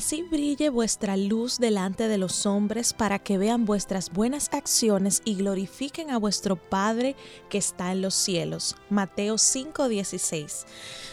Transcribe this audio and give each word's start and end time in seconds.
Así 0.00 0.22
brille 0.22 0.70
vuestra 0.70 1.14
luz 1.18 1.58
delante 1.58 2.08
de 2.08 2.16
los 2.16 2.46
hombres 2.46 2.94
para 2.94 3.18
que 3.18 3.36
vean 3.36 3.66
vuestras 3.66 4.08
buenas 4.10 4.48
acciones 4.50 5.20
y 5.26 5.34
glorifiquen 5.34 6.08
a 6.08 6.16
vuestro 6.16 6.56
Padre 6.56 7.16
que 7.50 7.58
está 7.58 7.92
en 7.92 8.00
los 8.00 8.14
cielos. 8.14 8.76
Mateo 8.88 9.36
5:16. 9.36 10.64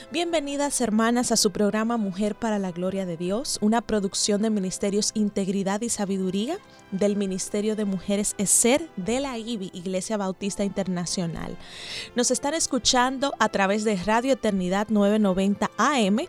Bienvenidas 0.10 0.80
hermanas 0.80 1.34
a 1.34 1.36
su 1.36 1.52
programa 1.52 1.98
Mujer 1.98 2.34
para 2.34 2.60
la 2.60 2.72
Gloria 2.72 3.06
de 3.06 3.18
Dios, 3.18 3.58
una 3.60 3.82
producción 3.82 4.42
de 4.42 4.50
Ministerios 4.50 5.12
Integridad 5.16 5.82
y 5.82 5.90
Sabiduría 5.90 6.60
del 6.92 7.18
Ministerio 7.18 7.76
de 7.76 7.84
Mujeres 7.84 8.34
ESER 8.38 8.90
de 8.96 9.20
la 9.20 9.38
IBI, 9.38 9.70
Iglesia 9.74 10.16
Bautista 10.16 10.64
Internacional. 10.64 11.58
Nos 12.16 12.32
están 12.32 12.54
escuchando 12.54 13.34
a 13.38 13.50
través 13.50 13.84
de 13.84 13.98
Radio 13.98 14.32
Eternidad 14.32 14.88
990 14.88 15.72
AM 15.78 16.20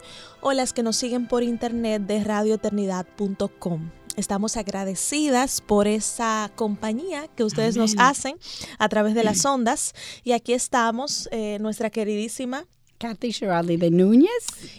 o 0.40 0.52
las 0.52 0.72
que 0.72 0.82
nos 0.82 0.96
siguen 0.96 1.28
por 1.28 1.44
internet 1.44 2.02
de 2.02 2.24
radioeternidad.com. 2.24 3.90
Estamos 4.16 4.56
agradecidas 4.56 5.60
por 5.60 5.86
esa 5.86 6.50
compañía 6.56 7.28
que 7.36 7.44
ustedes 7.44 7.76
nos 7.76 7.94
hacen 7.98 8.38
a 8.80 8.88
través 8.88 9.14
de 9.14 9.22
las 9.22 9.44
ondas. 9.46 9.94
Y 10.24 10.32
aquí 10.32 10.52
estamos, 10.52 11.28
eh, 11.30 11.58
nuestra 11.60 11.90
queridísima 11.90 12.66
Kathy 12.98 13.30
Shirley 13.30 13.76
de 13.76 13.90
Núñez. 13.90 14.30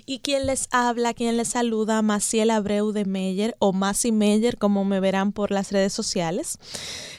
Y 0.06 0.20
quien 0.20 0.45
les 0.45 0.67
habla, 0.72 1.14
quien 1.14 1.38
les 1.38 1.50
saluda, 1.50 2.02
Maciel 2.02 2.52
Abreu 2.52 2.92
de 2.92 3.06
Meyer 3.06 3.56
o 3.59 3.73
Masi 3.73 4.12
Meyer, 4.12 4.58
como 4.58 4.86
me 4.86 5.00
verán 5.00 5.31
por 5.31 5.52
las 5.52 5.72
redes 5.72 5.94
sociales. 5.94 6.59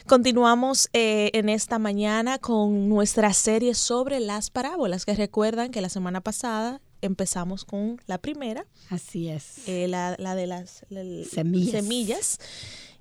Continuamos 0.07 0.89
eh, 0.93 1.31
en 1.33 1.49
esta 1.49 1.79
mañana 1.79 2.37
con 2.37 2.87
nuestra 2.87 3.33
serie 3.33 3.73
sobre 3.73 4.19
las 4.19 4.49
parábolas, 4.49 5.05
que 5.05 5.15
recuerdan 5.15 5.71
que 5.71 5.81
la 5.81 5.89
semana 5.89 6.21
pasada 6.21 6.81
empezamos 7.01 7.65
con 7.65 7.99
la 8.05 8.19
primera. 8.19 8.65
Así 8.89 9.29
es. 9.29 9.67
Eh, 9.67 9.87
la, 9.87 10.15
de 10.15 10.47
las 10.47 10.85
semillas 11.29 12.37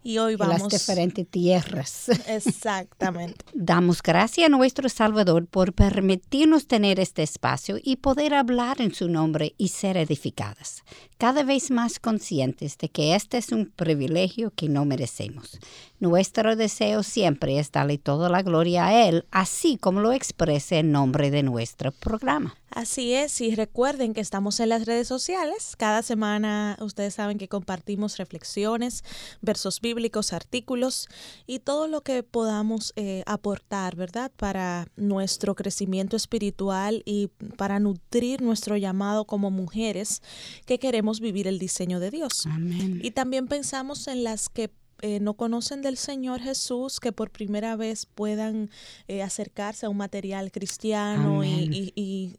y 0.02 0.18
hoy 0.18 0.36
vamos. 0.36 0.60
Las 0.60 0.68
diferentes 0.68 1.26
tierras. 1.28 2.08
Exactamente. 2.26 3.44
Damos 3.52 4.02
gracias 4.02 4.46
a 4.46 4.48
nuestro 4.48 4.88
Salvador 4.88 5.46
por 5.46 5.72
permitirnos 5.72 6.66
tener 6.66 7.00
este 7.00 7.22
espacio 7.22 7.78
y 7.82 7.96
poder 7.96 8.34
hablar 8.34 8.80
en 8.80 8.94
su 8.94 9.08
nombre 9.08 9.54
y 9.58 9.68
ser 9.68 9.96
edificadas, 9.96 10.82
cada 11.18 11.42
vez 11.42 11.70
más 11.70 11.98
conscientes 11.98 12.78
de 12.78 12.88
que 12.88 13.14
este 13.14 13.38
es 13.38 13.52
un 13.52 13.66
privilegio 13.66 14.52
que 14.54 14.68
no 14.68 14.84
merecemos. 14.84 15.58
Nuestro 15.98 16.56
deseo 16.56 17.02
siempre 17.02 17.58
es 17.58 17.70
darle 17.72 17.98
toda 17.98 18.28
la 18.28 18.42
gloria 18.42 18.86
a 18.86 19.08
Él, 19.08 19.26
así 19.30 19.76
como 19.76 20.00
lo 20.00 20.12
expresa 20.12 20.76
en 20.76 20.92
nombre 20.92 21.30
de 21.30 21.42
nuestro 21.42 21.92
programa. 21.92 22.54
Así 22.70 23.14
es, 23.14 23.40
y 23.40 23.54
recuerden 23.54 24.14
que 24.14 24.20
estamos 24.20 24.60
en 24.60 24.68
las 24.68 24.86
redes 24.86 25.08
sociales. 25.08 25.74
Cada 25.76 26.02
semana 26.02 26.76
ustedes 26.80 27.14
saben 27.14 27.36
que 27.36 27.48
compartimos 27.48 28.16
reflexiones, 28.16 29.02
versos 29.40 29.80
bíblicos, 29.80 30.32
artículos 30.32 31.08
y 31.46 31.58
todo 31.58 31.88
lo 31.88 32.02
que 32.02 32.22
podamos 32.22 32.92
eh, 32.94 33.24
aportar, 33.26 33.96
¿verdad? 33.96 34.30
Para 34.36 34.86
nuestro 34.96 35.56
crecimiento 35.56 36.16
espiritual 36.16 37.02
y 37.04 37.28
para 37.56 37.80
nutrir 37.80 38.40
nuestro 38.40 38.76
llamado 38.76 39.24
como 39.24 39.50
mujeres 39.50 40.22
que 40.64 40.78
queremos 40.78 41.20
vivir 41.20 41.48
el 41.48 41.58
diseño 41.58 41.98
de 41.98 42.10
Dios. 42.10 42.46
Amén. 42.46 43.00
Y 43.02 43.10
también 43.10 43.48
pensamos 43.48 44.06
en 44.06 44.22
las 44.22 44.48
que 44.48 44.70
eh, 45.02 45.20
no 45.20 45.34
conocen 45.34 45.82
del 45.82 45.96
Señor 45.96 46.40
Jesús, 46.40 47.00
que 47.00 47.12
por 47.12 47.30
primera 47.30 47.76
vez 47.76 48.06
puedan 48.06 48.70
eh, 49.08 49.22
acercarse 49.22 49.86
a 49.86 49.88
un 49.88 49.96
material 49.96 50.52
cristiano 50.52 51.44
y, 51.44 52.36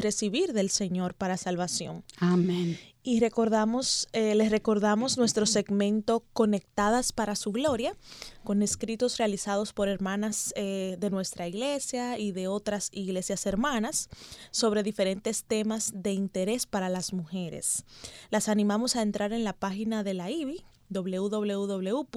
recibir 0.00 0.52
del 0.52 0.70
Señor 0.70 1.14
para 1.14 1.36
salvación. 1.36 2.04
Amén. 2.18 2.78
Y 3.02 3.20
recordamos, 3.20 4.06
eh, 4.12 4.34
les 4.34 4.50
recordamos 4.50 5.16
nuestro 5.16 5.46
segmento 5.46 6.24
Conectadas 6.32 7.12
para 7.12 7.36
su 7.36 7.52
Gloria, 7.52 7.96
con 8.44 8.62
escritos 8.62 9.16
realizados 9.16 9.72
por 9.72 9.88
hermanas 9.88 10.52
de 10.56 11.08
nuestra 11.10 11.48
iglesia 11.48 12.18
y 12.18 12.32
de 12.32 12.48
otras 12.48 12.90
iglesias 12.92 13.46
hermanas 13.46 14.08
sobre 14.50 14.82
diferentes 14.82 15.44
temas 15.44 15.92
de 15.94 16.12
interés 16.12 16.66
para 16.66 16.88
las 16.88 17.12
mujeres. 17.12 17.84
Las 18.30 18.48
animamos 18.48 18.96
a 18.96 19.02
entrar 19.02 19.32
en 19.32 19.44
la 19.44 19.52
página 19.54 20.02
de 20.02 20.14
la 20.14 20.30
IBI, 20.30 20.64
www.laibi.org 20.90 22.16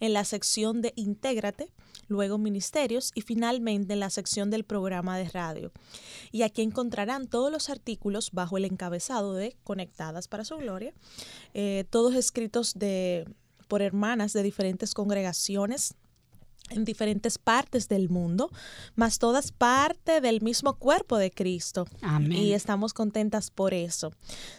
en 0.00 0.12
la 0.12 0.24
sección 0.24 0.82
de 0.82 0.92
Intégrate, 0.96 1.70
luego 2.08 2.38
Ministerios 2.38 3.12
y 3.14 3.22
finalmente 3.22 3.92
en 3.92 4.00
la 4.00 4.10
sección 4.10 4.50
del 4.50 4.64
programa 4.64 5.16
de 5.18 5.28
radio. 5.28 5.72
Y 6.30 6.42
aquí 6.42 6.62
encontrarán 6.62 7.26
todos 7.26 7.50
los 7.50 7.70
artículos 7.70 8.30
bajo 8.32 8.56
el 8.56 8.64
encabezado 8.64 9.34
de 9.34 9.56
Conectadas 9.64 10.28
para 10.28 10.44
su 10.44 10.56
Gloria, 10.56 10.92
eh, 11.54 11.84
todos 11.90 12.14
escritos 12.14 12.74
de, 12.74 13.26
por 13.68 13.82
hermanas 13.82 14.32
de 14.32 14.42
diferentes 14.42 14.94
congregaciones 14.94 15.94
en 16.70 16.84
diferentes 16.84 17.38
partes 17.38 17.88
del 17.88 18.08
mundo, 18.08 18.50
más 18.94 19.18
todas 19.18 19.52
parte 19.52 20.20
del 20.20 20.40
mismo 20.40 20.74
cuerpo 20.74 21.18
de 21.18 21.30
Cristo. 21.30 21.86
Amén. 22.00 22.32
Y 22.32 22.52
estamos 22.54 22.94
contentas 22.94 23.50
por 23.50 23.74
eso. 23.74 24.12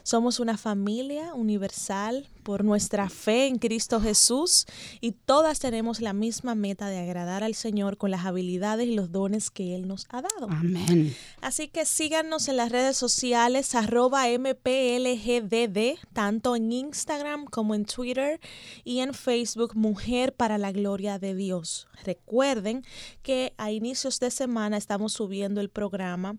Somos 0.03 0.40
una 0.40 0.58
familia 0.58 1.34
universal 1.34 2.28
por 2.43 2.63
nuestra 2.63 3.09
fe 3.09 3.47
en 3.47 3.57
Cristo 3.57 3.99
Jesús 3.99 4.65
y 5.01 5.13
todas 5.13 5.59
tenemos 5.59 6.01
la 6.01 6.13
misma 6.13 6.55
meta 6.55 6.87
de 6.87 6.99
agradar 6.99 7.43
al 7.43 7.55
Señor 7.55 7.97
con 7.97 8.11
las 8.11 8.25
habilidades 8.25 8.87
y 8.87 8.95
los 8.95 9.11
dones 9.11 9.49
que 9.49 9.75
Él 9.75 9.87
nos 9.87 10.05
ha 10.09 10.21
dado. 10.21 10.49
Amén. 10.49 11.15
Así 11.41 11.67
que 11.67 11.85
síganos 11.85 12.47
en 12.47 12.57
las 12.57 12.71
redes 12.71 12.97
sociales 12.97 13.73
arroba 13.75 14.25
mplgdd, 14.27 15.97
tanto 16.13 16.55
en 16.55 16.71
Instagram 16.71 17.45
como 17.45 17.75
en 17.75 17.85
Twitter 17.85 18.39
y 18.83 18.99
en 18.99 19.13
Facebook 19.13 19.75
Mujer 19.75 20.33
para 20.33 20.57
la 20.57 20.71
Gloria 20.71 21.19
de 21.19 21.35
Dios. 21.35 21.87
Recuerden 22.03 22.83
que 23.21 23.53
a 23.57 23.71
inicios 23.71 24.19
de 24.19 24.31
semana 24.31 24.77
estamos 24.77 25.13
subiendo 25.13 25.61
el 25.61 25.69
programa 25.69 26.37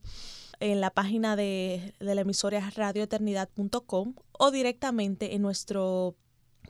en 0.72 0.80
la 0.80 0.90
página 0.90 1.36
de, 1.36 1.94
la 1.98 2.18
emisora 2.18 2.70
radioeternidad.com 2.74 4.14
o 4.32 4.50
directamente 4.50 5.34
en 5.34 5.42
nuestro 5.42 6.16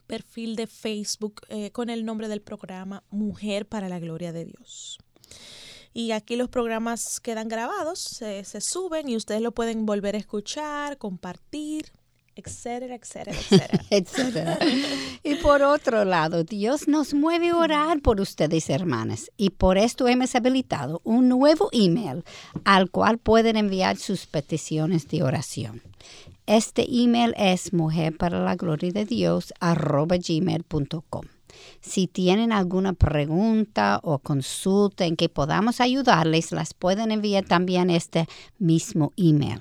perfil 0.09 0.57
de 0.57 0.67
Facebook 0.67 1.43
eh, 1.49 1.71
con 1.71 1.91
el 1.91 2.05
nombre 2.05 2.27
del 2.27 2.43
programa 2.43 3.05
Mujer 3.11 3.69
para 3.69 3.89
la 3.89 4.01
Gloria 4.01 4.33
de 4.33 4.47
Dios. 4.47 4.99
Y 5.93 6.11
aquí 6.11 6.35
los 6.35 6.49
programas 6.49 7.21
quedan 7.21 7.47
grabados, 7.47 8.01
se, 8.01 8.43
se 8.43 8.61
suben 8.61 9.09
y 9.09 9.15
ustedes 9.15 9.41
lo 9.41 9.53
pueden 9.53 9.87
volver 9.87 10.17
a 10.17 10.19
escuchar, 10.19 10.99
compartir, 10.99 11.93
etcétera, 12.37 12.95
etcétera, 13.01 13.81
etcétera. 13.91 14.59
Y 15.23 15.37
por 15.37 15.63
otro 15.63 16.05
lado, 16.05 16.45
Dios 16.45 16.89
nos 16.89 17.15
mueve 17.15 17.51
a 17.51 17.57
orar 17.57 18.01
por 18.01 18.21
ustedes, 18.21 18.71
hermanas, 18.71 19.31
y 19.37 19.51
por 19.51 19.79
esto 19.79 20.09
hemos 20.09 20.35
habilitado 20.35 21.01
un 21.05 21.29
nuevo 21.29 21.69
email 21.73 22.25
al 22.65 22.91
cual 22.91 23.19
pueden 23.19 23.57
enviar 23.57 23.97
sus 23.97 24.27
peticiones 24.27 25.09
de 25.09 25.23
oración. 25.23 25.83
Este 26.47 26.85
email 26.91 27.35
es 27.39 27.73
mujer 27.73 28.17
para 28.17 28.39
la 28.45 28.55
gloria 28.55 28.91
de 28.93 29.07
Dios 29.07 29.55
gmail.com. 29.61 31.25
Si 31.81 32.07
tienen 32.07 32.53
alguna 32.53 32.93
pregunta 32.93 34.01
o 34.03 34.19
consulta 34.19 35.05
en 35.07 35.17
que 35.17 35.29
podamos 35.29 35.81
ayudarles, 35.81 36.53
las 36.53 36.75
pueden 36.75 37.11
enviar 37.11 37.45
también 37.45 37.91
este 37.91 38.27
mismo 38.59 39.13
email. 39.17 39.61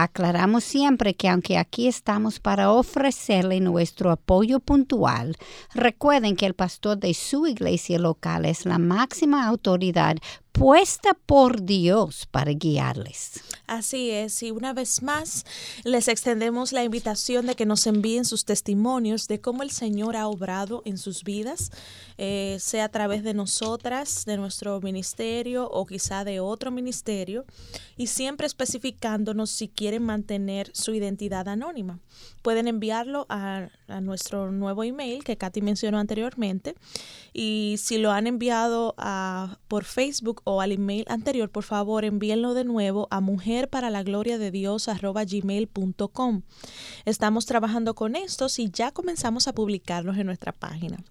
Aclaramos 0.00 0.62
siempre 0.62 1.14
que 1.14 1.28
aunque 1.28 1.58
aquí 1.58 1.88
estamos 1.88 2.38
para 2.38 2.70
ofrecerle 2.70 3.58
nuestro 3.58 4.12
apoyo 4.12 4.60
puntual, 4.60 5.34
recuerden 5.74 6.36
que 6.36 6.46
el 6.46 6.54
pastor 6.54 6.98
de 6.98 7.14
su 7.14 7.48
iglesia 7.48 7.98
local 7.98 8.44
es 8.44 8.64
la 8.64 8.78
máxima 8.78 9.44
autoridad 9.44 10.14
puesta 10.58 11.14
por 11.14 11.62
Dios 11.62 12.26
para 12.26 12.50
guiarles. 12.50 13.40
Así 13.68 14.10
es, 14.10 14.42
y 14.42 14.50
una 14.50 14.72
vez 14.72 15.02
más 15.02 15.44
les 15.84 16.08
extendemos 16.08 16.72
la 16.72 16.82
invitación 16.82 17.46
de 17.46 17.54
que 17.54 17.66
nos 17.66 17.86
envíen 17.86 18.24
sus 18.24 18.44
testimonios 18.44 19.28
de 19.28 19.40
cómo 19.40 19.62
el 19.62 19.70
Señor 19.70 20.16
ha 20.16 20.26
obrado 20.26 20.82
en 20.86 20.96
sus 20.96 21.22
vidas, 21.22 21.70
eh, 22.16 22.56
sea 22.60 22.86
a 22.86 22.88
través 22.88 23.22
de 23.22 23.34
nosotras, 23.34 24.24
de 24.24 24.38
nuestro 24.38 24.80
ministerio 24.80 25.68
o 25.68 25.84
quizá 25.86 26.24
de 26.24 26.40
otro 26.40 26.70
ministerio, 26.70 27.44
y 27.96 28.06
siempre 28.06 28.46
especificándonos 28.46 29.50
si 29.50 29.68
quieren 29.68 30.02
mantener 30.02 30.70
su 30.72 30.94
identidad 30.94 31.46
anónima. 31.46 32.00
Pueden 32.42 32.68
enviarlo 32.68 33.26
a, 33.28 33.68
nuestro 34.00 34.50
nuevo 34.50 34.82
email 34.84 35.24
que 35.24 35.36
Katy 35.36 35.60
mencionó 35.60 35.98
anteriormente, 35.98 36.74
y 37.34 37.76
si 37.78 37.98
lo 37.98 38.12
han 38.12 38.26
enviado 38.26 38.94
a, 38.96 39.58
por 39.68 39.84
Facebook 39.84 40.40
o 40.50 40.62
al 40.62 40.72
email 40.72 41.04
anterior, 41.08 41.50
por 41.50 41.62
favor 41.62 42.06
envíenlo 42.06 42.54
de 42.54 42.64
nuevo 42.64 43.06
a 43.10 43.20
mujer 43.20 43.68
para 43.68 43.90
la 43.90 44.02
gloria 44.02 44.38
de 44.38 44.50
Dios 44.50 44.88
gmail.com. 44.88 46.42
Estamos 47.04 47.44
trabajando 47.44 47.94
con 47.94 48.16
estos 48.16 48.58
y 48.58 48.70
ya 48.70 48.90
comenzamos 48.90 49.46
a 49.46 49.52
publicarlos 49.52 50.16
en 50.16 50.24
nuestra 50.24 50.52
página. 50.52 51.04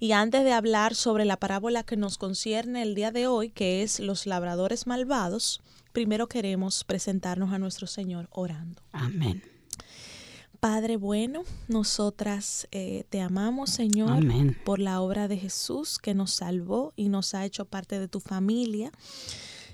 Y 0.00 0.12
antes 0.12 0.42
de 0.42 0.54
hablar 0.54 0.94
sobre 0.94 1.26
la 1.26 1.36
parábola 1.36 1.82
que 1.82 1.98
nos 1.98 2.16
concierne 2.16 2.80
el 2.80 2.94
día 2.94 3.10
de 3.10 3.26
hoy, 3.26 3.50
que 3.50 3.82
es 3.82 4.00
los 4.00 4.24
labradores 4.26 4.86
malvados, 4.86 5.60
primero 5.92 6.26
queremos 6.26 6.82
presentarnos 6.84 7.52
a 7.52 7.58
nuestro 7.58 7.86
Señor 7.86 8.28
orando. 8.30 8.80
Amén. 8.92 9.42
Padre 10.62 10.96
bueno, 10.96 11.42
nosotras 11.66 12.68
eh, 12.70 13.02
te 13.10 13.20
amamos, 13.20 13.70
Señor, 13.70 14.12
Amén. 14.12 14.56
por 14.64 14.78
la 14.78 15.00
obra 15.00 15.26
de 15.26 15.36
Jesús 15.36 15.98
que 15.98 16.14
nos 16.14 16.30
salvó 16.30 16.92
y 16.94 17.08
nos 17.08 17.34
ha 17.34 17.44
hecho 17.44 17.64
parte 17.64 17.98
de 17.98 18.06
tu 18.06 18.20
familia. 18.20 18.92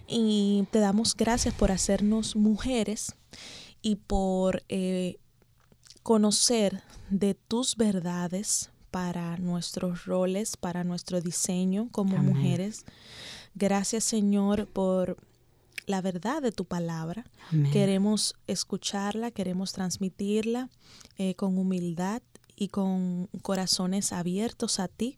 Y 0.07 0.67
te 0.71 0.79
damos 0.79 1.15
gracias 1.15 1.53
por 1.53 1.73
hacernos 1.73 2.37
mujeres 2.37 3.15
y 3.83 3.97
por 3.97 4.63
eh, 4.71 5.19
conocer 6.03 6.83
de 7.11 7.35
tus 7.35 7.77
verdades 7.77 8.71
para 8.91 9.37
nuestros 9.37 10.07
roles, 10.07 10.57
para 10.57 10.85
nuestro 10.85 11.21
diseño 11.21 11.91
como 11.93 12.17
Amén. 12.17 12.35
mujeres. 12.35 12.87
Gracias, 13.55 14.05
Señor, 14.05 14.67
por 14.67 15.19
la 15.89 16.01
verdad 16.01 16.43
de 16.43 16.53
tu 16.53 16.65
palabra. 16.65 17.25
Amén. 17.51 17.73
Queremos 17.73 18.35
escucharla, 18.47 19.31
queremos 19.31 19.73
transmitirla 19.73 20.69
eh, 21.17 21.35
con 21.35 21.59
humildad 21.59 22.23
y 22.55 22.69
con 22.69 23.29
corazones 23.43 24.13
abiertos 24.13 24.81
a 24.81 24.89
ti, 24.89 25.17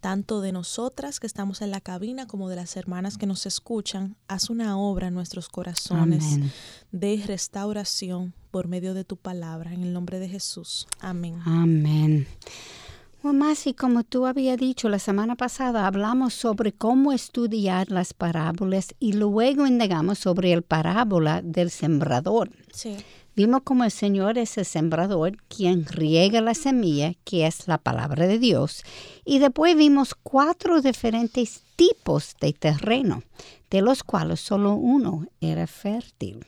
tanto 0.00 0.40
de 0.42 0.52
nosotras 0.52 1.20
que 1.20 1.26
estamos 1.26 1.62
en 1.62 1.70
la 1.70 1.80
cabina 1.80 2.26
como 2.26 2.48
de 2.48 2.56
las 2.56 2.76
hermanas 2.76 3.16
que 3.16 3.26
nos 3.26 3.46
escuchan. 3.46 4.16
Haz 4.28 4.50
una 4.50 4.78
obra 4.78 5.08
en 5.08 5.14
nuestros 5.14 5.48
corazones 5.48 6.34
Amén. 6.34 6.52
de 6.92 7.22
restauración 7.26 8.34
por 8.50 8.68
medio 8.68 8.94
de 8.94 9.04
tu 9.04 9.16
palabra, 9.16 9.72
en 9.72 9.82
el 9.82 9.92
nombre 9.92 10.18
de 10.18 10.28
Jesús. 10.28 10.86
Amén. 11.00 11.40
Amén. 11.46 12.26
Mamá, 13.26 13.54
y 13.64 13.74
como 13.74 14.04
tú 14.04 14.24
había 14.24 14.56
dicho 14.56 14.88
la 14.88 15.00
semana 15.00 15.34
pasada, 15.34 15.88
hablamos 15.88 16.32
sobre 16.32 16.70
cómo 16.70 17.12
estudiar 17.12 17.90
las 17.90 18.14
parábolas 18.14 18.94
y 19.00 19.14
luego 19.14 19.66
indagamos 19.66 20.20
sobre 20.20 20.52
el 20.52 20.62
parábola 20.62 21.42
del 21.42 21.70
sembrador. 21.70 22.50
Sí, 22.72 22.96
Vimos 23.34 23.62
cómo 23.64 23.82
el 23.82 23.90
Señor 23.90 24.38
es 24.38 24.56
el 24.56 24.64
sembrador, 24.64 25.36
quien 25.48 25.84
riega 25.84 26.40
la 26.40 26.54
semilla, 26.54 27.12
que 27.24 27.46
es 27.46 27.68
la 27.68 27.76
palabra 27.76 28.26
de 28.26 28.38
Dios. 28.38 28.82
Y 29.26 29.40
después 29.40 29.76
vimos 29.76 30.14
cuatro 30.14 30.80
diferentes 30.80 31.62
tipos 31.76 32.36
de 32.40 32.54
terreno, 32.54 33.24
de 33.70 33.82
los 33.82 34.04
cuales 34.04 34.40
solo 34.40 34.74
uno 34.74 35.26
era 35.40 35.66
fértil. 35.66 36.46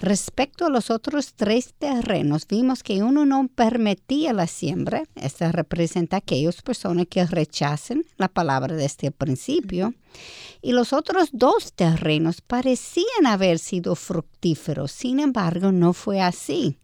Respecto 0.00 0.66
a 0.66 0.70
los 0.70 0.90
otros 0.90 1.32
tres 1.34 1.72
terrenos, 1.78 2.46
vimos 2.46 2.82
que 2.82 3.02
uno 3.02 3.24
no 3.24 3.48
permitía 3.48 4.34
la 4.34 4.46
siembra. 4.46 5.04
Esto 5.14 5.50
representa 5.50 6.16
a 6.16 6.18
aquellas 6.18 6.60
personas 6.60 7.06
que 7.08 7.24
rechacen 7.24 8.04
la 8.18 8.28
palabra 8.28 8.76
desde 8.76 9.06
el 9.06 9.14
principio. 9.14 9.94
Y 10.60 10.72
los 10.72 10.92
otros 10.92 11.30
dos 11.32 11.72
terrenos 11.72 12.42
parecían 12.42 13.26
haber 13.26 13.58
sido 13.58 13.94
fructíferos, 13.94 14.92
sin 14.92 15.18
embargo, 15.18 15.72
no 15.72 15.94
fue 15.94 16.20
así. 16.20 16.76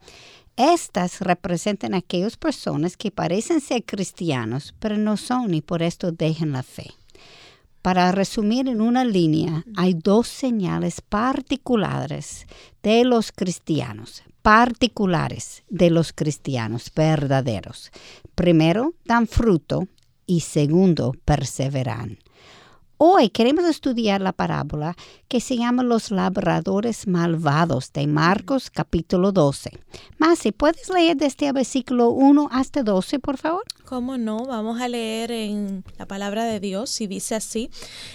Estas 0.57 1.21
representan 1.21 1.95
a 1.95 1.99
aquellas 1.99 2.37
personas 2.37 2.97
que 2.97 3.11
parecen 3.11 3.61
ser 3.61 3.85
cristianos, 3.85 4.75
pero 4.79 4.97
no 4.97 5.19
son 5.19 5.53
y 5.53 5.61
por 5.61 5.83
esto 5.83 6.13
dejan 6.13 6.53
la 6.53 6.63
fe. 6.63 6.91
Para 7.83 8.13
resumir 8.13 8.69
en 8.69 8.81
una 8.81 9.05
línea, 9.05 9.65
hay 9.77 9.95
dos 9.95 10.29
señales 10.29 11.01
particulares 11.01 12.47
de 12.81 13.05
los 13.05 13.33
cristianos, 13.33 14.23
particulares 14.41 15.65
de 15.69 15.91
los 15.91 16.13
cristianos 16.13 16.93
verdaderos. 16.95 17.91
Primero, 18.37 18.95
dan 19.05 19.27
fruto 19.27 19.89
y 20.27 20.41
segundo, 20.41 21.13
perseveran. 21.25 22.19
Hoy 23.05 23.31
queremos 23.31 23.65
estudiar 23.65 24.21
la 24.21 24.31
parábola 24.31 24.95
que 25.27 25.41
se 25.41 25.57
llama 25.57 25.83
Los 25.83 26.13
labradores 26.13 27.09
malvados 27.09 27.93
de 27.93 28.07
Marcos 28.07 28.71
capítulo 28.71 29.33
12. 29.33 29.73
Masi, 30.19 30.53
¿puedes 30.53 30.89
leer 30.89 31.17
desde 31.17 31.49
el 31.49 31.53
versículo 31.53 32.11
1 32.11 32.51
hasta 32.53 32.85
12, 32.85 33.19
por 33.19 33.39
favor? 33.39 33.65
¿Cómo 33.87 34.19
no? 34.19 34.47
Vamos 34.47 34.81
a 34.81 34.87
leer 34.87 35.33
en 35.33 35.83
la 35.99 36.07
palabra 36.07 36.45
de 36.45 36.61
Dios 36.61 37.01
y 37.01 37.09
dice 37.09 37.35
así. 37.35 37.71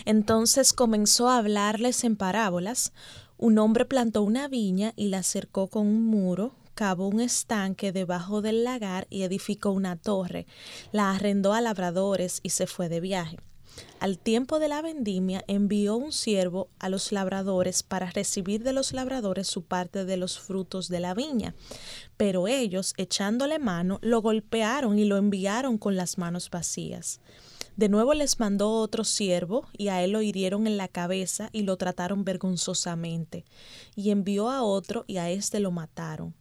Entonces 0.05 0.71
comenzó 0.71 1.27
a 1.27 1.39
hablarles 1.39 2.05
en 2.05 2.15
parábolas. 2.15 2.93
Un 3.37 3.59
hombre 3.59 3.83
plantó 3.83 4.21
una 4.21 4.47
viña 4.47 4.93
y 4.95 5.09
la 5.09 5.21
cercó 5.23 5.67
con 5.67 5.85
un 5.85 6.05
muro, 6.05 6.53
cavó 6.75 7.09
un 7.09 7.19
estanque 7.19 7.91
debajo 7.91 8.41
del 8.41 8.63
lagar 8.63 9.05
y 9.09 9.23
edificó 9.23 9.71
una 9.71 9.97
torre. 9.97 10.47
La 10.93 11.11
arrendó 11.11 11.51
a 11.51 11.59
labradores 11.59 12.39
y 12.41 12.51
se 12.51 12.67
fue 12.67 12.87
de 12.87 13.01
viaje. 13.01 13.37
Al 13.99 14.19
tiempo 14.19 14.59
de 14.59 14.67
la 14.67 14.81
vendimia 14.81 15.43
envió 15.47 15.95
un 15.95 16.11
siervo 16.11 16.69
a 16.79 16.89
los 16.89 17.11
labradores 17.11 17.83
para 17.83 18.11
recibir 18.11 18.63
de 18.63 18.73
los 18.73 18.93
labradores 18.93 19.47
su 19.47 19.63
parte 19.63 20.05
de 20.05 20.17
los 20.17 20.39
frutos 20.39 20.87
de 20.87 20.99
la 20.99 21.13
viña. 21.13 21.55
Pero 22.15 22.47
ellos, 22.47 22.93
echándole 22.97 23.59
mano, 23.59 23.99
lo 24.01 24.21
golpearon 24.21 24.99
y 24.99 25.05
lo 25.05 25.17
enviaron 25.17 25.77
con 25.77 25.95
las 25.95 26.17
manos 26.17 26.49
vacías. 26.49 27.19
De 27.75 27.89
nuevo 27.89 28.15
les 28.15 28.39
mandó 28.39 28.71
otro 28.71 29.03
siervo, 29.03 29.67
y 29.77 29.89
a 29.89 30.03
él 30.03 30.11
lo 30.11 30.23
hirieron 30.23 30.65
en 30.65 30.77
la 30.77 30.87
cabeza 30.87 31.49
y 31.53 31.61
lo 31.61 31.77
trataron 31.77 32.23
vergonzosamente. 32.23 33.45
Y 33.95 34.09
envió 34.09 34.49
a 34.49 34.63
otro, 34.63 35.05
y 35.07 35.17
a 35.17 35.29
éste 35.29 35.59
lo 35.59 35.69
mataron. 35.69 36.33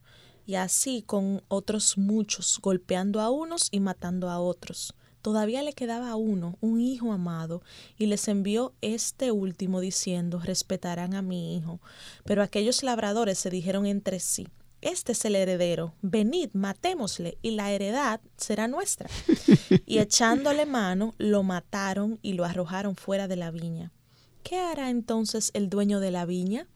Y 0.47 0.55
así 0.55 1.03
con 1.03 1.43
otros 1.49 1.99
muchos, 1.99 2.59
golpeando 2.63 3.21
a 3.21 3.29
unos 3.29 3.69
y 3.71 3.81
matando 3.81 4.31
a 4.31 4.41
otros. 4.41 4.95
Todavía 5.27 5.65
le 5.65 5.73
quedaba 5.73 6.15
uno, 6.15 6.57
un 6.61 6.81
hijo 6.81 7.13
amado, 7.13 7.61
y 7.99 8.07
les 8.07 8.29
envió 8.29 8.75
este 8.81 9.33
último 9.33 9.81
diciendo, 9.81 10.39
respetarán 10.39 11.15
a 11.15 11.21
mi 11.21 11.57
hijo. 11.57 11.81
Pero 12.25 12.45
aquellos 12.45 12.85
labradores 12.85 13.37
se 13.37 13.51
dijeron 13.51 13.87
entre 13.87 14.21
sí, 14.21 14.47
este 14.83 15.11
es 15.11 15.25
el 15.25 15.35
heredero, 15.35 15.95
venid, 16.01 16.51
matémosle, 16.53 17.39
y 17.43 17.51
la 17.51 17.73
heredad 17.73 18.21
será 18.37 18.69
nuestra. 18.69 19.11
y 19.85 19.99
echándole 19.99 20.65
mano, 20.65 21.13
lo 21.19 21.43
mataron 21.43 22.21
y 22.23 22.35
lo 22.35 22.45
arrojaron 22.45 22.95
fuera 22.95 23.27
de 23.27 23.35
la 23.35 23.51
viña. 23.51 23.91
¿Qué 24.45 24.59
hará 24.59 24.91
entonces 24.91 25.51
el 25.55 25.69
dueño 25.69 25.99
de 25.99 26.13
la 26.13 26.25
viña? 26.25 26.69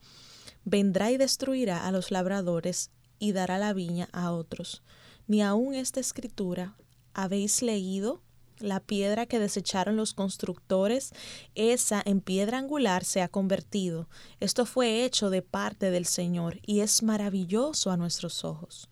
Vendrá 0.65 1.09
y 1.09 1.15
destruirá 1.15 1.87
a 1.87 1.91
los 1.93 2.11
labradores 2.11 2.91
y 3.17 3.31
dará 3.31 3.57
la 3.57 3.71
viña 3.71 4.09
a 4.11 4.33
otros. 4.33 4.83
Ni 5.25 5.41
aun 5.41 5.73
esta 5.73 6.01
escritura 6.01 6.75
habéis 7.13 7.61
leído 7.61 8.21
la 8.63 8.79
piedra 8.79 9.25
que 9.25 9.39
desecharon 9.39 9.95
los 9.95 10.13
constructores, 10.13 11.13
esa 11.55 12.01
en 12.05 12.21
piedra 12.21 12.57
angular 12.57 13.03
se 13.03 13.21
ha 13.21 13.27
convertido. 13.27 14.07
Esto 14.39 14.65
fue 14.65 15.03
hecho 15.03 15.29
de 15.29 15.41
parte 15.41 15.91
del 15.91 16.05
Señor 16.05 16.59
y 16.65 16.81
es 16.81 17.03
maravilloso 17.03 17.91
a 17.91 17.97
nuestros 17.97 18.43
ojos. 18.43 18.89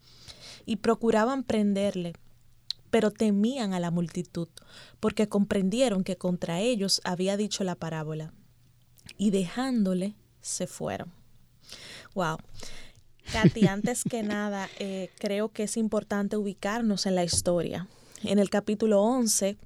Y 0.66 0.78
procuraban 0.78 1.44
prenderle, 1.44 2.14
pero 2.90 3.12
temían 3.12 3.74
a 3.74 3.80
la 3.80 3.92
multitud, 3.92 4.50
porque 5.00 5.30
comprendieron 5.30 6.04
que 6.04 6.18
contra 6.18 6.60
ellos 6.60 7.02
había 7.04 7.38
dicho 7.38 7.64
la 7.64 7.76
parábola. 7.76 8.34
Y 9.18 9.32
dejándole, 9.32 10.16
se 10.42 10.68
fueron. 10.68 11.12
Wow. 12.14 12.38
Katy, 13.32 13.68
antes 13.68 14.04
que 14.04 14.24
nada, 14.24 14.70
eh, 14.80 15.10
creo 15.20 15.50
que 15.50 15.64
es 15.64 15.78
importante 15.78 16.38
ubicarnos 16.38 17.06
en 17.06 17.16
la 17.16 17.24
historia 17.24 17.88
en 18.24 18.40
el 18.40 18.50
capítulo 18.50 19.02
11 19.02 19.58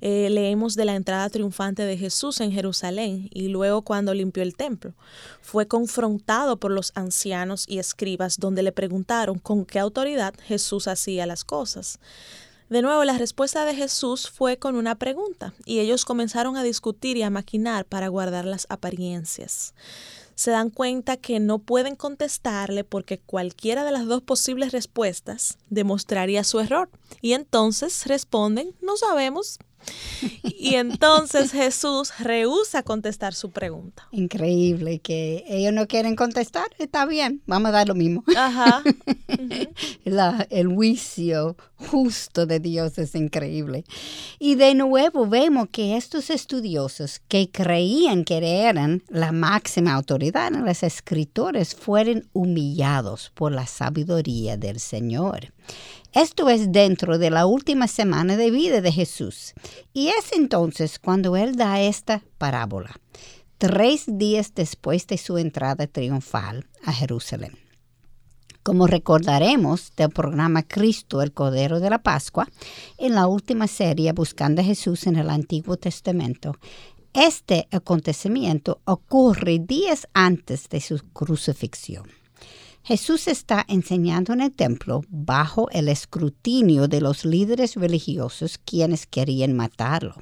eh, 0.00 0.30
leemos 0.30 0.74
de 0.74 0.84
la 0.84 0.94
entrada 0.94 1.28
triunfante 1.28 1.82
de 1.82 1.96
Jesús 1.96 2.40
en 2.40 2.52
Jerusalén 2.52 3.28
y 3.32 3.48
luego 3.48 3.82
cuando 3.82 4.14
limpió 4.14 4.42
el 4.42 4.54
templo. 4.54 4.94
Fue 5.40 5.66
confrontado 5.66 6.56
por 6.56 6.70
los 6.70 6.92
ancianos 6.94 7.64
y 7.68 7.78
escribas 7.78 8.38
donde 8.38 8.62
le 8.62 8.72
preguntaron 8.72 9.38
con 9.38 9.64
qué 9.64 9.78
autoridad 9.78 10.34
Jesús 10.44 10.88
hacía 10.88 11.26
las 11.26 11.44
cosas. 11.44 11.98
De 12.68 12.82
nuevo, 12.82 13.02
la 13.04 13.16
respuesta 13.16 13.64
de 13.64 13.74
Jesús 13.74 14.28
fue 14.28 14.58
con 14.58 14.76
una 14.76 14.94
pregunta 14.94 15.54
y 15.64 15.78
ellos 15.78 16.04
comenzaron 16.04 16.58
a 16.58 16.62
discutir 16.62 17.16
y 17.16 17.22
a 17.22 17.30
maquinar 17.30 17.86
para 17.86 18.08
guardar 18.08 18.44
las 18.44 18.66
apariencias. 18.68 19.72
Se 20.38 20.52
dan 20.52 20.70
cuenta 20.70 21.16
que 21.16 21.40
no 21.40 21.58
pueden 21.58 21.96
contestarle 21.96 22.84
porque 22.84 23.18
cualquiera 23.18 23.82
de 23.82 23.90
las 23.90 24.06
dos 24.06 24.22
posibles 24.22 24.70
respuestas 24.70 25.58
demostraría 25.68 26.44
su 26.44 26.60
error. 26.60 26.90
Y 27.20 27.32
entonces 27.32 28.06
responden, 28.06 28.72
no 28.80 28.96
sabemos, 28.96 29.58
y 30.42 30.74
entonces 30.74 31.52
Jesús 31.52 32.12
rehúsa 32.18 32.82
contestar 32.82 33.34
su 33.34 33.50
pregunta. 33.50 34.08
Increíble 34.10 34.98
que 35.00 35.44
ellos 35.48 35.72
no 35.72 35.86
quieren 35.86 36.16
contestar, 36.16 36.66
está 36.78 37.06
bien, 37.06 37.42
vamos 37.46 37.68
a 37.70 37.72
dar 37.72 37.88
lo 37.88 37.94
mismo. 37.94 38.24
Ajá. 38.36 38.82
el 40.50 40.68
juicio 40.68 41.56
justo 41.76 42.46
de 42.46 42.60
Dios 42.60 42.98
es 42.98 43.14
increíble. 43.14 43.84
Y 44.38 44.56
de 44.56 44.74
nuevo 44.74 45.26
vemos 45.26 45.68
que 45.70 45.96
estos 45.96 46.30
estudiosos 46.30 47.20
que 47.28 47.50
creían 47.50 48.24
que 48.24 48.38
eran 48.38 49.02
la 49.08 49.32
máxima 49.32 49.94
autoridad 49.94 50.48
en 50.48 50.64
las 50.64 50.82
escritores 50.82 51.74
fueron 51.74 52.28
humillados 52.32 53.30
por 53.34 53.52
la 53.52 53.66
sabiduría 53.66 54.56
del 54.56 54.80
Señor. 54.80 55.52
Esto 56.12 56.48
es 56.48 56.72
dentro 56.72 57.18
de 57.18 57.30
la 57.30 57.46
última 57.46 57.86
semana 57.86 58.36
de 58.36 58.50
vida 58.50 58.80
de 58.80 58.92
Jesús. 58.92 59.54
Y 59.92 60.08
es 60.08 60.32
entonces 60.32 60.98
cuando 60.98 61.36
Él 61.36 61.56
da 61.56 61.80
esta 61.80 62.22
parábola, 62.38 62.98
tres 63.58 64.04
días 64.06 64.52
después 64.54 65.06
de 65.06 65.18
su 65.18 65.36
entrada 65.36 65.86
triunfal 65.86 66.66
a 66.84 66.92
Jerusalén. 66.92 67.58
Como 68.62 68.86
recordaremos 68.86 69.92
del 69.96 70.10
programa 70.10 70.62
Cristo, 70.62 71.22
el 71.22 71.32
Cordero 71.32 71.80
de 71.80 71.90
la 71.90 72.02
Pascua, 72.02 72.48
en 72.98 73.14
la 73.14 73.26
última 73.26 73.66
serie 73.66 74.12
Buscando 74.12 74.60
a 74.60 74.64
Jesús 74.64 75.06
en 75.06 75.16
el 75.16 75.30
Antiguo 75.30 75.76
Testamento, 75.76 76.54
este 77.14 77.66
acontecimiento 77.70 78.80
ocurre 78.84 79.58
días 79.58 80.06
antes 80.12 80.68
de 80.68 80.80
su 80.80 80.98
crucifixión. 81.12 82.04
Jesús 82.88 83.28
está 83.28 83.66
enseñando 83.68 84.32
en 84.32 84.40
el 84.40 84.50
templo 84.50 85.02
bajo 85.10 85.68
el 85.72 85.90
escrutinio 85.90 86.88
de 86.88 87.02
los 87.02 87.26
líderes 87.26 87.74
religiosos 87.74 88.56
quienes 88.56 89.06
querían 89.06 89.54
matarlo. 89.54 90.14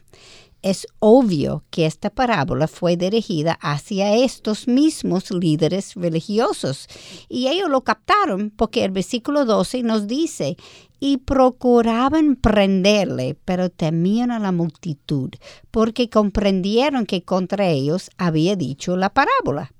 Es 0.62 0.88
obvio 0.98 1.62
que 1.70 1.86
esta 1.86 2.10
parábola 2.10 2.66
fue 2.66 2.96
dirigida 2.96 3.56
hacia 3.62 4.16
estos 4.16 4.66
mismos 4.66 5.30
líderes 5.30 5.94
religiosos 5.94 6.88
y 7.28 7.46
ellos 7.46 7.70
lo 7.70 7.82
captaron 7.82 8.50
porque 8.50 8.82
el 8.82 8.90
versículo 8.90 9.44
12 9.44 9.84
nos 9.84 10.08
dice, 10.08 10.56
y 10.98 11.18
procuraban 11.18 12.34
prenderle, 12.34 13.36
pero 13.44 13.70
temían 13.70 14.32
a 14.32 14.40
la 14.40 14.50
multitud, 14.50 15.30
porque 15.70 16.10
comprendieron 16.10 17.06
que 17.06 17.22
contra 17.22 17.68
ellos 17.68 18.10
había 18.18 18.56
dicho 18.56 18.96
la 18.96 19.10
parábola. 19.10 19.72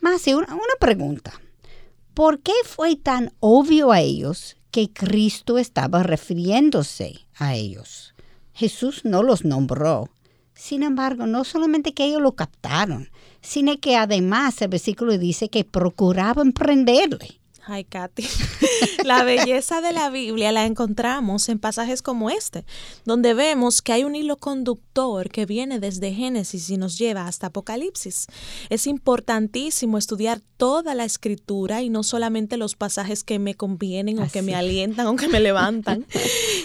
Más 0.00 0.26
una, 0.28 0.54
una 0.54 0.76
pregunta. 0.80 1.34
¿Por 2.16 2.40
qué 2.40 2.54
fue 2.64 2.96
tan 2.96 3.34
obvio 3.40 3.92
a 3.92 4.00
ellos 4.00 4.56
que 4.70 4.90
Cristo 4.90 5.58
estaba 5.58 6.02
refiriéndose 6.02 7.26
a 7.34 7.54
ellos? 7.54 8.14
Jesús 8.54 9.04
no 9.04 9.22
los 9.22 9.44
nombró. 9.44 10.08
Sin 10.54 10.82
embargo, 10.82 11.26
no 11.26 11.44
solamente 11.44 11.92
que 11.92 12.06
ellos 12.06 12.22
lo 12.22 12.32
captaron, 12.32 13.10
sino 13.42 13.78
que 13.80 13.96
además 13.96 14.62
el 14.62 14.68
versículo 14.68 15.18
dice 15.18 15.50
que 15.50 15.64
procuraban 15.64 16.52
prenderle. 16.52 17.38
Ay, 17.68 17.82
Katy. 17.82 18.22
la 19.04 19.24
belleza 19.24 19.80
de 19.80 19.92
la 19.92 20.08
Biblia 20.08 20.52
la 20.52 20.66
encontramos 20.66 21.48
en 21.48 21.58
pasajes 21.58 22.00
como 22.00 22.30
este, 22.30 22.64
donde 23.04 23.34
vemos 23.34 23.82
que 23.82 23.92
hay 23.92 24.04
un 24.04 24.14
hilo 24.14 24.36
conductor 24.36 25.30
que 25.30 25.46
viene 25.46 25.80
desde 25.80 26.12
Génesis 26.12 26.70
y 26.70 26.76
nos 26.76 26.96
lleva 26.96 27.26
hasta 27.26 27.48
Apocalipsis. 27.48 28.26
Es 28.70 28.86
importantísimo 28.86 29.98
estudiar 29.98 30.40
toda 30.56 30.94
la 30.94 31.04
escritura 31.04 31.82
y 31.82 31.90
no 31.90 32.04
solamente 32.04 32.56
los 32.56 32.76
pasajes 32.76 33.24
que 33.24 33.40
me 33.40 33.56
convienen 33.56 34.20
o 34.20 34.28
que 34.30 34.42
me 34.42 34.54
alientan 34.54 35.08
o 35.08 35.16
que 35.16 35.26
me 35.26 35.40
levantan. 35.40 36.06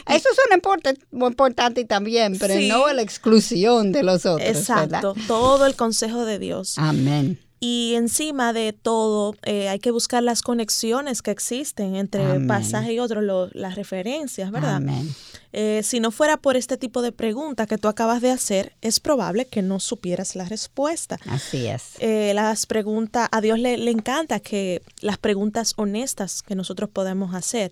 Eso 0.07 0.29
es 0.29 0.97
muy 1.09 1.29
importante 1.29 1.83
también, 1.85 2.37
pero 2.37 2.53
no 2.61 2.93
la 2.93 3.01
exclusión 3.01 3.91
de 3.91 4.03
los 4.03 4.27
otros. 4.27 4.47
Exacto, 4.47 5.15
todo 5.25 5.65
el 5.65 5.75
consejo 5.75 6.25
de 6.25 6.37
Dios. 6.37 6.77
Amén. 6.77 7.39
Y 7.63 7.93
encima 7.93 8.53
de 8.53 8.73
todo, 8.73 9.35
eh, 9.43 9.69
hay 9.69 9.77
que 9.77 9.91
buscar 9.91 10.23
las 10.23 10.41
conexiones 10.41 11.21
que 11.21 11.29
existen 11.29 11.95
entre 11.95 12.39
pasaje 12.47 12.93
y 12.93 12.99
otro, 12.99 13.21
las 13.53 13.75
referencias, 13.75 14.49
¿verdad? 14.49 14.81
Eh, 15.53 15.81
si 15.83 15.99
no 15.99 16.11
fuera 16.11 16.37
por 16.37 16.55
este 16.55 16.77
tipo 16.77 17.01
de 17.01 17.11
pregunta 17.11 17.67
que 17.67 17.77
tú 17.77 17.87
acabas 17.87 18.21
de 18.21 18.31
hacer, 18.31 18.73
es 18.81 18.99
probable 18.99 19.45
que 19.45 19.61
no 19.61 19.79
supieras 19.79 20.35
la 20.35 20.45
respuesta. 20.45 21.19
Así 21.27 21.67
es. 21.67 21.93
Eh, 21.99 22.33
las 22.33 22.65
preguntas, 22.65 23.27
a 23.31 23.41
Dios 23.41 23.59
le, 23.59 23.77
le 23.77 23.91
encanta 23.91 24.39
que 24.39 24.81
las 25.01 25.17
preguntas 25.17 25.73
honestas 25.77 26.41
que 26.41 26.55
nosotros 26.55 26.89
podemos 26.89 27.35
hacer 27.35 27.71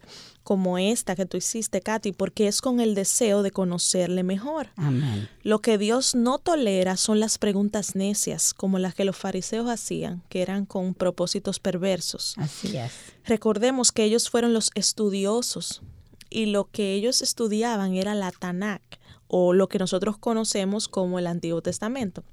como 0.50 0.80
esta 0.80 1.16
que 1.16 1.28
tú 1.28 1.38
hiciste, 1.38 1.80
Katy, 1.80 2.12
porque 2.12 2.48
es 2.48 2.62
con 2.62 2.80
el 2.80 2.96
deseo 2.96 3.44
de 3.44 3.52
conocerle 3.52 4.24
mejor. 4.24 4.70
Amén. 4.78 5.30
Lo 5.44 5.60
que 5.60 5.78
Dios 5.78 6.16
no 6.16 6.40
tolera 6.40 6.98
son 6.98 7.20
las 7.20 7.38
preguntas 7.38 7.96
necias, 7.96 8.56
como 8.56 8.80
las 8.80 8.96
que 8.96 9.06
los 9.06 9.16
fariseos 9.16 9.70
hacían, 9.70 10.24
que 10.28 10.42
eran 10.42 10.66
con 10.66 10.96
propósitos 10.96 11.60
perversos. 11.60 12.34
Así 12.38 12.76
es. 12.76 12.92
Recordemos 13.26 13.92
que 13.92 14.04
ellos 14.04 14.30
fueron 14.30 14.54
los 14.54 14.72
estudiosos 14.74 15.84
y 16.30 16.48
lo 16.48 16.70
que 16.72 16.94
ellos 16.94 17.22
estudiaban 17.22 17.96
era 17.96 18.16
la 18.16 18.32
Tanakh, 18.32 19.00
o 19.28 19.54
lo 19.54 19.68
que 19.68 19.80
nosotros 19.80 20.18
conocemos 20.18 20.88
como 20.88 21.20
el 21.20 21.28
Antiguo 21.28 21.62
Testamento. 21.62 22.24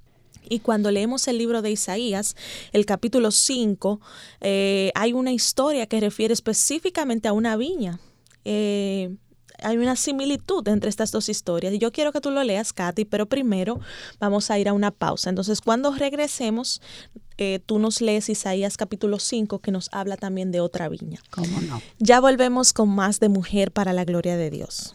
Y 0.49 0.61
cuando 0.61 0.91
leemos 0.91 1.27
el 1.29 1.39
libro 1.39 1.61
de 1.61 1.73
Isaías, 1.73 2.37
el 2.73 2.87
capítulo 2.87 3.31
5, 3.31 4.01
eh, 4.41 4.93
hay 4.95 5.13
una 5.13 5.33
historia 5.33 5.87
que 5.87 6.01
refiere 6.01 6.33
específicamente 6.33 7.29
a 7.29 7.33
una 7.33 7.57
viña. 7.57 7.99
Eh, 8.45 9.17
hay 9.63 9.79
una 9.79 9.97
similitud 9.97 10.67
entre 10.69 10.91
estas 10.91 11.13
dos 11.13 11.29
historias. 11.29 11.73
Y 11.73 11.79
yo 11.79 11.93
quiero 11.93 12.13
que 12.13 12.21
tú 12.21 12.31
lo 12.31 12.43
leas, 12.43 12.73
Katy, 12.73 13.05
pero 13.05 13.27
primero 13.27 13.81
vamos 14.19 14.51
a 14.51 14.59
ir 14.59 14.69
a 14.69 14.73
una 14.73 14.91
pausa. 14.91 15.31
Entonces, 15.31 15.61
cuando 15.61 15.95
regresemos, 15.95 16.81
eh, 17.39 17.61
tú 17.65 17.79
nos 17.79 18.01
lees 18.01 18.29
Isaías 18.29 18.77
capítulo 18.77 19.19
5, 19.19 19.59
que 19.59 19.71
nos 19.71 19.89
habla 19.93 20.17
también 20.17 20.53
de 20.53 20.61
otra 20.61 20.89
viña. 20.89 21.21
¿Cómo 21.31 21.61
no? 21.61 21.81
Ya 21.99 22.21
volvemos 22.21 22.73
con 22.73 22.89
más 22.89 23.21
de 23.21 23.29
Mujer 23.29 23.73
para 23.73 23.93
la 23.93 24.05
Gloria 24.05 24.37
de 24.37 24.51
Dios. 24.51 24.95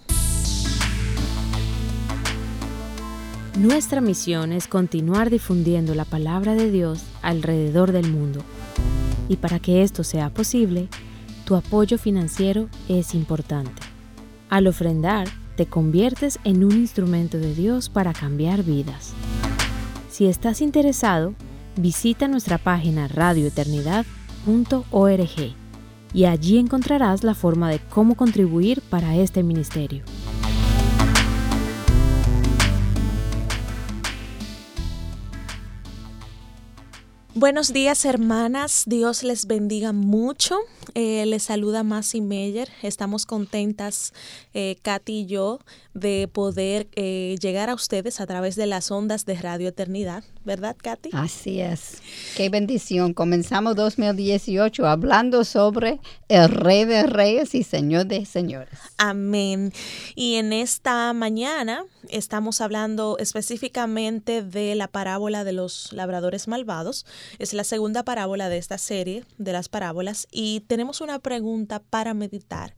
Nuestra 3.58 4.00
misión 4.00 4.54
es 4.54 4.68
continuar 4.68 5.30
difundiendo 5.30 5.94
la 5.94 6.06
palabra 6.06 6.56
de 6.56 6.72
Dios 6.72 7.02
alrededor 7.22 7.92
del 7.92 8.10
mundo. 8.10 8.44
Y 9.28 9.36
para 9.36 9.60
que 9.60 9.84
esto 9.84 10.04
sea 10.04 10.30
posible, 10.30 10.88
tu 11.46 11.56
apoyo 11.56 11.98
financiero 11.98 12.70
es 12.88 13.14
importante. 13.14 13.91
Al 14.52 14.68
ofrendar, 14.68 15.28
te 15.56 15.66
conviertes 15.66 16.38
en 16.44 16.66
un 16.66 16.74
instrumento 16.74 17.38
de 17.38 17.56
Dios 17.56 17.88
para 17.88 18.12
cambiar 18.12 18.64
vidas. 18.64 19.14
Si 20.10 20.26
estás 20.26 20.60
interesado, 20.60 21.36
visita 21.78 22.28
nuestra 22.28 22.58
página 22.58 23.08
radioeternidad.org 23.08 25.56
y 26.14 26.26
allí 26.26 26.58
encontrarás 26.58 27.24
la 27.24 27.34
forma 27.34 27.70
de 27.70 27.80
cómo 27.80 28.16
contribuir 28.16 28.82
para 28.82 29.16
este 29.16 29.42
ministerio. 29.42 30.04
Buenos 37.34 37.72
días 37.72 38.04
hermanas, 38.04 38.84
Dios 38.88 39.24
les 39.24 39.48
bendiga 39.48 39.94
mucho. 39.94 40.60
Eh, 40.96 41.26
les 41.26 41.44
saluda 41.44 41.82
Masi 41.82 42.20
Meyer. 42.20 42.68
Estamos 42.84 43.26
contentas, 43.26 44.14
eh, 44.54 44.76
Katy 44.82 45.22
y 45.22 45.26
yo, 45.28 45.60
de 45.94 46.30
poder 46.32 46.90
eh, 46.98 47.38
llegar 47.42 47.70
a 47.70 47.74
ustedes 47.74 48.20
a 48.20 48.28
través 48.28 48.58
de 48.58 48.66
las 48.66 48.92
ondas 48.92 49.26
de 49.26 49.36
Radio 49.36 49.70
Eternidad, 49.70 50.26
¿verdad, 50.44 50.76
Katy? 50.76 51.12
Así 51.14 51.62
es. 51.62 52.02
Qué 52.36 52.50
bendición. 52.50 53.14
Comenzamos 53.14 53.78
2018 53.78 54.86
hablando 54.86 55.46
sobre 55.46 56.02
el 56.28 56.50
Rey 56.50 56.84
de 56.84 57.04
Reyes 57.04 57.56
y 57.56 57.64
Señor 57.64 58.08
de 58.08 58.26
Señores. 58.26 58.78
Amén. 58.98 59.72
Y 60.16 60.36
en 60.36 60.52
esta 60.52 61.14
mañana 61.14 61.86
estamos 62.12 62.62
hablando 62.62 63.18
específicamente 63.20 64.44
de 64.44 64.76
la 64.76 64.88
parábola 64.88 65.44
de 65.44 65.54
los 65.54 65.92
labradores 65.94 66.48
malvados. 66.48 67.06
Es 67.40 67.54
la 67.54 67.64
segunda 67.64 68.04
parábola 68.04 68.50
de 68.50 68.58
esta 68.58 68.78
serie 68.78 69.26
de 69.38 69.54
las 69.54 69.70
parábolas 69.70 70.28
y 70.32 70.62
tenemos 70.62 71.02
una 71.02 71.20
pregunta 71.20 71.80
para 71.80 72.14
meditar. 72.14 72.76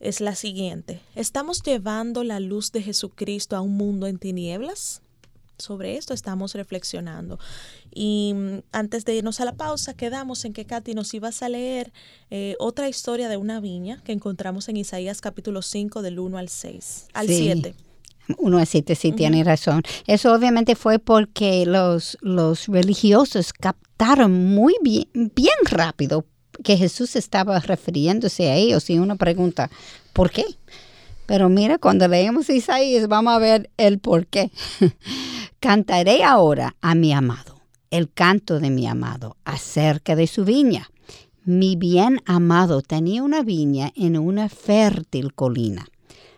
Es 0.00 0.20
la 0.20 0.34
siguiente. 0.34 1.00
¿Estamos 1.14 1.62
llevando 1.62 2.24
la 2.24 2.40
luz 2.40 2.72
de 2.72 2.82
Jesucristo 2.82 3.56
a 3.56 3.60
un 3.60 3.76
mundo 3.76 4.06
en 4.06 4.18
tinieblas? 4.18 5.00
sobre 5.58 5.96
esto 5.96 6.14
estamos 6.14 6.54
reflexionando. 6.54 7.38
Y 7.92 8.32
mm, 8.34 8.58
antes 8.72 9.04
de 9.04 9.14
irnos 9.14 9.40
a 9.40 9.44
la 9.44 9.54
pausa, 9.54 9.94
quedamos 9.94 10.44
en 10.44 10.52
que 10.52 10.64
Katy 10.64 10.94
nos 10.94 11.14
ibas 11.14 11.42
a 11.42 11.48
leer 11.48 11.92
eh, 12.30 12.56
otra 12.58 12.88
historia 12.88 13.28
de 13.28 13.36
una 13.36 13.60
viña 13.60 14.02
que 14.04 14.12
encontramos 14.12 14.68
en 14.68 14.76
Isaías 14.76 15.20
capítulo 15.20 15.62
5 15.62 16.02
del 16.02 16.18
1 16.18 16.38
al 16.38 16.48
6, 16.48 17.06
al 17.12 17.26
7. 17.28 17.74
1 18.38 18.58
al 18.58 18.66
7, 18.66 18.94
sí, 18.94 19.12
tiene 19.12 19.44
razón. 19.44 19.82
Eso 20.06 20.32
obviamente 20.32 20.76
fue 20.76 20.98
porque 20.98 21.66
los, 21.66 22.18
los 22.20 22.66
religiosos 22.66 23.52
captaron 23.52 24.32
muy 24.54 24.74
bien, 24.82 25.08
bien 25.12 25.56
rápido 25.64 26.24
que 26.62 26.76
Jesús 26.76 27.16
estaba 27.16 27.58
refiriéndose 27.60 28.50
a 28.50 28.56
ellos 28.56 28.88
y 28.90 28.98
uno 28.98 29.16
pregunta, 29.16 29.70
¿por 30.12 30.30
qué? 30.30 30.44
Pero 31.26 31.48
mira, 31.48 31.78
cuando 31.78 32.06
leemos 32.06 32.50
Isaías 32.50 33.08
vamos 33.08 33.34
a 33.34 33.38
ver 33.38 33.70
el 33.76 33.98
por 33.98 34.26
qué. 34.26 34.50
Cantaré 35.60 36.22
ahora 36.22 36.76
a 36.80 36.94
mi 36.94 37.12
amado, 37.12 37.60
el 37.90 38.12
canto 38.12 38.60
de 38.60 38.70
mi 38.70 38.86
amado, 38.86 39.36
acerca 39.44 40.16
de 40.16 40.26
su 40.26 40.44
viña. 40.44 40.90
Mi 41.44 41.76
bien 41.76 42.20
amado 42.26 42.82
tenía 42.82 43.22
una 43.22 43.42
viña 43.42 43.92
en 43.96 44.18
una 44.18 44.48
fértil 44.48 45.34
colina. 45.34 45.86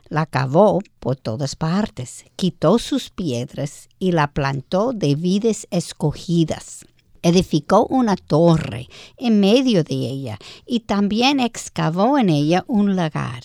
La 0.09 0.27
cavó 0.27 0.81
por 1.01 1.17
todas 1.17 1.57
partes, 1.57 2.25
quitó 2.37 2.79
sus 2.79 3.11
piedras 3.11 3.89
y 3.99 4.13
la 4.13 4.33
plantó 4.33 4.93
de 4.93 5.15
vides 5.15 5.67
escogidas 5.71 6.85
edificó 7.27 7.87
una 7.87 8.15
torre 8.15 8.89
en 9.17 9.41
medio 9.41 9.83
de 9.83 9.95
ella 9.95 10.39
y 10.65 10.81
también 10.81 11.41
excavó 11.41 12.19
en 12.19 12.29
ella 12.29 12.65
un 12.69 12.95
lagar 12.95 13.43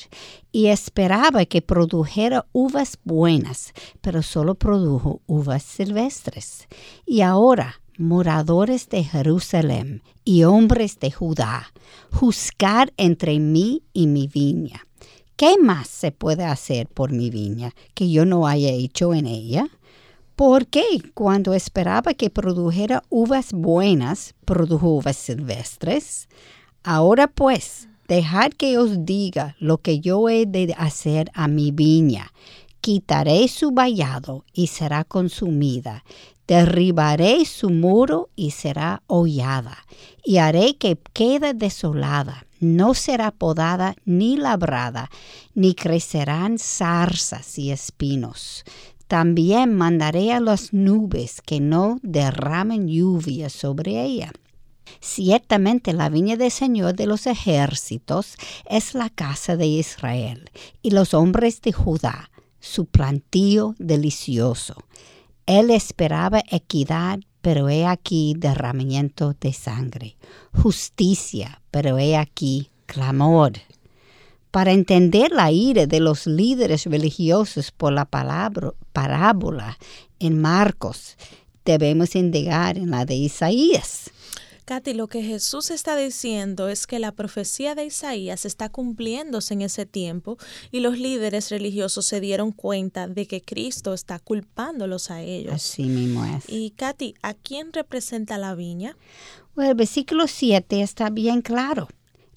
y 0.52 0.68
esperaba 0.68 1.46
que 1.46 1.64
produjera 1.64 2.46
uvas 2.52 3.00
buenas, 3.04 3.74
pero 4.02 4.22
solo 4.22 4.54
produjo 4.54 5.22
uvas 5.26 5.64
silvestres. 5.64 6.68
Y 7.08 7.22
ahora, 7.22 7.82
moradores 7.98 8.88
de 8.88 9.04
Jerusalén 9.04 10.04
y 10.24 10.44
hombres 10.44 11.00
de 11.00 11.10
Judá, 11.12 11.74
juzgar 12.12 12.94
entre 12.98 13.40
mí 13.40 13.82
y 13.94 14.06
mi 14.06 14.28
viña. 14.28 14.86
¿Qué 15.42 15.58
más 15.58 15.88
se 15.88 16.12
puede 16.12 16.46
hacer 16.46 16.86
por 16.86 17.12
mi 17.12 17.32
viña 17.32 17.74
que 17.96 18.12
yo 18.12 18.26
no 18.26 18.46
haya 18.46 18.70
hecho 18.70 19.16
en 19.16 19.26
ella? 19.26 19.68
porque 20.36 20.84
cuando 21.16 21.56
esperaba 21.56 22.14
que 22.14 22.30
produjera 22.30 23.02
uvas 23.10 23.52
buenas, 23.52 24.36
produjo 24.46 24.90
uvas 24.90 25.18
silvestres. 25.18 26.30
Ahora 26.84 27.26
pues, 27.26 27.90
dejad 28.08 28.52
que 28.52 28.78
os 28.78 29.04
diga 29.04 29.56
lo 29.60 29.80
que 29.80 30.00
yo 30.00 30.30
he 30.30 30.46
de 30.46 30.76
hacer 30.78 31.32
a 31.34 31.48
mi 31.48 31.72
viña. 31.72 32.32
Quitaré 32.80 33.48
su 33.48 33.72
vallado 33.72 34.46
y 34.54 34.68
será 34.68 35.04
consumida. 35.04 36.04
Derribaré 36.48 37.46
su 37.46 37.72
muro 37.72 38.30
y 38.36 38.52
será 38.52 39.02
hollada. 39.08 39.78
Y 40.24 40.38
haré 40.38 40.76
que 40.76 41.00
quede 41.14 41.56
desolada. 41.56 42.46
No 42.62 42.94
será 42.94 43.32
podada 43.32 43.96
ni 44.06 44.38
labrada, 44.38 45.10
ni 45.54 45.76
crecerán 45.76 46.58
zarzas 46.58 47.58
y 47.58 47.72
espinos 47.72 48.64
también 49.12 49.76
mandaré 49.76 50.32
a 50.32 50.40
las 50.40 50.72
nubes 50.72 51.42
que 51.42 51.60
no 51.60 52.00
derramen 52.02 52.88
lluvia 52.88 53.50
sobre 53.50 54.02
ella. 54.02 54.32
Ciertamente 55.02 55.92
la 55.92 56.08
viña 56.08 56.38
del 56.38 56.50
Señor 56.50 56.96
de 56.96 57.08
los 57.08 57.28
ejércitos 57.28 58.38
es 58.70 58.94
la 58.94 59.10
casa 59.10 59.58
de 59.58 59.68
Israel 59.68 60.50
y 60.82 60.92
los 60.92 61.14
hombres 61.14 61.62
de 61.62 61.74
Judá, 61.74 62.32
su 62.62 62.86
plantío 62.86 63.76
delicioso. 63.80 64.76
Él 65.46 65.72
esperaba 65.72 66.42
equidad, 66.50 67.20
pero 67.42 67.70
he 67.70 67.86
aquí 67.86 68.36
derramamiento 68.38 69.36
de 69.40 69.54
sangre, 69.54 70.16
justicia, 70.54 71.62
pero 71.72 71.98
he 71.98 72.16
aquí 72.16 72.70
clamor. 72.86 73.54
Para 74.52 74.72
entender 74.72 75.32
la 75.32 75.52
ira 75.52 75.88
de 75.88 76.00
los 76.00 76.28
líderes 76.28 76.86
religiosos 76.86 77.72
por 77.72 77.94
la 77.94 78.06
palabra, 78.06 78.74
parábola 78.92 79.78
en 80.20 80.40
Marcos, 80.40 81.16
debemos 81.64 82.16
indagar 82.16 82.78
en 82.78 82.92
la 82.92 83.06
de 83.06 83.16
Isaías. 83.16 84.12
Katy, 84.66 84.94
lo 84.94 85.08
que 85.08 85.24
Jesús 85.24 85.72
está 85.72 85.96
diciendo 85.96 86.70
es 86.70 86.88
que 86.88 87.00
la 87.00 87.12
profecía 87.12 87.76
de 87.76 87.86
Isaías 87.86 88.46
está 88.46 88.70
cumpliéndose 88.70 89.54
en 89.54 89.62
ese 89.62 89.86
tiempo 89.86 90.38
y 90.72 90.80
los 90.80 90.98
líderes 90.98 91.50
religiosos 91.50 92.06
se 92.06 92.20
dieron 92.20 92.52
cuenta 92.52 93.08
de 93.08 93.28
que 93.28 93.42
Cristo 93.42 93.94
está 93.94 94.20
culpándolos 94.20 95.12
a 95.12 95.22
ellos. 95.22 95.54
Así 95.54 95.84
mismo 95.84 96.26
es. 96.26 96.46
Y 96.48 96.72
Katy, 96.72 97.16
¿a 97.22 97.34
quién 97.34 97.74
representa 97.74 98.38
la 98.38 98.56
viña? 98.56 98.98
Bueno, 99.56 99.72
el 99.72 99.78
versículo 99.78 100.28
7 100.28 100.82
está 100.82 101.10
bien 101.10 101.42
claro. 101.42 101.88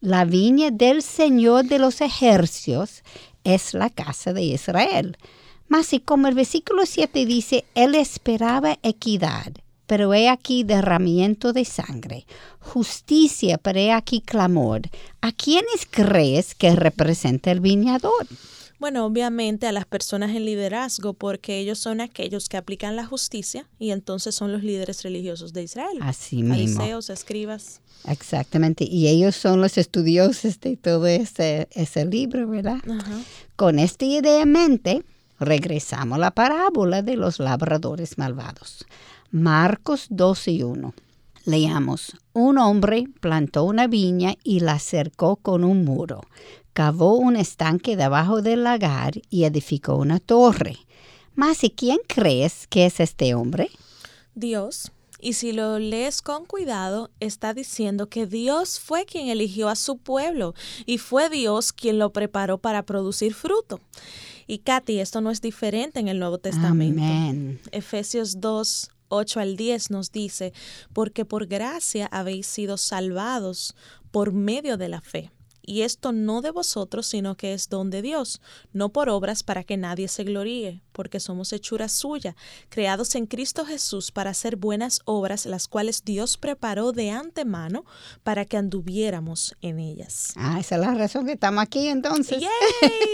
La 0.00 0.24
viña 0.24 0.70
del 0.70 1.02
Señor 1.02 1.64
de 1.66 1.78
los 1.78 2.00
ejércitos 2.00 3.02
es 3.44 3.74
la 3.74 3.90
casa 3.90 4.32
de 4.32 4.42
Israel. 4.42 5.16
Mas 5.68 5.92
y 5.92 6.00
como 6.00 6.28
el 6.28 6.34
versículo 6.34 6.84
7 6.84 7.24
dice, 7.24 7.64
Él 7.74 7.94
esperaba 7.94 8.78
equidad, 8.82 9.52
pero 9.87 10.14
he 10.14 10.29
aquí 10.29 10.64
derramamiento 10.64 11.53
de 11.53 11.64
sangre, 11.64 12.27
justicia, 12.59 13.59
pero 13.59 13.79
he 13.79 13.92
aquí 13.92 14.20
clamor. 14.20 14.83
¿A 15.20 15.33
quiénes 15.33 15.87
crees 15.90 16.55
que 16.55 16.75
representa 16.75 17.51
el 17.51 17.61
viñador? 17.61 18.27
Bueno, 18.85 19.07
obviamente 19.07 19.66
a 19.66 19.73
las 19.73 19.87
personas 19.87 20.31
en 20.31 20.44
liderazgo, 20.44 21.14
porque 21.14 21.59
ellos 21.59 21.79
son 21.79 22.01
aquellos 22.01 22.49
que 22.49 22.57
aplican 22.57 22.97
la 22.97 23.07
justicia 23.07 23.66
y 23.79 23.92
entonces 23.92 24.35
son 24.35 24.53
los 24.53 24.62
líderes 24.62 25.03
religiosos 25.03 25.53
de 25.53 25.62
Israel. 25.62 25.99
Así 26.03 26.42
mismo. 26.42 26.81
Fariseos, 26.81 27.09
escribas. 27.09 27.81
Exactamente, 28.07 28.85
y 28.85 29.09
ellos 29.09 29.37
son 29.37 29.62
los 29.62 29.79
estudiosos 29.79 30.61
de 30.61 30.77
todo 30.77 31.07
ese, 31.07 31.68
ese 31.73 32.05
libro, 32.05 32.47
¿verdad? 32.47 32.81
Con 33.57 33.79
esta 33.79 34.05
idea 34.05 34.42
en 34.42 34.53
mente, 34.53 35.03
regresamos 35.40 36.16
a 36.16 36.20
la 36.20 36.31
parábola 36.33 37.01
de 37.01 37.16
los 37.16 37.38
labradores 37.38 38.18
malvados. 38.18 38.85
Marcos 39.35 40.07
12 40.11 40.51
y 40.53 40.62
1. 40.62 40.94
Leamos, 41.44 42.16
un 42.35 42.57
hombre 42.57 43.09
plantó 43.18 43.64
una 43.64 43.88
viña 43.88 44.37
y 44.44 44.61
la 44.61 44.79
cercó 44.79 45.35
con 45.35 45.64
un 45.64 45.85
muro, 45.85 46.20
cavó 46.73 47.16
un 47.16 47.35
estanque 47.35 47.97
debajo 47.97 48.42
del 48.42 48.62
lagar 48.62 49.14
y 49.31 49.42
edificó 49.42 49.97
una 49.97 50.20
torre. 50.20 50.77
Mas, 51.35 51.64
¿y 51.64 51.70
quién 51.70 51.99
crees 52.07 52.68
que 52.68 52.87
es 52.87 53.01
este 53.01 53.35
hombre? 53.35 53.70
Dios. 54.37 54.92
Y 55.18 55.33
si 55.33 55.51
lo 55.51 55.81
lees 55.81 56.23
con 56.23 56.47
cuidado, 56.47 57.11
está 57.18 57.55
diciendo 57.55 58.09
que 58.09 58.27
Dios 58.27 58.79
fue 58.79 59.05
quien 59.05 59.27
eligió 59.27 59.68
a 59.68 59.75
su 59.75 59.97
pueblo 59.97 60.55
y 60.87 60.99
fue 60.99 61.29
Dios 61.29 61.73
quien 61.73 61.99
lo 61.99 62.12
preparó 62.12 62.59
para 62.59 62.85
producir 62.85 63.35
fruto. 63.35 63.81
Y 64.47 64.59
Katy, 64.59 65.01
esto 65.01 65.20
no 65.20 65.33
es 65.33 65.40
diferente 65.40 65.99
en 65.99 66.07
el 66.07 66.20
Nuevo 66.20 66.38
Testamento. 66.38 67.59
Efesios 67.73 68.40
2, 68.40 68.90
8 69.14 69.40
al 69.40 69.57
10 69.57 69.90
nos 69.90 70.12
dice, 70.12 70.53
porque 70.92 71.24
por 71.24 71.46
gracia 71.46 72.07
habéis 72.07 72.46
sido 72.46 72.77
salvados 72.77 73.74
por 74.11 74.33
medio 74.33 74.77
de 74.77 74.88
la 74.88 75.00
fe 75.00 75.31
y 75.66 75.83
esto 75.83 76.12
no 76.12 76.42
de 76.42 76.50
vosotros, 76.50 77.07
sino 77.07 77.37
que 77.37 77.55
es 77.55 77.68
don 77.68 77.90
de 77.90 78.03
Dios, 78.03 78.40
no 78.72 78.90
por 78.90 79.09
obras 79.09 79.42
para 79.42 79.64
que 79.64 79.77
nadie 79.77 80.09
se 80.09 80.24
gloríe, 80.24 80.83
porque 80.92 81.20
somos 81.20 81.53
hechura 81.53 81.88
suya, 81.88 82.37
creados 82.68 83.14
en 83.14 83.27
Cristo 83.27 83.64
Jesús 83.64 84.12
para 84.12 84.31
hacer 84.31 84.57
buenas 84.57 85.00
obras, 85.05 85.46
las 85.46 85.68
cuales 85.68 86.05
Dios 86.05 86.37
preparó 86.37 86.92
de 86.92 87.11
antemano 87.11 87.85
para 88.22 88.44
que 88.44 88.57
anduviéramos 88.57 89.55
en 89.61 89.79
ellas. 89.79 90.33
Ah, 90.37 90.59
esa 90.61 90.77
es 90.77 90.81
la 90.81 90.94
razón 90.94 91.27
que 91.27 91.33
estamos 91.33 91.62
aquí 91.62 91.88
entonces. 91.88 92.42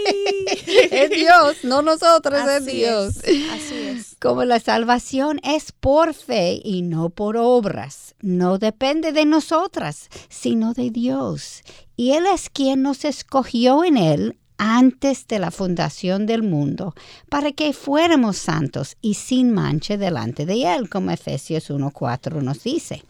es 0.67 1.09
Dios, 1.09 1.63
no 1.63 1.81
nosotros, 1.81 2.47
es 2.47 2.65
Dios. 2.65 3.17
así 3.17 3.75
es. 3.75 4.15
Como 4.19 4.45
la 4.45 4.59
salvación 4.59 5.39
es 5.43 5.71
por 5.71 6.13
fe 6.13 6.61
y 6.63 6.83
no 6.83 7.09
por 7.09 7.37
obras, 7.37 8.15
no 8.21 8.57
depende 8.57 9.11
de 9.13 9.25
nosotras, 9.25 10.09
sino 10.29 10.73
de 10.73 10.91
Dios 10.91 11.63
y 12.01 12.13
Él 12.13 12.25
es 12.25 12.49
quien 12.49 12.81
nos 12.81 13.05
escogió 13.05 13.83
en 13.83 13.95
Él 13.95 14.39
antes 14.57 15.27
de 15.27 15.37
la 15.37 15.51
fundación 15.51 16.25
del 16.25 16.41
mundo, 16.41 16.95
para 17.29 17.51
que 17.51 17.73
fuéramos 17.73 18.37
santos 18.37 18.97
y 19.01 19.13
sin 19.13 19.51
mancha 19.51 19.97
delante 19.97 20.47
de 20.47 20.63
Él, 20.73 20.89
como 20.89 21.11
Efesios 21.11 21.69
1.4 21.69 22.41
nos 22.41 22.63
dice. 22.63 23.03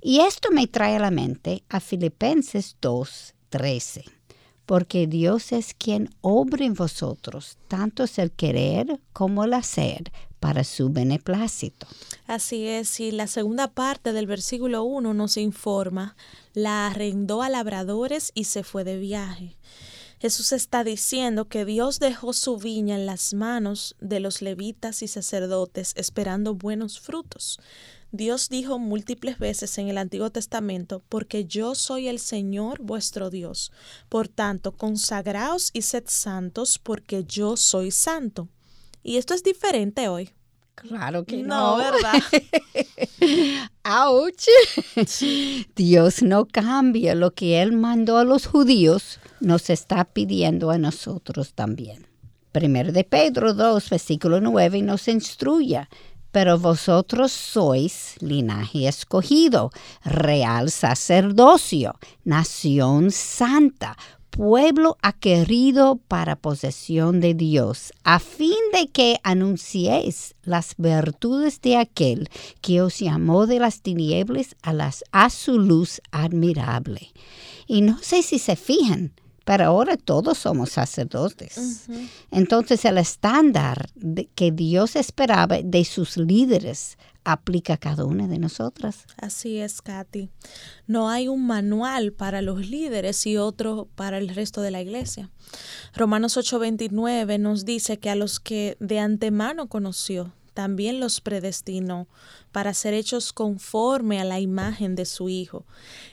Y 0.00 0.20
esto 0.20 0.52
me 0.52 0.68
trae 0.68 0.94
a 0.94 1.00
la 1.00 1.10
mente 1.10 1.64
a 1.68 1.80
Filipenses 1.80 2.76
2.13, 2.80 4.04
porque 4.66 5.08
Dios 5.08 5.50
es 5.50 5.74
quien 5.74 6.08
obra 6.20 6.64
en 6.64 6.74
vosotros, 6.74 7.58
tanto 7.66 8.04
es 8.04 8.20
el 8.20 8.30
querer 8.30 9.00
como 9.12 9.42
el 9.42 9.54
hacer, 9.54 10.12
para 10.40 10.64
su 10.64 10.90
beneplácito. 10.90 11.86
Así 12.26 12.66
es, 12.66 13.00
y 13.00 13.10
la 13.10 13.26
segunda 13.26 13.68
parte 13.68 14.12
del 14.12 14.26
versículo 14.26 14.84
1 14.84 15.14
nos 15.14 15.36
informa 15.36 16.16
la 16.54 16.86
arrendó 16.86 17.42
a 17.42 17.48
labradores 17.48 18.32
y 18.34 18.44
se 18.44 18.64
fue 18.64 18.84
de 18.84 18.98
viaje. 18.98 19.56
Jesús 20.20 20.50
está 20.50 20.82
diciendo 20.82 21.46
que 21.46 21.64
Dios 21.64 22.00
dejó 22.00 22.32
su 22.32 22.58
viña 22.58 22.96
en 22.96 23.06
las 23.06 23.34
manos 23.34 23.94
de 24.00 24.18
los 24.18 24.42
levitas 24.42 25.02
y 25.02 25.08
sacerdotes 25.08 25.92
esperando 25.96 26.56
buenos 26.56 26.98
frutos. 26.98 27.60
Dios 28.10 28.48
dijo 28.48 28.78
múltiples 28.78 29.38
veces 29.38 29.76
en 29.78 29.88
el 29.88 29.98
Antiguo 29.98 30.30
Testamento, 30.30 31.04
porque 31.08 31.44
yo 31.44 31.74
soy 31.74 32.08
el 32.08 32.18
Señor 32.18 32.80
vuestro 32.82 33.30
Dios. 33.30 33.70
Por 34.08 34.28
tanto, 34.28 34.72
consagraos 34.72 35.70
y 35.72 35.82
sed 35.82 36.04
santos, 36.06 36.80
porque 36.80 37.24
yo 37.24 37.56
soy 37.56 37.90
santo. 37.90 38.48
Y 39.02 39.16
esto 39.16 39.34
es 39.34 39.42
diferente 39.42 40.08
hoy. 40.08 40.30
Claro 40.74 41.24
que 41.24 41.38
no. 41.38 41.76
No, 41.76 41.84
¿verdad? 41.92 42.22
¡Auch! 43.82 44.32
Dios 45.74 46.22
no 46.22 46.46
cambia 46.46 47.14
lo 47.14 47.32
que 47.32 47.60
Él 47.60 47.72
mandó 47.72 48.18
a 48.18 48.24
los 48.24 48.46
judíos, 48.46 49.18
nos 49.40 49.70
está 49.70 50.04
pidiendo 50.04 50.70
a 50.70 50.78
nosotros 50.78 51.54
también. 51.54 52.06
Primero 52.52 52.92
de 52.92 53.04
Pedro 53.04 53.54
2, 53.54 53.90
versículo 53.90 54.40
9 54.40 54.82
nos 54.82 55.08
instruye 55.08 55.88
pero 56.30 56.58
vosotros 56.58 57.32
sois 57.32 58.16
linaje 58.20 58.86
escogido, 58.86 59.70
real 60.04 60.70
sacerdocio, 60.70 61.94
nación 62.24 63.10
santa, 63.10 63.96
pueblo 64.30 64.96
aquerido 65.02 66.00
para 66.08 66.36
posesión 66.36 67.20
de 67.20 67.34
Dios, 67.34 67.92
a 68.04 68.18
fin 68.18 68.56
de 68.72 68.88
que 68.88 69.18
anunciéis 69.22 70.34
las 70.42 70.74
virtudes 70.76 71.60
de 71.60 71.76
aquel 71.76 72.28
que 72.60 72.82
os 72.82 72.98
llamó 72.98 73.46
de 73.46 73.58
las 73.58 73.82
tinieblas 73.82 74.56
a, 74.62 74.72
las, 74.72 75.04
a 75.12 75.30
su 75.30 75.58
luz 75.58 76.00
admirable. 76.10 77.12
Y 77.66 77.82
no 77.82 77.98
sé 77.98 78.22
si 78.22 78.38
se 78.38 78.56
fijan, 78.56 79.12
pero 79.48 79.64
ahora 79.64 79.96
todos 79.96 80.36
somos 80.36 80.72
sacerdotes. 80.72 81.86
Entonces 82.30 82.84
el 82.84 82.98
estándar 82.98 83.88
que 84.34 84.52
Dios 84.52 84.94
esperaba 84.94 85.62
de 85.62 85.86
sus 85.86 86.18
líderes 86.18 86.98
aplica 87.32 87.74
a 87.74 87.76
cada 87.76 88.04
una 88.04 88.26
de 88.26 88.38
nosotras. 88.38 89.04
Así 89.16 89.58
es, 89.58 89.82
Katy. 89.82 90.30
No 90.86 91.10
hay 91.10 91.28
un 91.28 91.46
manual 91.46 92.12
para 92.12 92.42
los 92.42 92.68
líderes 92.68 93.26
y 93.26 93.36
otro 93.36 93.88
para 93.94 94.18
el 94.18 94.28
resto 94.28 94.62
de 94.62 94.70
la 94.70 94.80
iglesia. 94.80 95.30
Romanos 95.94 96.36
8:29 96.36 97.38
nos 97.38 97.64
dice 97.64 97.98
que 97.98 98.10
a 98.10 98.14
los 98.14 98.40
que 98.40 98.76
de 98.80 98.98
antemano 98.98 99.68
conoció, 99.68 100.32
también 100.54 100.98
los 100.98 101.20
predestinó 101.20 102.08
para 102.50 102.74
ser 102.74 102.94
hechos 102.94 103.32
conforme 103.32 104.20
a 104.20 104.24
la 104.24 104.40
imagen 104.40 104.96
de 104.96 105.04
su 105.04 105.28
Hijo. 105.28 105.64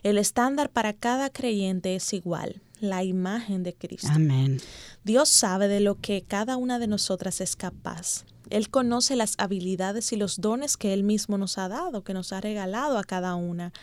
El 0.03 0.17
estándar 0.17 0.69
para 0.69 0.93
cada 0.93 1.31
creyente 1.31 1.95
es 1.95 2.13
igual 2.13 2.61
la 2.79 3.03
imagen 3.03 3.63
de 3.63 3.73
Cristo. 3.73 4.09
Amén. 4.11 4.61
Dios 5.03 5.29
sabe 5.29 5.67
de 5.67 5.79
lo 5.79 5.95
que 5.95 6.21
cada 6.21 6.57
una 6.57 6.77
de 6.77 6.87
nosotras 6.87 7.41
es 7.41 7.55
capaz. 7.55 8.25
Él 8.49 8.69
conoce 8.69 9.15
las 9.15 9.35
habilidades 9.37 10.11
y 10.11 10.15
los 10.15 10.41
dones 10.41 10.77
que 10.77 10.93
Él 10.93 11.03
mismo 11.03 11.37
nos 11.37 11.57
ha 11.57 11.67
dado, 11.67 12.03
que 12.03 12.13
nos 12.13 12.33
ha 12.33 12.41
regalado 12.41 12.97
a 12.97 13.03
cada 13.03 13.35
una. 13.35 13.73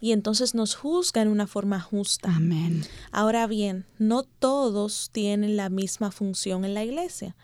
Y 0.00 0.12
entonces 0.12 0.54
nos 0.54 0.74
juzga 0.74 1.22
en 1.22 1.28
una 1.28 1.46
forma 1.46 1.80
justa. 1.80 2.32
Amén. 2.34 2.84
Ahora 3.12 3.46
bien, 3.46 3.86
no 3.98 4.22
todos 4.22 5.10
tienen 5.12 5.56
la 5.56 5.68
misma 5.68 6.10
función 6.10 6.64
en 6.64 6.74
la 6.74 6.84
iglesia. 6.84 7.36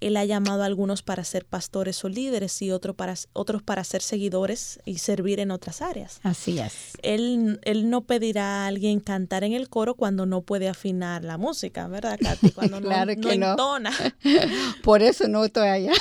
Él 0.00 0.16
ha 0.16 0.24
llamado 0.24 0.62
a 0.62 0.66
algunos 0.66 1.02
para 1.02 1.24
ser 1.24 1.44
pastores 1.44 2.04
o 2.04 2.08
líderes 2.08 2.60
y 2.62 2.70
otro 2.70 2.94
para, 2.94 3.14
otros 3.32 3.62
para 3.62 3.84
ser 3.84 4.02
seguidores 4.02 4.80
y 4.84 4.98
servir 4.98 5.40
en 5.40 5.50
otras 5.50 5.82
áreas. 5.82 6.20
Así 6.22 6.58
es. 6.58 6.92
Él, 7.02 7.60
él 7.62 7.90
no 7.90 8.02
pedirá 8.02 8.64
a 8.64 8.66
alguien 8.66 9.00
cantar 9.00 9.44
en 9.44 9.52
el 9.52 9.68
coro 9.68 9.94
cuando 9.94 10.26
no 10.26 10.42
puede 10.42 10.68
afinar 10.68 11.24
la 11.24 11.38
música, 11.38 11.86
¿verdad, 11.88 12.18
Katy? 12.20 12.50
Cuando 12.56 12.80
claro 12.80 13.14
no, 13.14 13.20
que 13.28 13.36
no 13.36 13.46
no. 13.46 13.50
entona. 13.52 13.92
Por 14.82 15.02
eso 15.02 15.28
no 15.28 15.44
estoy 15.44 15.68
allá. 15.68 15.92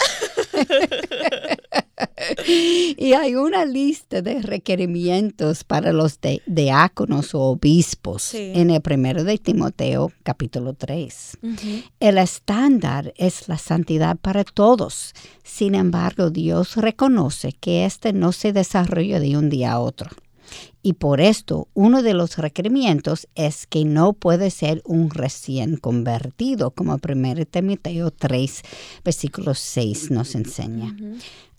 y 2.97 3.13
hay 3.13 3.35
una 3.35 3.65
lista 3.65 4.21
de 4.21 4.41
requerimientos 4.41 5.63
para 5.63 5.93
los 5.93 6.19
de- 6.21 6.41
diáconos 6.45 7.33
o 7.35 7.41
obispos 7.41 8.23
Sí. 8.23 8.51
en 8.55 8.69
el 8.69 8.81
primero 8.81 9.23
de 9.23 9.37
Timoteo 9.37 10.11
capítulo 10.23 10.73
3. 10.73 11.37
El 11.99 12.17
estándar 12.17 13.13
es 13.17 13.47
la 13.47 13.57
santidad 13.57 14.17
para 14.17 14.43
todos. 14.43 15.13
Sin 15.43 15.75
embargo, 15.75 16.29
Dios 16.29 16.75
reconoce 16.75 17.53
que 17.53 17.85
este 17.85 18.13
no 18.13 18.31
se 18.31 18.53
desarrolla 18.53 19.19
de 19.19 19.37
un 19.37 19.49
día 19.49 19.73
a 19.73 19.79
otro. 19.79 20.09
Y 20.83 20.93
por 20.93 21.19
esto, 21.21 21.67
uno 21.73 22.03
de 22.03 22.13
los 22.13 22.37
requerimientos 22.37 23.27
es 23.33 23.65
que 23.65 23.83
no 23.85 24.13
puede 24.13 24.51
ser 24.51 24.83
un 24.85 25.09
recién 25.09 25.77
convertido, 25.77 26.69
como 26.69 26.99
1 27.03 27.45
Timoteo 27.49 28.11
3, 28.11 28.61
versículo 29.03 29.55
6 29.55 30.11
nos 30.11 30.35
enseña. 30.35 30.95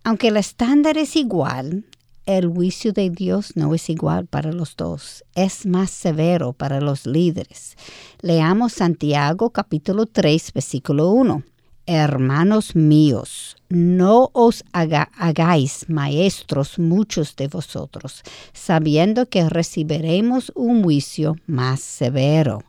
Aunque 0.07 0.29
el 0.29 0.37
estándar 0.37 0.99
es 0.99 1.17
igual, 1.17 1.85
el 2.27 2.47
juicio 2.47 2.93
de 2.93 3.11
Dios 3.11 3.57
no 3.57 3.75
es 3.75 3.91
igual 3.91 4.29
para 4.29 4.53
los 4.53 4.77
dos. 4.77 5.25
Es 5.35 5.67
más 5.67 5.91
severo 5.91 6.53
para 6.53 6.81
los 6.81 7.07
líderes. 7.07 7.77
Leamos 8.21 8.75
Santiago 8.75 9.51
capítulo 9.51 10.07
3, 10.07 10.53
versículo 10.53 11.11
1. 11.11 11.43
Hermanos 11.87 12.77
míos, 12.77 13.57
no 13.69 14.31
os 14.33 14.63
hagáis 14.73 15.87
maestros 15.89 16.79
muchos 16.79 17.35
de 17.35 17.49
vosotros, 17.49 18.23
sabiendo 18.53 19.29
que 19.29 19.49
recibiremos 19.49 20.53
un 20.55 20.85
juicio 20.85 21.35
más 21.49 21.81
severo. 21.81 22.63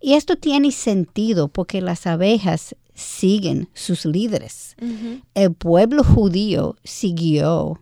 Y 0.00 0.14
esto 0.14 0.34
tiene 0.34 0.72
sentido 0.72 1.46
porque 1.46 1.80
las 1.80 2.08
abejas 2.08 2.74
siguen 2.94 3.68
sus 3.74 4.04
líderes. 4.04 4.76
El 5.34 5.54
pueblo 5.54 6.04
judío 6.04 6.76
siguió 6.84 7.80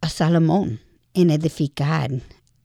a 0.00 0.08
Salomón 0.08 0.80
en 1.14 1.30
edificar 1.30 2.10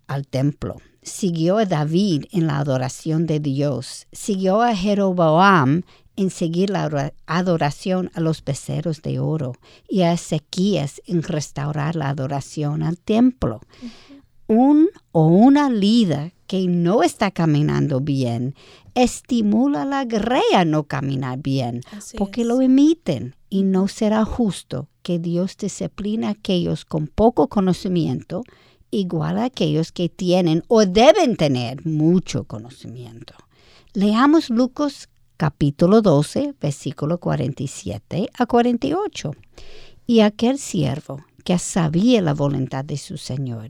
al 0.08 0.28
templo. 0.28 0.78
Siguió 1.02 1.58
a 1.58 1.66
David 1.66 2.26
en 2.32 2.48
la 2.48 2.58
adoración 2.58 3.26
de 3.28 3.40
Dios. 3.40 4.08
Siguió 4.12 4.62
a 4.62 4.76
Jeroboam 4.76 5.84
en 6.18 6.30
seguir 6.32 6.70
la 6.72 6.86
ora- 6.86 7.14
adoración 7.28 8.10
a 8.14 8.20
los 8.20 8.44
becerros 8.44 9.02
de 9.04 9.20
oro 9.20 9.54
y 9.88 10.02
a 10.02 10.14
Ezequías 10.14 11.02
en 11.06 11.24
restaurar 11.24 11.96
la 11.96 12.10
adoración 12.10 12.84
al 12.84 12.98
templo. 12.98 13.62
Un 14.48 14.90
o 15.12 15.28
una 15.28 15.70
líder 15.70 16.34
que 16.48 16.66
no 16.68 17.04
está 17.04 17.32
caminando 17.32 18.00
bien 18.00 18.56
estimula 19.04 19.86
la 19.86 20.06
grey 20.06 20.54
a 20.56 20.66
no 20.66 20.84
caminar 20.84 21.40
bien 21.40 21.82
Así 21.92 22.18
porque 22.18 22.42
es. 22.42 22.48
lo 22.48 22.62
emiten 22.62 23.36
y 23.50 23.64
no 23.64 23.88
será 23.88 24.26
justo 24.26 24.90
que 25.04 25.20
Dios 25.20 25.56
discipline 25.58 26.26
a 26.26 26.30
aquellos 26.30 26.84
con 26.84 27.08
poco 27.08 27.48
conocimiento 27.48 28.44
igual 28.90 29.38
a 29.38 29.46
aquellos 29.46 29.92
que 29.92 30.10
tienen 30.10 30.64
o 30.68 30.86
deben 30.86 31.36
tener 31.36 31.86
mucho 31.86 32.46
conocimiento. 32.46 33.34
Leamos 33.94 34.50
Lucas 34.50 35.10
capítulo 35.38 36.02
12, 36.02 36.56
versículo 36.60 37.20
47 37.20 38.30
a 38.38 38.46
48. 38.46 39.32
Y 40.08 40.22
aquel 40.22 40.58
siervo 40.58 41.24
que 41.44 41.58
sabía 41.60 42.22
la 42.22 42.34
voluntad 42.34 42.84
de 42.84 42.98
su 42.98 43.18
Señor 43.18 43.70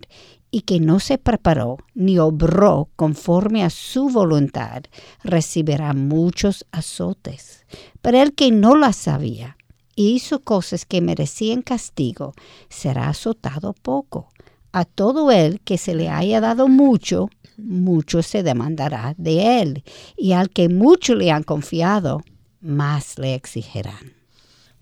y 0.57 0.61
que 0.61 0.79
no 0.79 0.99
se 0.99 1.19
preparó 1.19 1.77
ni 1.93 2.17
obró 2.17 2.89
conforme 2.95 3.63
a 3.63 3.69
su 3.69 4.09
voluntad, 4.09 4.81
recibirá 5.23 5.93
muchos 5.93 6.65
azotes. 6.71 7.67
Pero 8.01 8.23
el 8.23 8.33
que 8.33 8.49
no 8.49 8.75
la 8.75 8.91
sabía 8.91 9.55
y 9.95 10.15
hizo 10.15 10.39
cosas 10.39 10.87
que 10.87 10.99
merecían 10.99 11.61
castigo, 11.61 12.33
será 12.69 13.09
azotado 13.09 13.73
poco. 13.73 14.29
A 14.71 14.83
todo 14.85 15.29
el 15.29 15.59
que 15.59 15.77
se 15.77 15.93
le 15.93 16.09
haya 16.09 16.41
dado 16.41 16.67
mucho, 16.67 17.29
mucho 17.57 18.23
se 18.23 18.41
demandará 18.41 19.13
de 19.19 19.61
él, 19.61 19.83
y 20.17 20.31
al 20.31 20.49
que 20.49 20.69
mucho 20.69 21.13
le 21.13 21.29
han 21.29 21.43
confiado, 21.43 22.23
más 22.61 23.19
le 23.19 23.35
exigirán. 23.35 24.13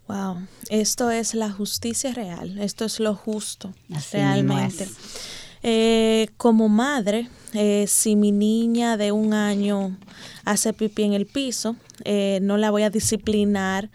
Wow, 0.07 0.47
esto 0.69 1.11
es 1.11 1.33
la 1.33 1.51
justicia 1.51 2.13
real, 2.13 2.59
esto 2.59 2.85
es 2.85 3.01
lo 3.01 3.13
justo 3.13 3.73
Así 3.93 4.15
realmente. 4.15 4.85
es. 4.85 5.44
Eh, 5.67 6.30
como 6.38 6.69
madre, 6.69 7.28
eh, 7.54 7.86
si 7.88 8.15
mi 8.15 8.32
niña 8.32 8.97
de 8.97 9.12
un 9.12 9.34
año 9.34 9.97
hace 10.43 10.73
pipí 10.73 11.01
en 11.01 11.13
el 11.13 11.25
piso, 11.25 11.75
eh, 12.04 12.38
no 12.43 12.58
la 12.58 12.69
voy 12.69 12.84
a 12.84 12.91
disciplinar 12.91 13.89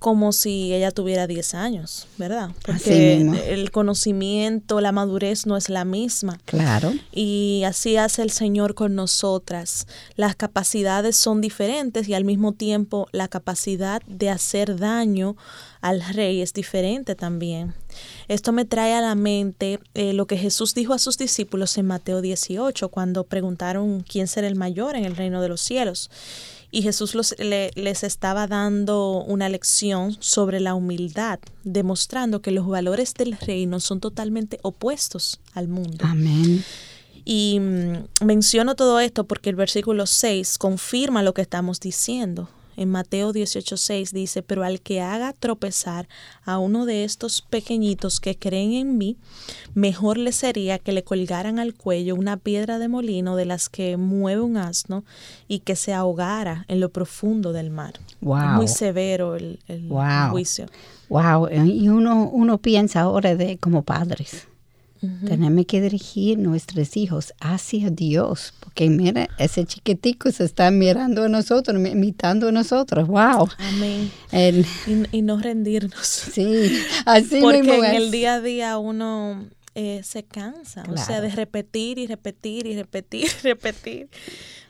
como 0.00 0.32
si 0.32 0.72
ella 0.72 0.92
tuviera 0.92 1.26
10 1.26 1.54
años, 1.54 2.08
¿verdad? 2.16 2.50
Porque 2.64 3.20
el 3.48 3.70
conocimiento, 3.70 4.80
la 4.80 4.92
madurez 4.92 5.46
no 5.46 5.58
es 5.58 5.68
la 5.68 5.84
misma. 5.84 6.40
Claro. 6.46 6.94
Y 7.12 7.62
así 7.66 7.98
hace 7.98 8.22
el 8.22 8.30
Señor 8.30 8.74
con 8.74 8.94
nosotras. 8.94 9.86
Las 10.16 10.36
capacidades 10.36 11.16
son 11.16 11.42
diferentes 11.42 12.08
y 12.08 12.14
al 12.14 12.24
mismo 12.24 12.52
tiempo 12.52 13.08
la 13.12 13.28
capacidad 13.28 14.00
de 14.06 14.30
hacer 14.30 14.78
daño 14.78 15.36
al 15.82 16.02
rey 16.02 16.40
es 16.40 16.54
diferente 16.54 17.14
también. 17.14 17.74
Esto 18.26 18.52
me 18.52 18.64
trae 18.64 18.94
a 18.94 19.02
la 19.02 19.14
mente 19.14 19.80
eh, 19.92 20.14
lo 20.14 20.26
que 20.26 20.38
Jesús 20.38 20.74
dijo 20.74 20.94
a 20.94 20.98
sus 20.98 21.18
discípulos 21.18 21.76
en 21.76 21.86
Mateo 21.86 22.22
18, 22.22 22.88
cuando 22.88 23.24
preguntaron 23.24 24.00
quién 24.00 24.28
será 24.28 24.46
el 24.48 24.56
mayor 24.56 24.96
en 24.96 25.04
el 25.04 25.14
reino 25.14 25.42
de 25.42 25.48
los 25.48 25.60
cielos. 25.60 26.10
Y 26.70 26.82
Jesús 26.82 27.16
les 27.38 28.04
estaba 28.04 28.46
dando 28.46 29.24
una 29.26 29.48
lección 29.48 30.16
sobre 30.20 30.60
la 30.60 30.74
humildad, 30.74 31.40
demostrando 31.64 32.42
que 32.42 32.52
los 32.52 32.66
valores 32.66 33.14
del 33.14 33.36
reino 33.36 33.80
son 33.80 34.00
totalmente 34.00 34.58
opuestos 34.62 35.40
al 35.52 35.68
mundo. 35.68 36.04
Amén. 36.06 36.64
Y 37.24 37.58
mm, 37.60 38.24
menciono 38.24 38.76
todo 38.76 39.00
esto 39.00 39.24
porque 39.24 39.50
el 39.50 39.56
versículo 39.56 40.06
6 40.06 40.58
confirma 40.58 41.22
lo 41.22 41.34
que 41.34 41.42
estamos 41.42 41.80
diciendo 41.80 42.48
en 42.80 42.88
Mateo 42.88 43.34
18:6 43.34 44.10
dice, 44.12 44.42
pero 44.42 44.64
al 44.64 44.80
que 44.80 45.02
haga 45.02 45.34
tropezar 45.34 46.08
a 46.44 46.58
uno 46.58 46.86
de 46.86 47.04
estos 47.04 47.42
pequeñitos 47.42 48.20
que 48.20 48.38
creen 48.38 48.72
en 48.72 48.96
mí, 48.96 49.18
mejor 49.74 50.16
le 50.16 50.32
sería 50.32 50.78
que 50.78 50.92
le 50.92 51.04
colgaran 51.04 51.58
al 51.58 51.74
cuello 51.74 52.14
una 52.14 52.38
piedra 52.38 52.78
de 52.78 52.88
molino 52.88 53.36
de 53.36 53.44
las 53.44 53.68
que 53.68 53.98
mueve 53.98 54.40
un 54.40 54.56
asno 54.56 55.04
y 55.46 55.58
que 55.58 55.76
se 55.76 55.92
ahogara 55.92 56.64
en 56.68 56.80
lo 56.80 56.88
profundo 56.88 57.52
del 57.52 57.70
mar. 57.70 58.00
muy 58.22 58.66
severo 58.66 59.36
el, 59.36 59.58
juicio. 60.30 60.64
Wow, 61.10 61.48
y 61.50 61.88
uno, 61.90 62.30
uno 62.32 62.58
piensa 62.58 63.02
ahora 63.02 63.36
de 63.36 63.58
como 63.58 63.82
padres. 63.82 64.46
Tenemos 65.00 65.64
que 65.64 65.80
dirigir 65.80 66.38
nuestros 66.38 66.94
hijos 66.96 67.32
hacia 67.40 67.88
Dios, 67.88 68.52
porque 68.60 68.90
mira, 68.90 69.30
ese 69.38 69.64
chiquitico 69.64 70.30
se 70.30 70.44
está 70.44 70.70
mirando 70.70 71.24
a 71.24 71.28
nosotros, 71.28 71.80
imitando 71.88 72.48
a 72.48 72.52
nosotros. 72.52 73.08
¡Wow! 73.08 73.48
Amén. 73.58 74.10
y, 75.10 75.22
no 75.22 75.38
rendirnos. 75.38 76.06
Sí, 76.06 76.82
así 77.06 77.40
Porque 77.40 77.60
en 77.60 77.84
el 77.84 78.10
día 78.10 78.34
a 78.34 78.40
día 78.42 78.78
uno 78.78 79.46
eh, 79.74 80.02
se 80.04 80.22
cansa, 80.24 80.84
o 80.88 80.96
sea, 80.98 81.22
de 81.22 81.30
repetir 81.30 81.98
y 81.98 82.06
repetir 82.06 82.66
y 82.66 82.76
repetir 82.76 83.24
y 83.24 83.42
repetir. 83.42 84.10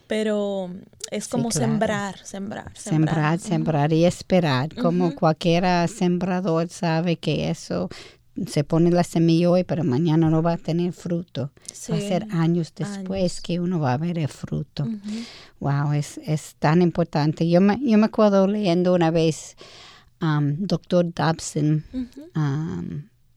Pero 0.07 0.71
es 1.11 1.27
como 1.27 1.51
sembrar, 1.51 2.19
sembrar, 2.25 2.71
sembrar. 2.77 3.39
Sembrar, 3.39 3.93
y 3.93 4.05
esperar, 4.05 4.75
como 4.77 5.15
cualquiera 5.15 5.87
sembrador 5.89 6.69
sabe 6.69 7.17
que 7.17 7.51
eso 7.51 7.89
se 8.47 8.65
pone 8.65 8.91
la 8.91 9.05
semilla 9.05 9.51
hoy, 9.51 9.65
pero 9.65 9.85
mañana 9.85 10.31
no 10.31 10.43
va 10.43 10.55
a 10.55 10.57
tener 10.57 10.93
fruto. 10.93 11.51
Va 11.91 11.97
a 11.97 12.01
ser 12.01 12.27
años 12.31 12.73
después 12.75 13.41
que 13.41 13.61
uno 13.61 13.81
va 13.81 13.93
a 13.93 13.99
ver 13.99 14.19
el 14.19 14.29
fruto. 14.29 14.87
Wow, 15.61 15.93
es, 15.93 16.19
es, 16.25 16.57
tan 16.59 16.83
importante. 16.83 17.49
Yo 17.49 17.61
me, 17.61 17.79
yo 17.81 17.99
me 17.99 18.07
acuerdo 18.07 18.47
leyendo 18.47 18.95
una 18.95 19.11
vez 19.11 19.57
um, 20.21 20.55
Doctor 20.59 21.13
Dobson, 21.13 21.85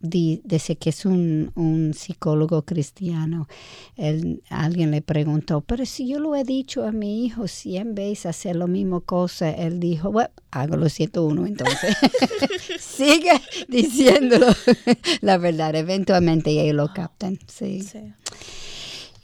dice 0.03 0.75
que 0.75 0.89
es 0.89 1.05
un, 1.05 1.51
un 1.55 1.93
psicólogo 1.93 2.63
cristiano. 2.63 3.47
Él, 3.95 4.43
alguien 4.49 4.91
le 4.91 5.01
preguntó, 5.01 5.61
pero 5.61 5.85
si 5.85 6.07
yo 6.07 6.19
lo 6.19 6.35
he 6.35 6.43
dicho 6.43 6.85
a 6.85 6.91
mi 6.91 7.25
hijo 7.25 7.47
cien 7.47 7.95
veces 7.95 8.27
hacer 8.27 8.57
lo 8.57 8.67
mismo 8.67 9.01
cosa, 9.01 9.49
él 9.49 9.79
dijo, 9.79 10.11
bueno, 10.11 10.29
hago 10.51 10.75
lo 10.75 10.89
siento 10.89 11.25
uno 11.25 11.45
entonces. 11.45 11.95
Sigue 12.79 13.41
diciéndolo. 13.69 14.47
La 15.21 15.37
verdad, 15.37 15.73
eventualmente 15.75 16.51
ellos 16.51 16.75
lo 16.75 16.93
captan. 16.93 17.39
Sí. 17.47 17.87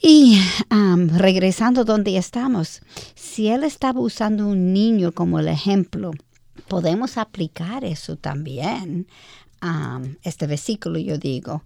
Y 0.02 0.40
regresando 1.10 1.84
donde 1.84 2.16
estamos, 2.16 2.82
si 3.16 3.50
él 3.50 3.66
estaba 3.66 4.00
usando 4.00 4.48
un 4.48 4.72
niño 4.72 5.12
como 5.12 5.40
el 5.40 5.50
ejemplo, 5.50 6.12
podemos 6.70 7.18
aplicar 7.18 7.84
eso 7.84 8.16
también 8.16 9.08
este 10.24 10.48
versículo, 10.48 11.00
yo 11.00 11.18
digo, 11.18 11.64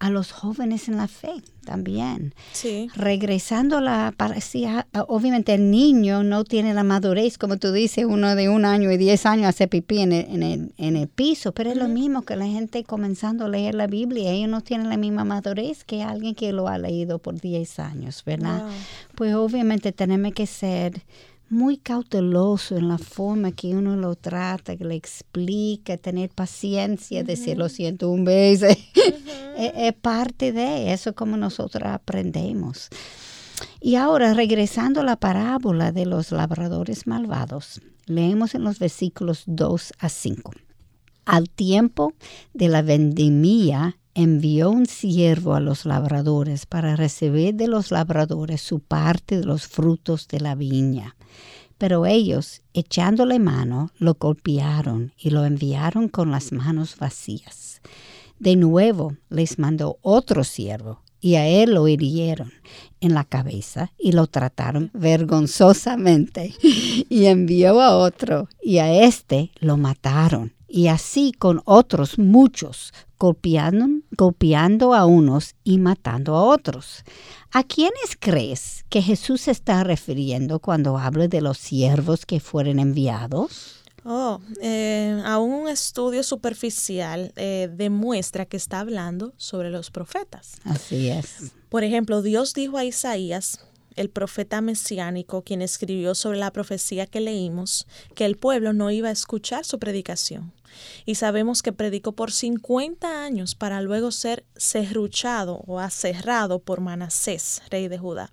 a 0.00 0.08
los 0.08 0.32
jóvenes 0.32 0.88
en 0.88 0.96
la 0.96 1.08
fe 1.08 1.42
también. 1.64 2.34
Sí. 2.52 2.88
Regresando 2.96 3.76
a 3.76 3.80
la 3.82 4.14
parecía, 4.16 4.86
obviamente 5.08 5.52
el 5.52 5.70
niño 5.70 6.24
no 6.24 6.44
tiene 6.44 6.72
la 6.72 6.84
madurez, 6.84 7.36
como 7.36 7.58
tú 7.58 7.70
dices, 7.70 8.06
uno 8.06 8.34
de 8.34 8.48
un 8.48 8.64
año 8.64 8.90
y 8.90 8.96
diez 8.96 9.26
años 9.26 9.48
hace 9.48 9.68
pipí 9.68 10.00
en 10.00 10.12
el, 10.12 10.72
en 10.78 10.96
el, 10.96 11.06
piso, 11.06 11.52
pero 11.52 11.70
es 11.70 11.76
lo 11.76 11.86
mismo 11.86 12.22
que 12.22 12.34
la 12.34 12.46
gente 12.46 12.82
comenzando 12.82 13.44
a 13.44 13.48
leer 13.48 13.74
la 13.74 13.86
Biblia, 13.86 14.30
ellos 14.30 14.48
no 14.48 14.62
tienen 14.62 14.88
la 14.88 14.96
misma 14.96 15.24
madurez 15.24 15.84
que 15.84 16.02
alguien 16.02 16.34
que 16.34 16.52
lo 16.52 16.66
ha 16.66 16.78
leído 16.78 17.18
por 17.18 17.38
diez 17.38 17.78
años, 17.78 18.24
¿verdad? 18.24 18.64
Pues 19.14 19.34
obviamente 19.34 19.92
tenemos 19.92 20.32
que 20.32 20.46
ser 20.46 21.02
muy 21.50 21.78
cauteloso 21.78 22.76
en 22.76 22.88
la 22.88 22.96
forma 22.96 23.50
que 23.50 23.74
uno 23.74 23.96
lo 23.96 24.14
trata, 24.14 24.76
que 24.76 24.84
le 24.84 24.94
explica, 24.94 25.96
tener 25.96 26.30
paciencia, 26.30 27.24
decir 27.24 27.58
lo 27.58 27.68
siento 27.68 28.08
un 28.08 28.24
beso. 28.24 28.66
es, 29.56 29.92
parte 29.94 30.52
de 30.52 30.92
eso 30.92 31.14
como 31.14 31.36
nosotros 31.36 31.82
aprendemos. 31.84 32.88
Y 33.80 33.96
ahora, 33.96 34.32
regresando 34.32 35.00
a 35.00 35.04
la 35.04 35.16
parábola 35.16 35.90
de 35.90 36.06
los 36.06 36.30
labradores 36.30 37.06
malvados, 37.06 37.82
leemos 38.06 38.54
en 38.54 38.62
los 38.62 38.78
versículos 38.78 39.42
2 39.46 39.92
a 39.98 40.08
5. 40.08 40.52
Al 41.26 41.50
tiempo 41.50 42.14
de 42.54 42.68
la 42.68 42.82
vendimia, 42.82 43.98
envió 44.14 44.70
un 44.70 44.86
siervo 44.86 45.54
a 45.54 45.60
los 45.60 45.84
labradores 45.84 46.66
para 46.66 46.96
recibir 46.96 47.54
de 47.54 47.68
los 47.68 47.90
labradores 47.90 48.60
su 48.60 48.80
parte 48.80 49.38
de 49.38 49.44
los 49.44 49.66
frutos 49.66 50.28
de 50.28 50.40
la 50.40 50.54
viña. 50.54 51.16
Pero 51.78 52.04
ellos, 52.06 52.62
echándole 52.74 53.38
mano, 53.38 53.90
lo 53.98 54.14
golpearon 54.14 55.12
y 55.18 55.30
lo 55.30 55.44
enviaron 55.44 56.08
con 56.08 56.30
las 56.30 56.52
manos 56.52 56.96
vacías. 56.98 57.80
De 58.38 58.56
nuevo 58.56 59.16
les 59.28 59.58
mandó 59.58 59.98
otro 60.02 60.44
siervo, 60.44 61.02
y 61.22 61.34
a 61.34 61.46
él 61.46 61.74
lo 61.74 61.86
hirieron 61.86 62.52
en 63.00 63.12
la 63.12 63.24
cabeza 63.24 63.92
y 63.98 64.12
lo 64.12 64.26
trataron 64.26 64.90
vergonzosamente. 64.94 66.54
Y 67.10 67.26
envió 67.26 67.80
a 67.80 67.96
otro, 67.96 68.48
y 68.62 68.78
a 68.78 69.04
éste 69.04 69.50
lo 69.60 69.76
mataron 69.76 70.52
y 70.70 70.86
así 70.86 71.32
con 71.36 71.60
otros 71.64 72.18
muchos, 72.18 72.94
golpeando, 73.20 73.86
golpeando 74.16 74.94
a 74.94 75.04
unos 75.04 75.54
y 75.62 75.78
matando 75.78 76.34
a 76.34 76.42
otros. 76.42 77.04
¿A 77.52 77.62
quiénes 77.62 78.16
crees 78.18 78.86
que 78.88 79.02
Jesús 79.02 79.42
se 79.42 79.50
está 79.50 79.84
refiriendo 79.84 80.58
cuando 80.58 80.96
habla 80.96 81.28
de 81.28 81.42
los 81.42 81.58
siervos 81.58 82.24
que 82.24 82.40
fueron 82.40 82.80
enviados? 82.80 83.76
Oh, 84.04 84.40
eh, 84.62 85.20
a 85.26 85.38
un 85.38 85.68
estudio 85.68 86.22
superficial 86.22 87.34
eh, 87.36 87.68
demuestra 87.70 88.46
que 88.46 88.56
está 88.56 88.80
hablando 88.80 89.34
sobre 89.36 89.68
los 89.68 89.90
profetas. 89.90 90.54
Así 90.64 91.10
es. 91.10 91.52
Por 91.68 91.84
ejemplo, 91.84 92.22
Dios 92.22 92.54
dijo 92.54 92.78
a 92.78 92.86
Isaías, 92.86 93.60
el 93.96 94.08
profeta 94.08 94.62
mesiánico, 94.62 95.42
quien 95.42 95.60
escribió 95.60 96.14
sobre 96.14 96.38
la 96.38 96.52
profecía 96.52 97.06
que 97.06 97.20
leímos, 97.20 97.86
que 98.14 98.24
el 98.24 98.36
pueblo 98.36 98.72
no 98.72 98.90
iba 98.90 99.10
a 99.10 99.12
escuchar 99.12 99.66
su 99.66 99.78
predicación 99.78 100.54
y 101.06 101.16
sabemos 101.16 101.62
que 101.62 101.72
predicó 101.72 102.12
por 102.12 102.32
50 102.32 103.24
años 103.24 103.54
para 103.54 103.80
luego 103.80 104.10
ser 104.10 104.44
serruchado 104.56 105.62
o 105.66 105.78
aserrado 105.78 106.58
por 106.58 106.80
Manasés, 106.80 107.62
rey 107.70 107.88
de 107.88 107.98
Judá. 107.98 108.32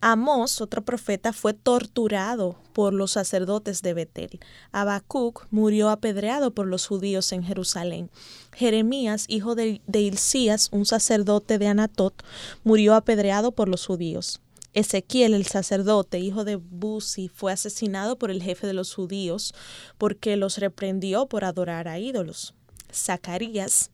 Amós, 0.00 0.60
otro 0.60 0.84
profeta, 0.84 1.32
fue 1.32 1.54
torturado 1.54 2.56
por 2.74 2.92
los 2.92 3.12
sacerdotes 3.12 3.80
de 3.80 3.94
Betel. 3.94 4.38
Habacuc 4.70 5.46
murió 5.50 5.88
apedreado 5.88 6.50
por 6.50 6.66
los 6.66 6.86
judíos 6.86 7.32
en 7.32 7.42
Jerusalén. 7.42 8.10
Jeremías, 8.52 9.24
hijo 9.28 9.54
de, 9.54 9.80
de 9.86 10.00
Hilcías, 10.02 10.68
un 10.72 10.84
sacerdote 10.84 11.58
de 11.58 11.68
Anatot, 11.68 12.22
murió 12.64 12.94
apedreado 12.94 13.52
por 13.52 13.68
los 13.68 13.86
judíos. 13.86 14.42
Ezequiel, 14.74 15.34
el 15.34 15.46
sacerdote, 15.46 16.18
hijo 16.18 16.44
de 16.44 16.56
Buzi, 16.56 17.28
fue 17.28 17.52
asesinado 17.52 18.18
por 18.18 18.30
el 18.30 18.42
jefe 18.42 18.66
de 18.66 18.74
los 18.74 18.94
judíos 18.94 19.54
porque 19.98 20.36
los 20.36 20.58
reprendió 20.58 21.26
por 21.26 21.44
adorar 21.44 21.88
a 21.88 21.98
ídolos. 21.98 22.54
Zacarías 22.92 23.90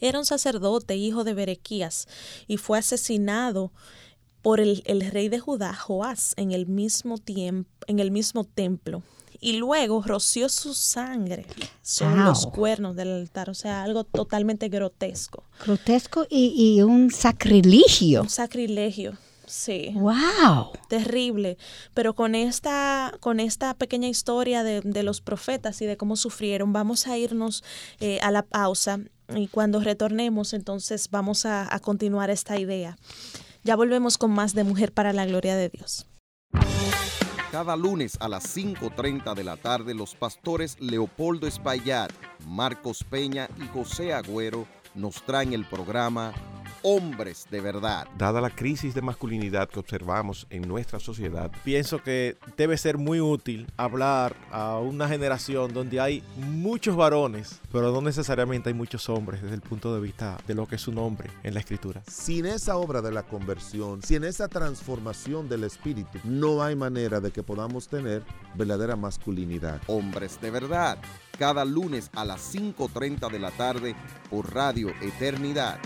era 0.00 0.18
un 0.18 0.24
sacerdote, 0.24 0.96
hijo 0.96 1.24
de 1.24 1.34
Berequías, 1.34 2.06
y 2.46 2.56
fue 2.56 2.78
asesinado 2.78 3.72
por 4.42 4.60
el, 4.60 4.82
rey 5.10 5.28
de 5.28 5.40
Judá, 5.40 5.74
Joás, 5.74 6.34
en 6.36 6.52
el 6.52 6.66
mismo 6.66 7.18
tiempo, 7.18 7.70
en 7.86 7.98
el 7.98 8.10
mismo 8.10 8.44
templo. 8.44 9.02
Y 9.40 9.54
luego 9.54 10.02
roció 10.02 10.48
su 10.48 10.74
sangre 10.74 11.46
sobre 11.82 12.16
los 12.16 12.46
cuernos 12.46 12.96
del 12.96 13.12
altar, 13.12 13.50
o 13.50 13.54
sea, 13.54 13.82
algo 13.84 14.04
totalmente 14.04 14.68
grotesco. 14.68 15.44
Grotesco 15.64 16.26
y, 16.28 16.52
y 16.56 16.82
un 16.82 17.10
sacrilegio. 17.10 18.22
Un 18.22 18.30
sacrilegio. 18.30 19.16
Sí. 19.48 19.92
¡Wow! 19.94 20.72
Terrible. 20.88 21.58
Pero 21.94 22.14
con 22.14 22.34
esta, 22.34 23.12
con 23.20 23.40
esta 23.40 23.74
pequeña 23.74 24.08
historia 24.08 24.62
de, 24.62 25.02
los 25.02 25.20
profetas 25.20 25.80
y 25.82 25.86
de 25.86 25.96
cómo 25.96 26.16
sufrieron, 26.16 26.72
vamos 26.72 27.06
a 27.06 27.16
irnos 27.16 27.64
eh, 28.00 28.20
a 28.22 28.30
la 28.30 28.42
pausa 28.42 29.00
y 29.34 29.48
cuando 29.48 29.80
retornemos, 29.80 30.54
entonces 30.54 31.10
vamos 31.10 31.46
a, 31.46 31.72
a 31.74 31.78
continuar 31.80 32.30
esta 32.30 32.58
idea. 32.58 32.96
Ya 33.62 33.76
volvemos 33.76 34.18
con 34.18 34.30
más 34.32 34.54
de 34.54 34.64
Mujer 34.64 34.92
para 34.92 35.12
la 35.12 35.26
Gloria 35.26 35.56
de 35.56 35.68
Dios. 35.68 36.06
Cada 37.50 37.76
lunes 37.76 38.18
a 38.20 38.28
las 38.28 38.56
5.30 38.56 39.34
de 39.34 39.42
la 39.42 39.56
tarde, 39.56 39.94
los 39.94 40.14
pastores 40.14 40.78
Leopoldo 40.80 41.46
Espaillat, 41.46 42.12
Marcos 42.46 43.04
Peña 43.04 43.48
y 43.56 43.66
José 43.68 44.12
Agüero 44.12 44.66
nos 44.98 45.22
traen 45.22 45.52
el 45.52 45.64
programa 45.64 46.32
hombres 46.82 47.46
de 47.50 47.60
verdad. 47.60 48.06
Dada 48.16 48.40
la 48.40 48.50
crisis 48.50 48.94
de 48.94 49.02
masculinidad 49.02 49.68
que 49.68 49.80
observamos 49.80 50.46
en 50.50 50.62
nuestra 50.62 51.00
sociedad, 51.00 51.50
pienso 51.64 52.02
que 52.02 52.36
debe 52.56 52.76
ser 52.76 52.98
muy 52.98 53.20
útil 53.20 53.66
hablar 53.76 54.36
a 54.50 54.78
una 54.78 55.08
generación 55.08 55.72
donde 55.72 56.00
hay 56.00 56.22
muchos 56.36 56.96
varones, 56.96 57.60
pero 57.72 57.92
no 57.92 58.00
necesariamente 58.00 58.68
hay 58.68 58.74
muchos 58.74 59.08
hombres 59.08 59.42
desde 59.42 59.56
el 59.56 59.60
punto 59.60 59.94
de 59.94 60.00
vista 60.00 60.38
de 60.46 60.54
lo 60.54 60.66
que 60.66 60.76
es 60.76 60.88
un 60.88 60.98
hombre 60.98 61.30
en 61.42 61.54
la 61.54 61.60
escritura. 61.60 62.02
Sin 62.06 62.46
esa 62.46 62.76
obra 62.76 63.02
de 63.02 63.12
la 63.12 63.22
conversión, 63.22 64.02
sin 64.02 64.24
esa 64.24 64.48
transformación 64.48 65.48
del 65.48 65.64
espíritu, 65.64 66.18
no 66.24 66.62
hay 66.62 66.76
manera 66.76 67.20
de 67.20 67.30
que 67.30 67.42
podamos 67.42 67.88
tener 67.88 68.22
verdadera 68.54 68.96
masculinidad. 68.96 69.80
Hombres 69.86 70.40
de 70.40 70.50
verdad, 70.50 70.98
cada 71.38 71.64
lunes 71.64 72.10
a 72.14 72.24
las 72.24 72.54
5.30 72.54 73.30
de 73.30 73.38
la 73.38 73.50
tarde 73.52 73.94
por 74.28 74.52
Radio 74.52 74.90
Eternidad. 75.00 75.78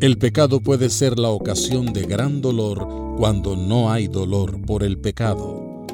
El 0.00 0.18
pecado 0.18 0.60
puede 0.60 0.90
ser 0.90 1.18
la 1.18 1.30
ocasión 1.30 1.92
de 1.92 2.02
gran 2.02 2.42
dolor 2.42 3.16
cuando 3.16 3.56
no 3.56 3.90
hay 3.90 4.08
dolor 4.08 4.60
por 4.60 4.82
el 4.82 4.98
pecado. 4.98 5.86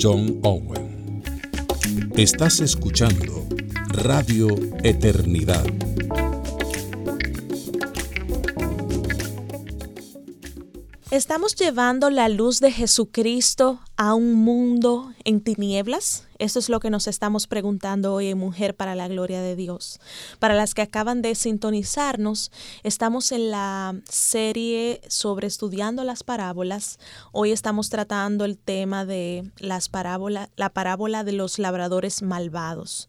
John 0.00 0.40
Owen. 0.42 1.22
Estás 2.16 2.60
escuchando 2.60 3.46
Radio 3.88 4.48
Eternidad. 4.82 5.64
¿Estamos 11.16 11.56
llevando 11.56 12.10
la 12.10 12.28
luz 12.28 12.60
de 12.60 12.70
Jesucristo 12.70 13.80
a 13.96 14.12
un 14.12 14.34
mundo 14.34 15.14
en 15.24 15.40
tinieblas? 15.40 16.24
Eso 16.38 16.58
es 16.58 16.68
lo 16.68 16.78
que 16.78 16.90
nos 16.90 17.06
estamos 17.06 17.46
preguntando 17.46 18.12
hoy 18.12 18.26
en 18.26 18.36
Mujer 18.36 18.76
para 18.76 18.94
la 18.94 19.08
Gloria 19.08 19.40
de 19.40 19.56
Dios. 19.56 19.98
Para 20.40 20.52
las 20.52 20.74
que 20.74 20.82
acaban 20.82 21.22
de 21.22 21.34
sintonizarnos, 21.34 22.52
estamos 22.82 23.32
en 23.32 23.50
la 23.50 23.98
serie 24.06 25.00
sobre 25.08 25.46
estudiando 25.46 26.04
las 26.04 26.22
parábolas. 26.22 26.98
Hoy 27.32 27.50
estamos 27.50 27.88
tratando 27.88 28.44
el 28.44 28.58
tema 28.58 29.06
de 29.06 29.50
las 29.56 29.88
parábolas, 29.88 30.50
la 30.56 30.68
parábola 30.68 31.24
de 31.24 31.32
los 31.32 31.58
labradores 31.58 32.20
malvados. 32.20 33.08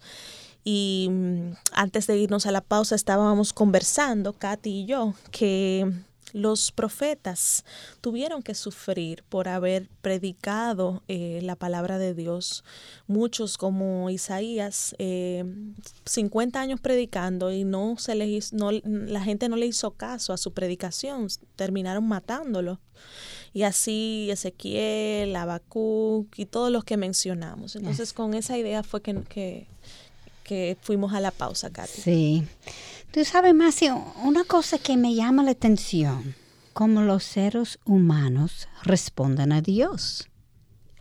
Y 0.64 1.10
mm, 1.12 1.52
antes 1.74 2.08
de 2.08 2.18
irnos 2.18 2.46
a 2.46 2.52
la 2.52 2.62
pausa 2.62 2.96
estábamos 2.96 3.52
conversando, 3.52 4.32
Katy 4.32 4.70
y 4.70 4.86
yo, 4.86 5.14
que 5.32 5.92
los 6.34 6.72
profetas 6.72 7.64
tuvieron 8.02 8.42
que 8.42 8.54
sufrir 8.54 9.24
por 9.30 9.48
haber 9.48 9.90
predicado 10.02 11.04
eh, 11.08 11.40
la 11.44 11.56
palabra 11.56 11.98
de 11.98 12.14
Dios. 12.14 12.64
Muchos 13.08 13.58
como 13.58 14.10
Isaías, 14.10 14.96
50 14.98 15.00
eh, 15.00 16.62
años 16.62 16.80
predicando 16.80 17.52
y 17.52 17.64
no 17.64 17.96
se 17.98 18.16
les 18.16 18.54
no, 18.54 18.72
la 18.72 19.22
gente 19.22 19.50
no 19.50 19.56
le 19.56 19.66
hizo 19.66 19.92
caso 19.92 20.34
a 20.34 20.38
su 20.38 20.52
predicación, 20.52 21.28
terminaron 21.56 22.08
matándolo. 22.08 22.80
Y 23.54 23.64
así 23.64 24.30
Ezequiel, 24.32 25.36
Habacuc 25.36 26.38
y 26.38 26.46
todos 26.46 26.72
los 26.72 26.84
que 26.84 26.98
mencionamos. 26.98 27.76
Entonces 27.76 28.14
con 28.14 28.34
esa 28.34 28.58
idea 28.58 28.84
fue 28.84 29.02
que, 29.02 29.24
que, 29.24 29.68
que 30.44 30.78
fuimos 30.82 31.14
a 31.14 31.22
la 31.22 31.32
pausa, 31.32 31.70
Katy. 31.70 32.02
Sí. 32.02 32.44
Tú 33.18 33.26
sabes, 33.26 33.56
Macio, 33.56 34.14
una 34.22 34.44
cosa 34.44 34.78
que 34.78 34.96
me 34.96 35.16
llama 35.16 35.42
la 35.42 35.50
atención, 35.50 36.36
cómo 36.74 37.02
los 37.02 37.24
seres 37.24 37.80
humanos 37.84 38.68
responden 38.84 39.52
a 39.54 39.62
Dios. 39.64 40.30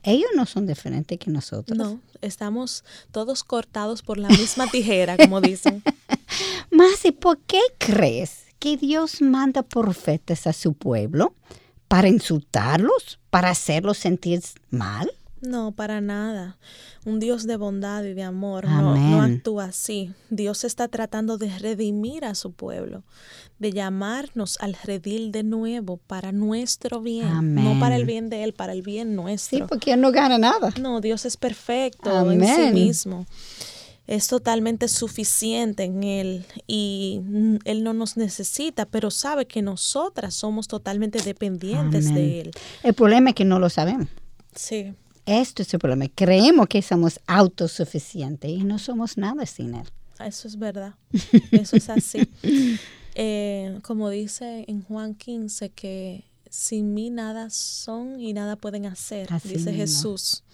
Ellos 0.02 0.30
no 0.34 0.46
son 0.46 0.66
diferentes 0.66 1.18
que 1.18 1.30
nosotros. 1.30 1.76
No, 1.76 2.00
estamos 2.22 2.84
todos 3.10 3.44
cortados 3.44 4.00
por 4.00 4.16
la 4.16 4.30
misma 4.30 4.66
tijera, 4.72 5.18
como 5.18 5.42
dicen. 5.42 5.82
Masi, 6.70 7.12
¿por 7.12 7.36
qué 7.40 7.60
crees 7.76 8.46
que 8.58 8.78
Dios 8.78 9.20
manda 9.20 9.62
profetas 9.62 10.46
a 10.46 10.54
su 10.54 10.72
pueblo? 10.72 11.34
¿Para 11.86 12.08
insultarlos? 12.08 13.20
¿Para 13.28 13.50
hacerlos 13.50 13.98
sentir 13.98 14.40
mal? 14.70 15.10
No, 15.46 15.70
para 15.70 16.00
nada. 16.00 16.58
Un 17.04 17.20
Dios 17.20 17.46
de 17.46 17.56
bondad 17.56 18.02
y 18.02 18.14
de 18.14 18.24
amor 18.24 18.66
no, 18.66 19.22
actúa 19.22 19.66
así. 19.66 20.12
Dios 20.28 20.64
está 20.64 20.88
tratando 20.88 21.38
de 21.38 21.56
redimir 21.56 22.24
a 22.24 22.34
su 22.34 22.50
pueblo, 22.52 23.04
de 23.60 23.70
llamarnos 23.70 24.58
al 24.60 24.74
redil 24.74 25.30
de 25.30 25.44
nuevo 25.44 25.98
para 25.98 26.32
nuestro 26.32 27.00
bien, 27.00 27.54
no 27.54 27.78
para 27.78 27.94
el 27.94 28.06
bien 28.06 28.28
de 28.28 28.42
Él, 28.42 28.54
para 28.54 28.72
el 28.72 28.82
bien 28.82 29.14
nuestro. 29.14 29.58
Sí, 29.58 29.64
porque 29.68 29.92
Él 29.92 30.00
no 30.00 30.10
gana 30.10 30.36
nada. 30.36 30.74
No, 30.80 31.00
Dios 31.00 31.24
es 31.24 31.36
perfecto 31.36 32.30
en 32.30 32.44
sí 32.44 32.72
mismo. 32.72 33.24
Es 34.08 34.26
totalmente 34.26 34.88
suficiente 34.88 35.84
en 35.84 36.02
Él 36.02 36.44
y 36.66 37.20
Él 37.64 37.84
no 37.84 37.92
nos 37.92 38.16
necesita, 38.16 38.84
pero 38.86 39.12
sabe 39.12 39.46
que 39.46 39.62
nosotras 39.62 40.34
somos 40.34 40.66
totalmente 40.66 41.20
dependientes 41.22 42.12
de 42.12 42.40
Él. 42.40 42.50
El 42.82 42.94
problema 42.94 43.30
es 43.30 43.36
que 43.36 43.44
no 43.44 43.60
lo 43.60 43.70
sabemos. 43.70 44.08
Sí. 44.56 44.92
Esto 45.26 45.62
es 45.62 45.74
el 45.74 45.80
problema. 45.80 46.06
Creemos 46.14 46.68
que 46.68 46.80
somos 46.82 47.20
autosuficientes 47.26 48.50
y 48.50 48.62
no 48.62 48.78
somos 48.78 49.18
nada 49.18 49.44
sin 49.44 49.74
Él. 49.74 49.86
Eso 50.24 50.48
es 50.48 50.58
verdad. 50.58 50.94
Eso 51.50 51.76
es 51.76 51.88
así. 51.88 52.28
Eh, 53.18 53.78
como 53.80 54.10
dice 54.10 54.66
en 54.68 54.82
Juan 54.82 55.14
15, 55.14 55.70
que 55.70 56.24
sin 56.50 56.92
mí 56.92 57.08
nada 57.08 57.48
son 57.48 58.20
y 58.20 58.34
nada 58.34 58.56
pueden 58.56 58.84
hacer, 58.84 59.30
dice 59.42 59.72
Jesús. 59.72 60.44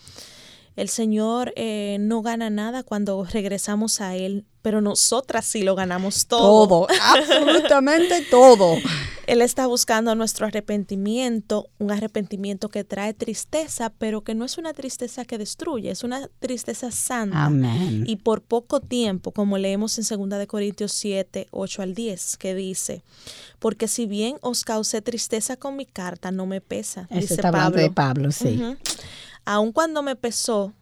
El 0.76 0.88
Señor 0.88 1.52
eh, 1.56 1.96
no 1.98 2.22
gana 2.22 2.50
nada 2.50 2.85
cuando 2.85 3.24
regresamos 3.24 4.00
a 4.00 4.14
Él, 4.14 4.44
pero 4.62 4.81
nosotras 4.81 5.44
sí 5.44 5.62
lo 5.62 5.75
ganamos 5.75 6.27
todo. 6.27 6.87
Todo, 6.87 6.87
absolutamente 7.14 8.22
todo. 8.31 8.77
Él 9.27 9.42
está 9.42 9.66
buscando 9.66 10.14
nuestro 10.14 10.46
arrepentimiento, 10.46 11.68
un 11.79 11.90
arrepentimiento 11.90 12.68
que 12.68 12.85
trae 12.85 13.14
tristeza, 13.14 13.90
pero 13.90 14.22
que 14.22 14.35
no 14.35 14.44
es 14.44 14.59
una 14.59 14.72
tristeza 14.72 15.25
que 15.25 15.38
destruye, 15.38 15.90
es 15.90 16.03
una 16.03 16.29
tristeza 16.40 16.90
santa. 16.90 17.44
Amén. 17.44 18.05
Y 18.07 18.16
por 18.16 18.42
poco 18.42 18.81
tiempo, 18.81 19.33
como 19.33 19.59
leemos 19.59 19.98
en 19.98 20.29
2 20.29 20.38
de 20.38 20.46
Corintios 20.46 20.92
7, 20.92 21.48
8 21.51 21.83
al 21.83 21.94
10, 21.94 22.37
que 22.37 22.55
dice, 22.55 23.03
porque 23.59 23.87
si 23.88 24.07
bien 24.07 24.38
os 24.40 24.64
causé 24.64 25.03
tristeza 25.03 25.57
con 25.57 25.77
mi 25.77 25.87
carta, 25.87 26.31
no 26.31 26.46
me 26.46 26.61
pesa. 26.61 27.07
dice 27.11 27.35
está 27.35 27.53
Pablo. 27.53 27.79
de 27.79 27.90
Pablo, 27.90 28.33
sí. 28.33 28.61
Aun 29.44 29.72
cuando 29.72 30.03
me 30.03 30.16
pesó, 30.16 30.72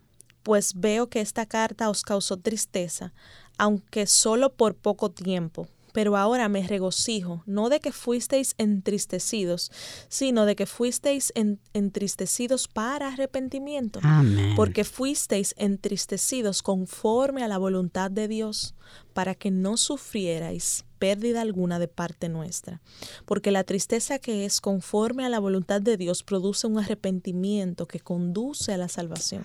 pues 0.42 0.72
veo 0.74 1.08
que 1.08 1.20
esta 1.20 1.46
carta 1.46 1.90
os 1.90 2.02
causó 2.02 2.36
tristeza, 2.38 3.12
aunque 3.60 4.06
solo 4.06 4.54
por 4.54 4.74
poco 4.74 5.10
tiempo. 5.10 5.68
Pero 5.92 6.16
ahora 6.16 6.48
me 6.48 6.66
regocijo, 6.66 7.42
no 7.46 7.68
de 7.68 7.80
que 7.80 7.92
fuisteis 7.92 8.54
entristecidos, 8.58 9.72
sino 10.08 10.46
de 10.46 10.54
que 10.54 10.64
fuisteis 10.64 11.32
entristecidos 11.74 12.68
para 12.68 13.08
arrepentimiento. 13.08 13.98
Amén. 14.02 14.54
Porque 14.54 14.84
fuisteis 14.84 15.52
entristecidos 15.58 16.62
conforme 16.62 17.42
a 17.42 17.48
la 17.48 17.58
voluntad 17.58 18.10
de 18.10 18.28
Dios, 18.28 18.74
para 19.12 19.34
que 19.34 19.50
no 19.50 19.76
sufrierais 19.76 20.84
pérdida 20.98 21.40
alguna 21.40 21.78
de 21.78 21.88
parte 21.88 22.28
nuestra, 22.28 22.80
porque 23.24 23.50
la 23.50 23.64
tristeza 23.64 24.18
que 24.18 24.44
es 24.44 24.60
conforme 24.60 25.24
a 25.24 25.28
la 25.28 25.40
voluntad 25.40 25.82
de 25.82 25.96
Dios 25.96 26.22
produce 26.22 26.66
un 26.66 26.78
arrepentimiento 26.78 27.86
que 27.86 28.00
conduce 28.00 28.72
a 28.72 28.78
la 28.78 28.88
salvación, 28.88 29.42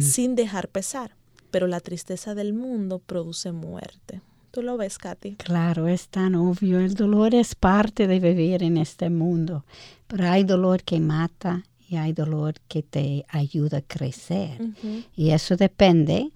sin 0.00 0.34
dejar 0.36 0.68
pesar, 0.68 1.16
pero 1.54 1.68
la 1.68 1.78
tristeza 1.78 2.34
del 2.34 2.52
mundo 2.52 2.98
produce 2.98 3.52
muerte. 3.52 4.20
¿Tú 4.50 4.60
lo 4.60 4.76
ves, 4.76 4.98
Katy? 4.98 5.36
Claro, 5.36 5.86
es 5.86 6.08
tan 6.08 6.34
obvio. 6.34 6.80
El 6.80 6.94
dolor 6.94 7.32
es 7.32 7.54
parte 7.54 8.08
de 8.08 8.18
vivir 8.18 8.64
en 8.64 8.76
este 8.76 9.08
mundo, 9.08 9.64
pero 10.08 10.28
hay 10.28 10.42
dolor 10.42 10.82
que 10.82 10.98
mata 10.98 11.62
y 11.88 11.94
hay 11.94 12.12
dolor 12.12 12.54
que 12.66 12.82
te 12.82 13.24
ayuda 13.28 13.78
a 13.78 13.82
crecer. 13.82 14.74
Y 15.14 15.30
eso 15.30 15.54
depende 15.54 16.32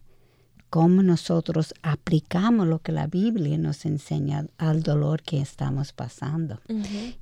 cómo 0.70 1.02
nosotros 1.02 1.74
aplicamos 1.82 2.66
lo 2.66 2.80
que 2.80 2.92
la 2.92 3.06
Biblia 3.06 3.58
nos 3.58 3.84
enseña 3.84 4.46
al 4.58 4.82
dolor 4.82 5.22
que 5.22 5.40
estamos 5.40 5.92
pasando. 5.92 6.60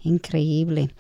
Increíble. 0.02 0.90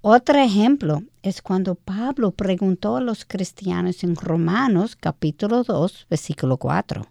Otro 0.00 0.38
ejemplo 0.38 1.02
es 1.22 1.42
cuando 1.42 1.74
Pablo 1.74 2.30
preguntó 2.30 2.96
a 2.96 3.00
los 3.00 3.24
cristianos 3.24 4.04
en 4.04 4.16
Romanos 4.16 4.96
capítulo 4.96 5.64
2, 5.64 6.06
versículo 6.08 6.56
4. 6.56 7.06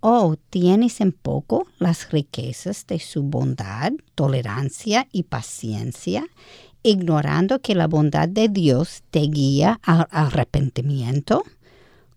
Oh, 0.00 0.36
¿tienes 0.50 1.00
en 1.00 1.10
poco 1.10 1.66
las 1.78 2.12
riquezas 2.12 2.86
de 2.86 3.00
su 3.00 3.24
bondad, 3.24 3.92
tolerancia 4.14 5.08
y 5.10 5.24
paciencia, 5.24 6.24
ignorando 6.82 7.60
que 7.60 7.74
la 7.74 7.88
bondad 7.88 8.28
de 8.28 8.48
Dios 8.48 9.02
te 9.10 9.20
guía 9.22 9.80
al 9.82 10.06
arrepentimiento? 10.10 11.42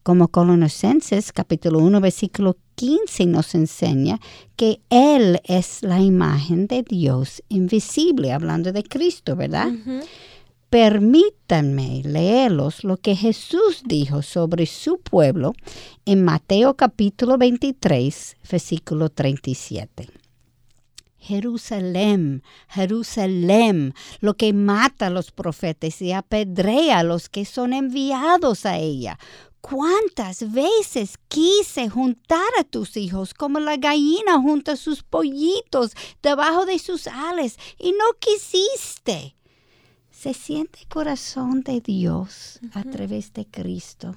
Como 0.09 0.29
Colosenses 0.29 1.31
capítulo 1.31 1.77
1 1.77 2.01
versículo 2.01 2.57
15 2.73 3.27
nos 3.27 3.53
enseña 3.53 4.19
que 4.55 4.81
Él 4.89 5.39
es 5.43 5.83
la 5.83 5.99
imagen 5.99 6.65
de 6.65 6.81
Dios 6.81 7.43
invisible, 7.47 8.33
hablando 8.33 8.71
de 8.71 8.81
Cristo, 8.81 9.35
¿verdad? 9.35 9.67
Permítanme 10.71 12.01
leerlos 12.03 12.83
lo 12.83 12.97
que 12.97 13.15
Jesús 13.15 13.83
dijo 13.85 14.23
sobre 14.23 14.65
su 14.65 14.97
pueblo 14.97 15.53
en 16.05 16.23
Mateo 16.25 16.73
capítulo 16.73 17.37
23, 17.37 18.37
versículo 18.49 19.09
37. 19.09 20.09
Jerusalén, 21.19 22.43
Jerusalén, 22.69 23.93
lo 24.19 24.35
que 24.35 24.53
mata 24.53 25.07
a 25.07 25.09
los 25.11 25.31
profetas 25.31 26.01
y 26.01 26.13
apedrea 26.13 26.99
a 26.99 27.03
los 27.03 27.29
que 27.29 27.45
son 27.45 27.73
enviados 27.73 28.65
a 28.65 28.77
ella. 28.77 29.19
¿Cuántas 29.61 30.51
veces 30.51 31.17
quise 31.27 31.89
juntar 31.89 32.47
a 32.59 32.63
tus 32.63 32.95
hijos 32.97 33.33
como 33.33 33.59
la 33.59 33.77
gallina 33.77 34.39
junta 34.41 34.75
sus 34.75 35.03
pollitos 35.03 35.91
debajo 36.23 36.65
de 36.65 36.79
sus 36.79 37.07
alas 37.07 37.57
y 37.77 37.91
no 37.91 38.05
quisiste? 38.19 39.35
Se 40.11 40.33
siente 40.33 40.79
el 40.81 40.87
corazón 40.87 41.61
de 41.61 41.81
Dios 41.81 42.59
a 42.73 42.83
través 42.83 43.33
de 43.33 43.45
Cristo. 43.45 44.15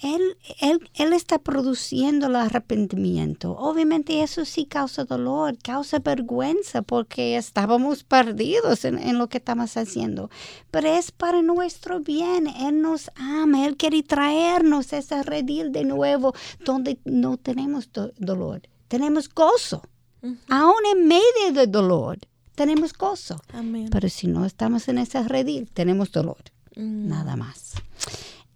Él, 0.00 0.36
él, 0.60 0.90
él, 0.94 1.12
está 1.12 1.38
produciendo 1.38 2.26
el 2.26 2.36
arrepentimiento. 2.36 3.52
Obviamente 3.52 4.22
eso 4.22 4.44
sí 4.44 4.64
causa 4.64 5.04
dolor, 5.04 5.58
causa 5.58 5.98
vergüenza 5.98 6.82
porque 6.82 7.36
estábamos 7.36 8.04
perdidos 8.04 8.84
en, 8.84 8.98
en, 8.98 9.18
lo 9.18 9.28
que 9.28 9.38
estamos 9.38 9.76
haciendo. 9.76 10.30
Pero 10.70 10.88
es 10.88 11.10
para 11.10 11.42
nuestro 11.42 12.00
bien. 12.00 12.46
Él 12.46 12.80
nos 12.80 13.10
ama. 13.16 13.66
Él 13.66 13.76
quiere 13.76 14.02
traernos 14.02 14.92
ese 14.92 15.22
redil 15.22 15.72
de 15.72 15.84
nuevo 15.84 16.34
donde 16.64 16.98
no 17.04 17.36
tenemos 17.36 17.92
do 17.92 18.12
dolor. 18.18 18.62
Tenemos 18.88 19.28
gozo. 19.28 19.82
Uh 20.22 20.28
-huh. 20.28 20.38
Aún 20.48 20.82
en 20.92 21.06
medio 21.06 21.52
del 21.52 21.70
dolor, 21.70 22.18
tenemos 22.54 22.92
gozo. 22.92 23.40
Amén. 23.52 23.88
Pero 23.90 24.08
si 24.08 24.26
no 24.26 24.44
estamos 24.44 24.88
en 24.88 24.98
ese 24.98 25.22
redil, 25.22 25.70
tenemos 25.72 26.10
dolor. 26.10 26.42
Mm. 26.76 27.08
Nada 27.08 27.36
más. 27.36 27.74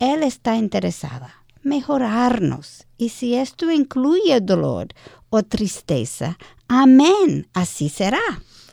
Él 0.02 0.24
está 0.24 0.56
interesada 0.56 1.44
mejorarnos. 1.62 2.88
Y 2.98 3.10
si 3.10 3.36
esto 3.36 3.70
incluye 3.70 4.40
dolor 4.40 4.88
o 5.30 5.44
tristeza, 5.44 6.38
amén, 6.66 7.46
así 7.52 7.88
será. 7.88 8.20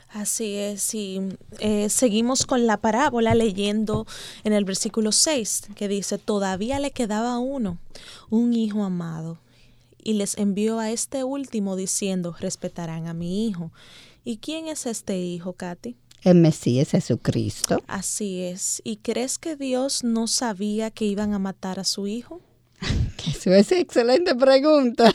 Así 0.09 0.55
es, 0.55 0.95
y 0.95 1.21
eh, 1.59 1.87
seguimos 1.89 2.47
con 2.47 2.65
la 2.65 2.77
parábola 2.77 3.35
leyendo 3.35 4.07
en 4.43 4.53
el 4.53 4.65
versículo 4.65 5.11
6 5.11 5.67
que 5.75 5.87
dice, 5.87 6.17
todavía 6.17 6.79
le 6.79 6.89
quedaba 6.89 7.37
uno, 7.37 7.77
un 8.31 8.55
hijo 8.55 8.83
amado, 8.83 9.37
y 10.03 10.13
les 10.13 10.35
envió 10.35 10.79
a 10.79 10.89
este 10.89 11.23
último 11.23 11.75
diciendo, 11.75 12.35
respetarán 12.39 13.05
a 13.05 13.13
mi 13.13 13.47
hijo. 13.47 13.71
¿Y 14.25 14.37
quién 14.37 14.67
es 14.67 14.87
este 14.87 15.19
hijo, 15.19 15.53
Katy? 15.53 15.95
El 16.23 16.35
Mesías 16.35 16.91
Jesucristo. 16.91 17.81
Así 17.87 18.43
es. 18.43 18.81
¿Y 18.83 18.97
crees 18.97 19.37
que 19.37 19.55
Dios 19.55 20.03
no 20.03 20.27
sabía 20.27 20.91
que 20.91 21.05
iban 21.05 21.33
a 21.33 21.39
matar 21.39 21.79
a 21.79 21.83
su 21.83 22.07
hijo? 22.07 22.41
Eso 23.27 23.53
es 23.53 23.71
excelente 23.71 24.35
pregunta. 24.35 25.13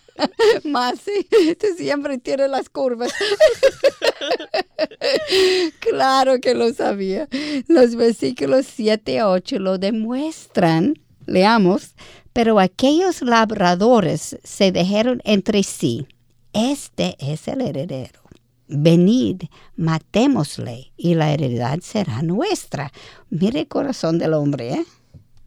Más 0.64 1.00
sí, 1.00 1.26
tú 1.56 1.66
siempre 1.76 2.18
tienes 2.18 2.50
las 2.50 2.70
curvas. 2.70 3.12
claro 5.80 6.40
que 6.40 6.54
lo 6.54 6.72
sabía. 6.72 7.28
Los 7.68 7.96
versículos 7.96 8.66
7 8.74 9.18
a 9.18 9.28
8 9.28 9.58
lo 9.58 9.78
demuestran. 9.78 10.98
Leamos. 11.26 11.94
Pero 12.32 12.60
aquellos 12.60 13.22
labradores 13.22 14.38
se 14.44 14.70
dijeron 14.70 15.22
entre 15.24 15.62
sí, 15.62 16.06
este 16.52 17.16
es 17.18 17.48
el 17.48 17.62
heredero 17.62 18.25
venid, 18.68 19.42
matémosle 19.76 20.92
y 20.96 21.14
la 21.14 21.32
heredad 21.32 21.80
será 21.80 22.22
nuestra. 22.22 22.92
Mire 23.30 23.60
el 23.60 23.68
corazón 23.68 24.18
del 24.18 24.34
hombre, 24.34 24.74
¿eh? 24.74 24.84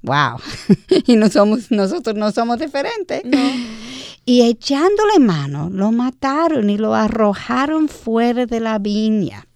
Wow. 0.01 0.39
y 1.05 1.15
no 1.15 1.29
somos, 1.29 1.71
nosotros 1.71 2.15
no 2.15 2.31
somos 2.31 2.59
diferentes. 2.59 3.23
No. 3.25 3.37
Y 4.25 4.43
echándole 4.43 5.19
mano, 5.19 5.69
lo 5.69 5.91
mataron 5.91 6.69
y 6.69 6.77
lo 6.77 6.93
arrojaron 6.93 7.89
fuera 7.89 8.45
de 8.45 8.59
la 8.59 8.77
viña. 8.79 9.47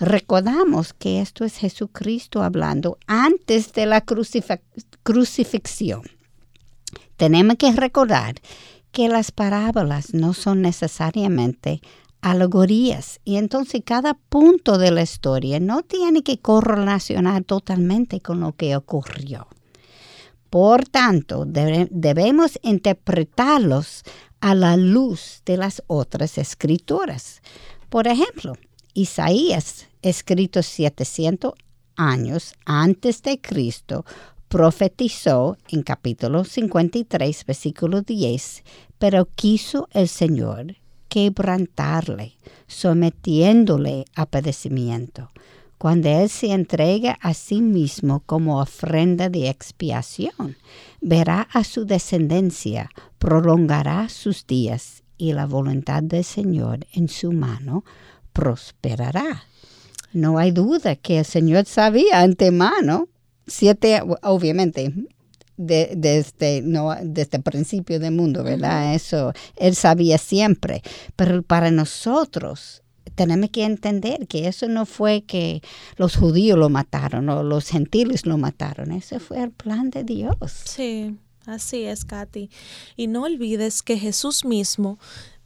Recordamos 0.00 0.92
que 0.92 1.20
esto 1.20 1.44
es 1.44 1.56
Jesucristo 1.56 2.42
hablando 2.42 2.98
antes 3.06 3.72
de 3.72 3.86
la 3.86 4.00
crucif 4.00 4.46
crucifixión. 5.02 6.02
Tenemos 7.16 7.56
que 7.56 7.70
recordar 7.72 8.36
que 8.90 9.08
las 9.08 9.30
parábolas 9.30 10.14
no 10.14 10.34
son 10.34 10.62
necesariamente 10.62 11.80
alegorías 12.24 13.20
y 13.22 13.36
entonces 13.36 13.82
cada 13.84 14.14
punto 14.14 14.78
de 14.78 14.90
la 14.90 15.02
historia 15.02 15.60
no 15.60 15.82
tiene 15.82 16.22
que 16.22 16.38
correlacionar 16.38 17.44
totalmente 17.44 18.20
con 18.20 18.40
lo 18.40 18.52
que 18.52 18.74
ocurrió. 18.76 19.46
Por 20.48 20.86
tanto, 20.86 21.44
debe, 21.44 21.86
debemos 21.90 22.58
interpretarlos 22.62 24.04
a 24.40 24.54
la 24.54 24.78
luz 24.78 25.42
de 25.44 25.58
las 25.58 25.82
otras 25.86 26.38
escrituras. 26.38 27.42
Por 27.90 28.08
ejemplo, 28.08 28.54
Isaías, 28.94 29.88
escrito 30.00 30.62
700 30.62 31.52
años 31.96 32.54
antes 32.64 33.22
de 33.22 33.38
Cristo, 33.38 34.06
profetizó 34.48 35.58
en 35.68 35.82
capítulo 35.82 36.44
53, 36.44 37.44
versículo 37.44 38.00
10, 38.00 38.64
pero 38.98 39.26
quiso 39.26 39.88
el 39.92 40.08
Señor 40.08 40.76
quebrantarle, 41.08 42.36
sometiéndole 42.66 44.04
a 44.14 44.26
padecimiento. 44.26 45.30
Cuando 45.78 46.08
Él 46.08 46.28
se 46.30 46.52
entrega 46.52 47.18
a 47.20 47.34
sí 47.34 47.60
mismo 47.60 48.22
como 48.24 48.60
ofrenda 48.60 49.28
de 49.28 49.48
expiación, 49.48 50.56
verá 51.00 51.42
a 51.52 51.62
su 51.64 51.84
descendencia, 51.84 52.90
prolongará 53.18 54.08
sus 54.08 54.46
días 54.46 55.02
y 55.18 55.32
la 55.32 55.46
voluntad 55.46 56.02
del 56.02 56.24
Señor 56.24 56.86
en 56.92 57.08
su 57.08 57.32
mano 57.32 57.84
prosperará. 58.32 59.44
No 60.12 60.38
hay 60.38 60.52
duda 60.52 60.96
que 60.96 61.18
el 61.18 61.24
Señor 61.24 61.66
sabía 61.66 62.20
antemano, 62.20 63.08
siete, 63.46 64.00
obviamente, 64.22 64.92
de, 65.56 65.92
desde, 65.96 66.62
no, 66.62 66.94
desde 67.02 67.38
el 67.38 67.42
principio 67.42 68.00
del 68.00 68.12
mundo, 68.12 68.42
¿verdad? 68.42 68.84
Uh 68.84 68.92
-huh. 68.92 68.96
Eso 68.96 69.32
él 69.56 69.74
sabía 69.74 70.18
siempre. 70.18 70.82
Pero 71.16 71.42
para 71.42 71.70
nosotros 71.70 72.82
tenemos 73.14 73.50
que 73.50 73.64
entender 73.64 74.26
que 74.26 74.48
eso 74.48 74.68
no 74.68 74.86
fue 74.86 75.22
que 75.22 75.62
los 75.96 76.16
judíos 76.16 76.58
lo 76.58 76.68
mataron 76.68 77.28
o 77.28 77.42
los 77.42 77.68
gentiles 77.68 78.26
lo 78.26 78.38
mataron. 78.38 78.92
Ese 78.92 79.20
fue 79.20 79.42
el 79.42 79.50
plan 79.50 79.90
de 79.90 80.04
Dios. 80.04 80.36
Sí, 80.64 81.16
así 81.46 81.84
es, 81.84 82.04
Katy. 82.04 82.50
Y 82.96 83.06
no 83.06 83.22
olvides 83.22 83.82
que 83.82 83.98
Jesús 83.98 84.44
mismo 84.44 84.98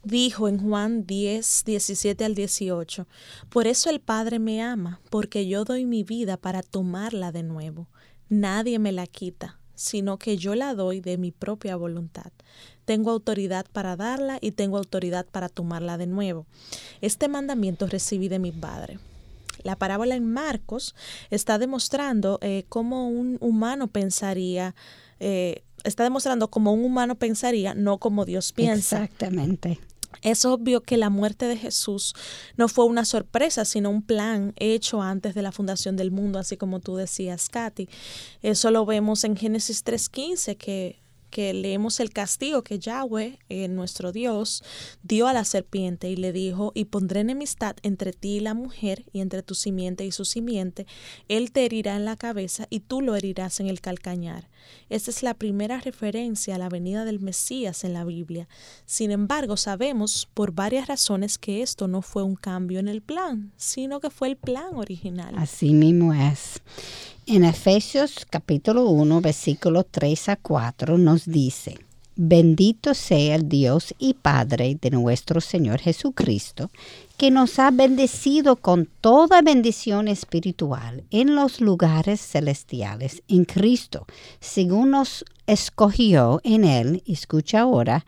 dijo 0.03 0.47
en 0.47 0.59
Juan 0.59 1.05
10, 1.05 1.63
17 1.65 2.25
al 2.25 2.33
18, 2.33 3.07
Por 3.49 3.67
eso 3.67 3.89
el 3.89 3.99
Padre 3.99 4.39
me 4.39 4.61
ama, 4.61 5.01
porque 5.09 5.47
yo 5.47 5.65
doy 5.65 5.85
mi 5.85 6.03
vida 6.03 6.37
para 6.37 6.63
tomarla 6.63 7.31
de 7.31 7.43
nuevo. 7.43 7.87
Nadie 8.29 8.79
me 8.79 8.91
la 8.91 9.07
quita 9.07 9.58
sino 9.79 10.17
que 10.17 10.35
yo 10.35 10.55
la 10.55 10.75
doy 10.75 10.99
de 10.99 11.17
mi 11.17 11.31
propia 11.31 11.77
voluntad. 11.77 12.33
Tengo 12.83 13.11
autoridad 13.11 13.65
para 13.71 13.95
darla 13.95 14.37
y 14.41 14.51
tengo 14.51 14.77
autoridad 14.77 15.25
para 15.25 15.47
tomarla 15.47 15.97
de 15.97 16.05
nuevo. 16.05 16.45
Este 16.99 17.29
mandamiento 17.29 17.87
recibí 17.87 18.27
de 18.27 18.39
mi 18.39 18.51
Padre. 18.51 18.99
La 19.63 19.77
parábola 19.77 20.15
en 20.15 20.29
Marcos 20.29 20.95
está 21.29 21.57
demostrando 21.57 22.39
eh, 22.41 22.65
cómo 22.67 23.07
un 23.07 23.37
humano 23.39 23.87
pensaría, 23.87 24.75
eh, 25.21 25.63
está 25.85 26.03
demostrando 26.03 26.49
cómo 26.49 26.73
un 26.73 26.83
humano 26.83 27.15
pensaría, 27.15 27.73
no 27.73 27.99
como 27.99 28.25
Dios 28.25 28.51
piensa. 28.51 29.03
Exactamente. 29.03 29.79
Es 30.21 30.45
obvio 30.45 30.81
que 30.81 30.97
la 30.97 31.09
muerte 31.09 31.45
de 31.45 31.57
Jesús 31.57 32.13
no 32.57 32.67
fue 32.67 32.85
una 32.85 33.05
sorpresa, 33.05 33.65
sino 33.65 33.89
un 33.89 34.01
plan 34.01 34.53
hecho 34.57 35.01
antes 35.01 35.35
de 35.35 35.41
la 35.41 35.51
fundación 35.51 35.95
del 35.97 36.11
mundo, 36.11 36.39
así 36.39 36.57
como 36.57 36.79
tú 36.79 36.95
decías, 36.95 37.49
Katy. 37.49 37.89
Eso 38.41 38.71
lo 38.71 38.85
vemos 38.85 39.23
en 39.23 39.35
Génesis 39.35 39.85
3.15, 39.85 40.57
que 40.57 40.99
que 41.29 41.53
leemos 41.53 41.99
el 41.99 42.11
castigo 42.11 42.63
que 42.63 42.79
Yahweh, 42.79 43.39
eh, 43.49 43.67
nuestro 43.67 44.11
Dios, 44.11 44.63
dio 45.03 45.27
a 45.27 45.33
la 45.33 45.45
serpiente 45.45 46.09
y 46.09 46.15
le 46.15 46.31
dijo, 46.31 46.71
y 46.75 46.85
pondré 46.85 47.21
enemistad 47.21 47.75
entre 47.83 48.13
ti 48.13 48.37
y 48.37 48.39
la 48.39 48.53
mujer, 48.53 49.05
y 49.13 49.21
entre 49.21 49.43
tu 49.43 49.55
simiente 49.55 50.05
y 50.05 50.11
su 50.11 50.25
simiente, 50.25 50.85
él 51.27 51.51
te 51.51 51.65
herirá 51.65 51.95
en 51.95 52.05
la 52.05 52.15
cabeza 52.15 52.67
y 52.69 52.81
tú 52.81 53.01
lo 53.01 53.15
herirás 53.15 53.59
en 53.59 53.67
el 53.67 53.81
calcañar. 53.81 54.49
Esta 54.89 55.11
es 55.11 55.23
la 55.23 55.33
primera 55.33 55.79
referencia 55.79 56.55
a 56.55 56.57
la 56.57 56.69
venida 56.69 57.05
del 57.05 57.19
Mesías 57.19 57.83
en 57.83 57.93
la 57.93 58.03
Biblia. 58.03 58.47
Sin 58.85 59.11
embargo, 59.11 59.57
sabemos 59.57 60.27
por 60.33 60.51
varias 60.51 60.87
razones 60.87 61.37
que 61.37 61.61
esto 61.61 61.87
no 61.87 62.01
fue 62.01 62.23
un 62.23 62.35
cambio 62.35 62.79
en 62.79 62.87
el 62.87 63.01
plan, 63.01 63.51
sino 63.57 63.99
que 63.99 64.09
fue 64.09 64.29
el 64.29 64.37
plan 64.37 64.75
original. 64.75 65.33
Así 65.37 65.73
mismo 65.73 66.13
es. 66.13 66.61
En 67.31 67.43
Efesios 67.43 68.25
capítulo 68.27 68.85
1, 68.89 69.21
versículo 69.21 69.83
3 69.83 70.29
a 70.29 70.35
4 70.35 70.97
nos 70.97 71.27
dice, 71.27 71.77
Bendito 72.15 72.95
sea 72.95 73.35
el 73.35 73.47
Dios 73.47 73.93
y 73.99 74.15
Padre 74.15 74.79
de 74.81 74.89
nuestro 74.89 75.39
Señor 75.39 75.79
Jesucristo, 75.79 76.71
que 77.17 77.29
nos 77.29 77.59
ha 77.59 77.69
bendecido 77.69 78.55
con 78.55 78.89
toda 78.99 79.43
bendición 79.43 80.07
espiritual 80.07 81.03
en 81.11 81.35
los 81.35 81.61
lugares 81.61 82.19
celestiales 82.19 83.21
en 83.27 83.45
Cristo, 83.45 84.07
según 84.39 84.89
nos 84.89 85.23
escogió 85.45 86.41
en 86.43 86.63
Él, 86.63 87.03
escucha 87.05 87.59
ahora, 87.59 88.07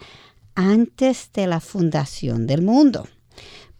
antes 0.55 1.30
de 1.32 1.45
la 1.45 1.59
fundación 1.59 2.47
del 2.47 2.63
mundo 2.63 3.07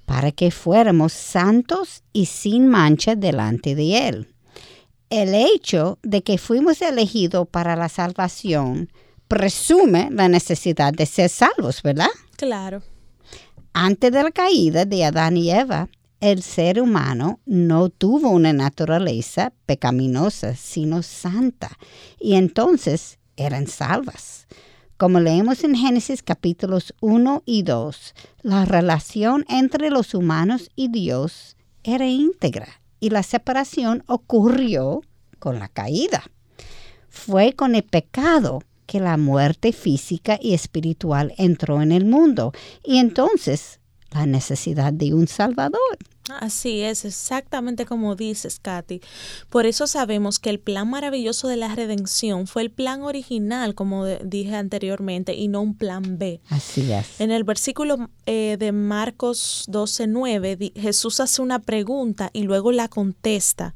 para 0.06 0.32
que 0.32 0.52
fuéramos 0.52 1.14
santos 1.14 2.04
y 2.14 2.28
sin 2.28 2.68
mancha 2.68 3.16
delante 3.16 3.74
de 3.74 4.08
Él. 4.08 4.28
El 5.12 5.36
hecho 5.36 6.00
de 6.04 6.24
que 6.24 6.38
fuimos 6.38 6.82
elegidos 6.82 7.46
para 7.46 7.76
la 7.76 7.90
salvación 7.90 8.90
presume 9.28 10.08
la 10.10 10.30
necesidad 10.30 10.94
de 10.94 11.06
ser 11.06 11.28
salvos, 11.28 11.84
¿verdad? 11.84 12.08
Claro. 12.38 12.82
Antes 13.74 14.14
de 14.14 14.24
la 14.24 14.32
caída 14.32 14.86
de 14.86 15.04
Adán 15.04 15.36
y 15.36 15.52
Eva, 15.52 15.90
el 16.22 16.42
ser 16.42 16.82
humano 16.82 17.42
no 17.46 17.90
tuvo 17.90 18.30
una 18.30 18.54
naturaleza 18.54 19.52
pecaminosa, 19.66 20.56
sino 20.56 21.04
santa, 21.04 21.78
y 22.18 22.36
entonces 22.36 23.20
eran 23.36 23.68
salvas. 23.68 24.48
Como 24.96 25.20
leemos 25.20 25.66
en 25.66 25.76
Génesis 25.76 26.24
capítulos 26.24 26.94
1 27.02 27.44
y 27.46 27.64
2, 27.64 28.16
la 28.44 28.64
relación 28.64 29.44
entre 29.50 29.90
los 29.90 30.14
humanos 30.14 30.70
y 30.74 30.88
Dios 30.88 31.58
era 31.84 32.06
íntegra 32.08 32.81
y 33.02 33.10
la 33.10 33.24
separación 33.24 34.06
ocurrió 34.08 35.02
con 35.40 35.60
la 35.60 35.68
caída. 35.68 36.24
Fue 37.10 37.52
con 37.52 37.76
el 37.76 37.84
pecado 37.84 38.64
que 38.86 39.02
la 39.02 39.18
muerte 39.18 39.74
física 39.74 40.40
y 40.42 40.54
espiritual 40.54 41.34
entró 41.38 41.82
en 41.82 41.92
el 41.92 42.06
mundo 42.06 42.54
y 42.86 42.98
entonces 42.98 43.81
la 44.12 44.26
necesidad 44.26 44.94
de 44.94 45.14
un 45.14 45.28
Salvador. 45.28 45.98
Así 46.40 46.82
es, 46.82 47.04
exactamente 47.04 47.86
como 47.86 48.16
dices, 48.16 48.60
Katy. 48.62 49.02
Por 49.50 49.66
eso 49.66 49.88
sabemos 49.88 50.40
que 50.40 50.50
el 50.50 50.60
plan 50.60 50.90
maravilloso 50.90 51.48
de 51.48 51.58
la 51.58 51.74
redención 51.74 52.48
fue 52.48 52.62
el 52.62 52.72
plan 52.72 53.02
original, 53.02 53.76
como 53.76 54.06
dije 54.06 54.56
anteriormente, 54.56 55.34
y 55.34 55.48
no 55.48 55.62
un 55.62 55.76
plan 55.76 56.18
B. 56.18 56.40
Así 56.50 56.92
es. 56.92 57.20
En 57.20 57.32
el 57.32 57.44
versículo 57.44 58.10
eh, 58.26 58.56
de 58.60 58.72
Marcos 58.72 59.66
12:9, 59.68 60.74
Jesús 60.80 61.20
hace 61.20 61.42
una 61.42 61.60
pregunta 61.60 62.30
y 62.34 62.44
luego 62.44 62.72
la 62.72 62.88
contesta. 62.88 63.74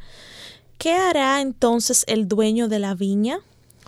¿Qué 0.78 0.94
hará 0.94 1.42
entonces 1.42 2.04
el 2.08 2.28
dueño 2.28 2.68
de 2.68 2.80
la 2.80 2.96
viña? 2.96 3.40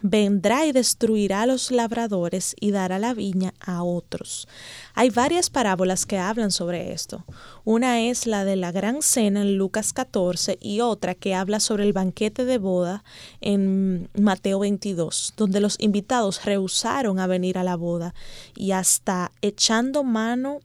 Vendrá 0.01 0.65
y 0.65 0.71
destruirá 0.71 1.41
a 1.41 1.45
los 1.45 1.71
labradores 1.71 2.55
y 2.59 2.71
dará 2.71 2.99
la 2.99 3.13
viña 3.13 3.53
a 3.59 3.83
otros. 3.83 4.47
Hay 4.93 5.09
varias 5.09 5.49
parábolas 5.49 6.05
que 6.05 6.17
hablan 6.17 6.51
sobre 6.51 6.93
esto. 6.93 7.23
Una 7.63 8.01
es 8.01 8.27
la 8.27 8.45
de 8.45 8.55
la 8.55 8.71
gran 8.71 9.01
cena 9.01 9.41
en 9.41 9.57
Lucas 9.57 9.93
14 9.93 10.57
y 10.61 10.81
otra 10.81 11.15
que 11.15 11.35
habla 11.35 11.59
sobre 11.59 11.83
el 11.83 11.93
banquete 11.93 12.45
de 12.45 12.57
boda 12.57 13.03
en 13.41 14.09
Mateo 14.19 14.59
22, 14.59 15.33
donde 15.37 15.59
los 15.59 15.77
invitados 15.79 16.45
rehusaron 16.45 17.19
a 17.19 17.27
venir 17.27 17.57
a 17.57 17.63
la 17.63 17.75
boda 17.75 18.13
y 18.55 18.71
hasta 18.71 19.31
echando 19.41 20.03
mano 20.03 20.59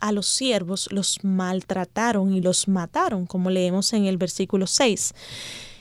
a 0.00 0.12
los 0.12 0.26
siervos 0.26 0.88
los 0.92 1.24
maltrataron 1.24 2.32
y 2.32 2.40
los 2.40 2.68
mataron, 2.68 3.26
como 3.26 3.50
leemos 3.50 3.92
en 3.92 4.06
el 4.06 4.16
versículo 4.16 4.66
6. 4.66 5.14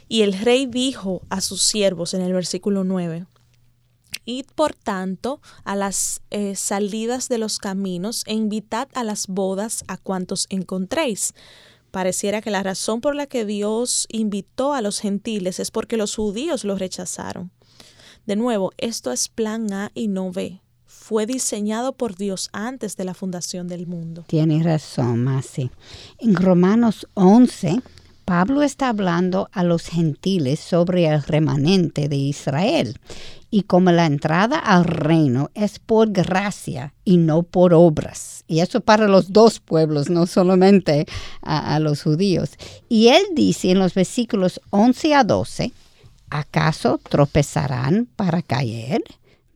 Y 0.08 0.22
el 0.22 0.34
rey 0.34 0.66
dijo 0.66 1.22
a 1.30 1.42
sus 1.42 1.62
siervos 1.62 2.14
en 2.14 2.22
el 2.22 2.34
versículo 2.34 2.84
9, 2.84 3.26
Id 4.26 4.46
por 4.56 4.74
tanto 4.74 5.42
a 5.64 5.76
las 5.76 6.22
eh, 6.32 6.56
salidas 6.56 7.30
de 7.30 7.38
los 7.38 7.60
caminos 7.60 8.24
e 8.26 8.34
invitad 8.34 8.90
a 8.94 9.04
las 9.04 9.28
bodas 9.28 9.84
a 9.88 9.98
cuantos 9.98 10.48
encontréis. 10.50 11.34
Pareciera 11.92 12.42
que 12.42 12.52
la 12.52 12.64
razón 12.64 13.00
por 13.00 13.16
la 13.16 13.28
que 13.28 13.46
Dios 13.46 14.06
invitó 14.10 14.74
a 14.74 14.82
los 14.82 15.00
gentiles 15.00 15.60
es 15.60 15.72
porque 15.72 15.96
los 15.98 16.16
judíos 16.16 16.66
los 16.66 16.80
rechazaron. 16.80 17.52
De 18.26 18.36
nuevo, 18.36 18.74
esto 18.78 19.14
es 19.14 19.30
plan 19.30 19.72
A 19.72 19.92
y 19.94 20.10
no 20.10 20.32
B. 20.32 20.62
Fue 20.86 21.26
diseñado 21.26 21.94
por 21.94 22.18
Dios 22.18 22.50
antes 22.52 22.98
de 22.98 23.06
la 23.06 23.14
fundación 23.14 23.70
del 23.70 23.88
mundo. 23.88 24.26
Tienes 24.28 24.66
razón, 24.66 25.24
Masi. 25.24 25.72
En 26.20 26.36
Romanos 26.36 27.08
11, 27.14 27.82
Pablo 28.28 28.62
está 28.62 28.90
hablando 28.90 29.48
a 29.54 29.64
los 29.64 29.88
gentiles 29.88 30.60
sobre 30.60 31.06
el 31.08 31.24
remanente 31.24 32.10
de 32.10 32.18
Israel 32.18 33.00
y 33.50 33.62
como 33.62 33.90
la 33.94 34.06
entrada 34.06 34.60
al 34.60 34.84
reino 34.84 35.50
es 35.54 35.80
por 35.80 36.12
gracia 36.12 36.94
y 37.06 37.16
no 37.16 37.44
por 37.44 37.74
obras. 37.74 38.44
Y 38.46 38.60
eso 38.60 38.82
para 38.82 39.08
los 39.08 39.32
dos 39.32 39.62
pueblos, 39.62 40.10
no 40.10 40.28
solamente 40.28 41.06
a, 41.42 41.80
los 41.80 42.04
judíos. 42.04 42.50
Y 42.90 43.08
él 43.08 43.24
dice 43.34 43.72
en 43.72 43.80
los 43.80 43.94
versículos 43.94 44.60
11 44.72 45.16
a 45.16 45.24
12, 45.24 45.72
¿acaso 46.30 47.00
tropezarán 47.10 48.10
para 48.18 48.42
caer? 48.42 49.06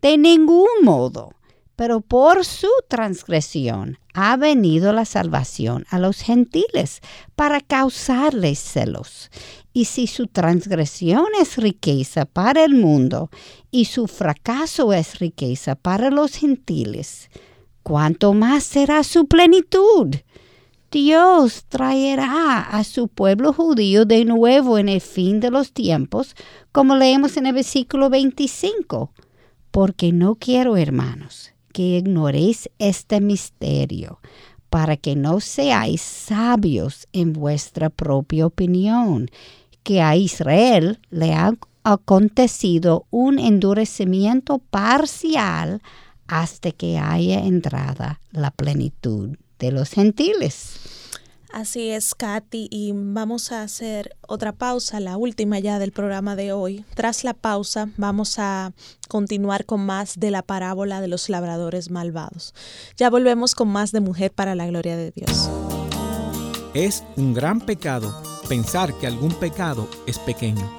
De 0.01 0.17
ningún 0.17 0.69
modo 0.83 1.33
pero 1.81 1.99
por 1.99 2.45
su 2.45 2.69
transgresión 2.87 3.97
ha 4.13 4.37
venido 4.37 4.93
la 4.93 5.03
salvación 5.03 5.87
a 5.89 5.97
los 5.97 6.21
gentiles 6.21 7.01
para 7.35 7.59
causarles 7.59 8.59
celos. 8.59 9.31
Y 9.73 9.85
si 9.85 10.05
su 10.05 10.27
transgresión 10.27 11.25
es 11.41 11.57
riqueza 11.57 12.25
para 12.25 12.63
el 12.63 12.75
mundo 12.75 13.31
y 13.71 13.85
su 13.85 14.05
fracaso 14.05 14.93
es 14.93 15.17
riqueza 15.17 15.73
para 15.73 16.11
los 16.11 16.35
gentiles, 16.35 17.31
¿cuánto 17.81 18.33
más 18.33 18.63
será 18.63 19.03
su 19.03 19.25
plenitud? 19.25 20.17
Dios 20.91 21.65
traerá 21.67 22.59
a 22.59 22.83
su 22.83 23.07
pueblo 23.07 23.53
judío 23.53 24.05
de 24.05 24.23
nuevo 24.23 24.77
en 24.77 24.87
el 24.87 25.01
fin 25.01 25.39
de 25.39 25.49
los 25.49 25.73
tiempos, 25.73 26.35
como 26.71 26.95
leemos 26.95 27.37
en 27.37 27.47
el 27.47 27.55
versículo 27.55 28.11
25. 28.11 29.11
Porque 29.71 30.11
no 30.11 30.35
quiero, 30.35 30.77
hermanos, 30.77 31.50
que 31.71 31.97
ignoréis 31.97 32.69
este 32.79 33.21
misterio, 33.21 34.19
para 34.69 34.97
que 34.97 35.15
no 35.15 35.39
seáis 35.39 36.01
sabios 36.01 37.07
en 37.13 37.33
vuestra 37.33 37.89
propia 37.89 38.45
opinión, 38.45 39.29
que 39.83 40.01
a 40.01 40.15
Israel 40.15 40.99
le 41.09 41.33
ha 41.33 41.53
acontecido 41.83 43.05
un 43.09 43.39
endurecimiento 43.39 44.59
parcial 44.59 45.81
hasta 46.27 46.71
que 46.71 46.97
haya 46.97 47.39
entrada 47.39 48.21
la 48.31 48.51
plenitud 48.51 49.37
de 49.59 49.71
los 49.71 49.89
gentiles. 49.89 51.00
Así 51.53 51.89
es, 51.89 52.15
Katy, 52.15 52.69
y 52.71 52.93
vamos 52.95 53.51
a 53.51 53.63
hacer 53.63 54.15
otra 54.25 54.53
pausa, 54.53 55.01
la 55.01 55.17
última 55.17 55.59
ya 55.59 55.79
del 55.79 55.91
programa 55.91 56.37
de 56.37 56.53
hoy. 56.53 56.85
Tras 56.95 57.25
la 57.25 57.33
pausa 57.33 57.89
vamos 57.97 58.39
a 58.39 58.71
continuar 59.09 59.65
con 59.65 59.85
más 59.85 60.17
de 60.17 60.31
la 60.31 60.43
parábola 60.43 61.01
de 61.01 61.09
los 61.09 61.27
labradores 61.27 61.91
malvados. 61.91 62.53
Ya 62.95 63.09
volvemos 63.09 63.53
con 63.53 63.67
más 63.67 63.91
de 63.91 63.99
Mujer 63.99 64.31
para 64.31 64.55
la 64.55 64.65
Gloria 64.67 64.95
de 64.95 65.11
Dios. 65.11 65.49
Es 66.73 67.03
un 67.17 67.33
gran 67.33 67.59
pecado 67.59 68.15
pensar 68.47 68.93
que 68.97 69.07
algún 69.07 69.33
pecado 69.33 69.89
es 70.07 70.19
pequeño, 70.19 70.71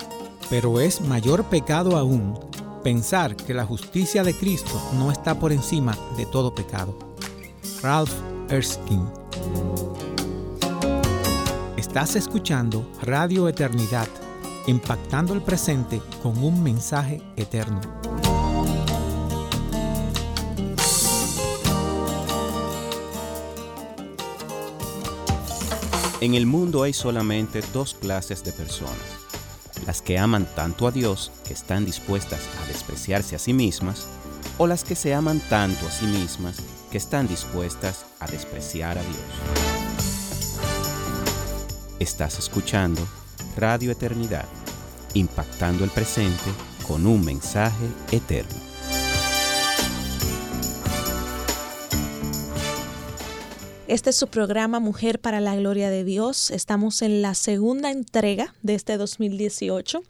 pero 0.49 0.81
es 0.81 1.03
mayor 1.03 1.45
pecado 1.45 1.99
aún 1.99 2.39
pensar 2.83 3.37
que 3.37 3.53
la 3.53 3.66
justicia 3.66 4.25
de 4.25 4.35
Cristo 4.35 4.81
no 4.99 5.12
está 5.12 5.39
por 5.39 5.53
encima 5.53 5.97
de 6.16 6.25
todo 6.25 6.55
pecado. 6.55 6.97
Ralph 7.83 8.12
Erskine 8.49 9.07
Estás 11.93 12.16
escuchando 12.16 12.90
Radio 13.03 13.49
Eternidad, 13.49 14.09
impactando 14.66 15.34
el 15.34 15.43
presente 15.43 16.01
con 16.22 16.43
un 16.43 16.62
mensaje 16.62 17.20
eterno. 17.36 17.82
En 26.22 26.32
el 26.32 26.47
mundo 26.47 26.82
hay 26.82 26.95
solamente 26.95 27.61
dos 27.74 27.93
clases 27.93 28.43
de 28.43 28.53
personas. 28.53 28.97
Las 29.84 30.01
que 30.01 30.18
aman 30.18 30.47
tanto 30.57 30.86
a 30.86 30.93
Dios 30.93 31.30
que 31.47 31.53
están 31.53 31.84
dispuestas 31.84 32.40
a 32.64 32.68
despreciarse 32.68 33.36
a 33.36 33.38
sí 33.38 33.53
mismas, 33.53 34.07
o 34.57 34.66
las 34.66 34.82
que 34.82 34.97
se 34.97 35.12
aman 35.12 35.43
tanto 35.51 35.86
a 35.86 35.90
sí 35.90 36.07
mismas 36.07 36.57
que 36.90 36.97
están 36.97 37.28
dispuestas 37.28 38.07
a 38.18 38.28
despreciar 38.28 38.97
a 38.97 39.03
Dios. 39.03 39.72
Estás 42.03 42.36
escuchando 42.40 43.00
Radio 43.57 43.92
Eternidad, 43.92 44.48
impactando 45.14 45.84
el 45.84 45.90
presente 45.90 46.50
con 46.84 47.07
un 47.07 47.24
mensaje 47.24 47.86
eterno. 48.11 48.57
Este 53.86 54.11
es 54.11 54.16
su 54.16 54.26
programa 54.26 54.80
Mujer 54.80 55.20
para 55.20 55.38
la 55.40 55.55
Gloria 55.55 55.90
de 55.90 56.03
Dios. 56.03 56.50
Estamos 56.50 57.03
en 57.03 57.22
la 57.22 57.34
segunda 57.34 57.92
entrega 57.92 58.53
de 58.62 58.74
este 58.74 58.96
2018. 58.96 60.03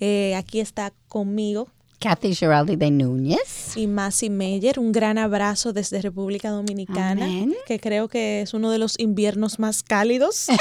Eh, 0.00 0.34
aquí 0.36 0.60
está 0.60 0.94
conmigo 1.06 1.68
Kathy 1.98 2.34
Giraldi 2.34 2.76
de 2.76 2.90
Núñez. 2.90 3.76
Y 3.76 3.86
Masi 3.86 4.30
Meyer, 4.30 4.78
un 4.78 4.92
gran 4.92 5.18
abrazo 5.18 5.72
desde 5.72 6.00
República 6.02 6.50
Dominicana, 6.50 7.28
que 7.66 7.80
creo 7.80 8.08
que 8.08 8.42
es 8.42 8.54
uno 8.54 8.70
de 8.70 8.78
los 8.78 8.98
inviernos 8.98 9.58
más 9.58 9.82
cálidos. 9.82 10.46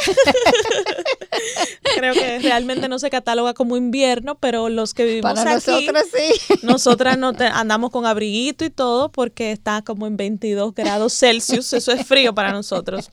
Creo 1.97 2.13
que 2.13 2.39
realmente 2.39 2.87
no 2.89 2.99
se 2.99 3.09
cataloga 3.09 3.53
como 3.53 3.77
invierno, 3.77 4.35
pero 4.35 4.69
los 4.69 4.93
que 4.93 5.05
vivimos 5.05 5.33
Para 5.33 5.55
aquí, 5.55 5.71
nosotras 5.87 6.05
sí. 6.13 6.53
nosotras 6.63 7.17
no 7.17 7.33
te- 7.33 7.45
andamos 7.45 7.91
con 7.91 8.05
abriguito 8.05 8.65
y 8.65 8.69
todo 8.69 9.09
porque 9.11 9.51
está 9.51 9.81
como 9.81 10.07
en 10.07 10.17
22 10.17 10.73
grados 10.75 11.13
Celsius. 11.13 11.71
Eso 11.73 11.91
es 11.91 12.05
frío 12.05 12.33
para 12.35 12.51
nosotros. 12.51 13.11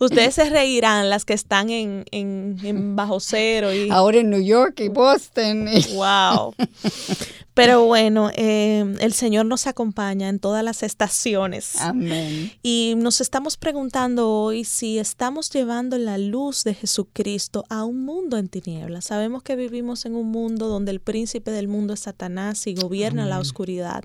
Ustedes 0.00 0.34
se 0.34 0.48
reirán 0.50 1.08
las 1.10 1.24
que 1.24 1.34
están 1.34 1.70
en, 1.70 2.04
en- 2.10 2.58
en 2.62 2.96
bajo 2.96 3.20
cero 3.20 3.72
y 3.72 3.88
Ahora 3.90 4.18
en 4.18 4.30
New 4.30 4.42
York 4.42 4.80
y 4.80 4.88
Boston. 4.88 5.68
y- 5.68 5.82
wow. 5.94 6.54
Pero 7.54 7.84
bueno, 7.86 8.30
eh, 8.36 8.84
el 9.00 9.12
Señor 9.12 9.44
nos 9.46 9.66
acompaña 9.66 10.28
en 10.28 10.38
todas 10.38 10.62
las 10.62 10.84
estaciones. 10.84 11.74
Amén. 11.80 12.52
Y 12.62 12.94
nos 12.96 13.20
estamos 13.20 13.56
preguntando 13.56 14.30
hoy 14.30 14.62
si 14.64 15.00
estamos 15.00 15.50
llevando 15.50 15.98
la 15.98 16.18
luz 16.18 16.62
de 16.62 16.74
Jesucristo 16.74 17.64
a 17.68 17.84
un 17.84 18.04
mundo 18.04 18.36
en 18.36 18.48
tinieblas. 18.48 19.06
Sabemos 19.06 19.42
que 19.42 19.56
vivimos 19.56 20.06
en 20.06 20.14
un 20.14 20.30
mundo 20.30 20.68
donde 20.68 20.90
el 20.90 21.00
príncipe 21.00 21.50
del 21.50 21.68
mundo 21.68 21.94
es 21.94 22.00
Satanás 22.00 22.66
y 22.66 22.74
gobierna 22.74 23.26
la 23.26 23.38
oscuridad, 23.38 24.04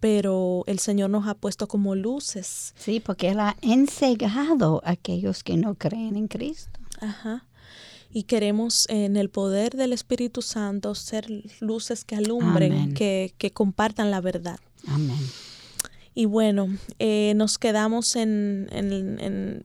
pero 0.00 0.64
el 0.66 0.78
Señor 0.78 1.10
nos 1.10 1.26
ha 1.26 1.34
puesto 1.34 1.68
como 1.68 1.94
luces. 1.94 2.74
Sí, 2.76 3.00
porque 3.00 3.30
Él 3.30 3.40
ha 3.40 3.56
ensegado 3.62 4.82
a 4.84 4.92
aquellos 4.92 5.42
que 5.42 5.56
no 5.56 5.74
creen 5.74 6.16
en 6.16 6.28
Cristo. 6.28 6.78
Ajá. 7.00 7.46
Y 8.12 8.22
queremos 8.22 8.86
en 8.88 9.16
el 9.16 9.28
poder 9.28 9.76
del 9.76 9.92
Espíritu 9.92 10.40
Santo 10.40 10.94
ser 10.94 11.26
luces 11.60 12.04
que 12.04 12.16
alumbren, 12.16 12.94
que, 12.94 13.34
que 13.36 13.52
compartan 13.52 14.10
la 14.10 14.20
verdad. 14.20 14.58
Amén. 14.86 15.18
Y 16.18 16.24
bueno, 16.24 16.74
eh, 16.98 17.34
nos 17.36 17.58
quedamos 17.58 18.16
en, 18.16 18.68
en, 18.72 19.20
en, 19.20 19.64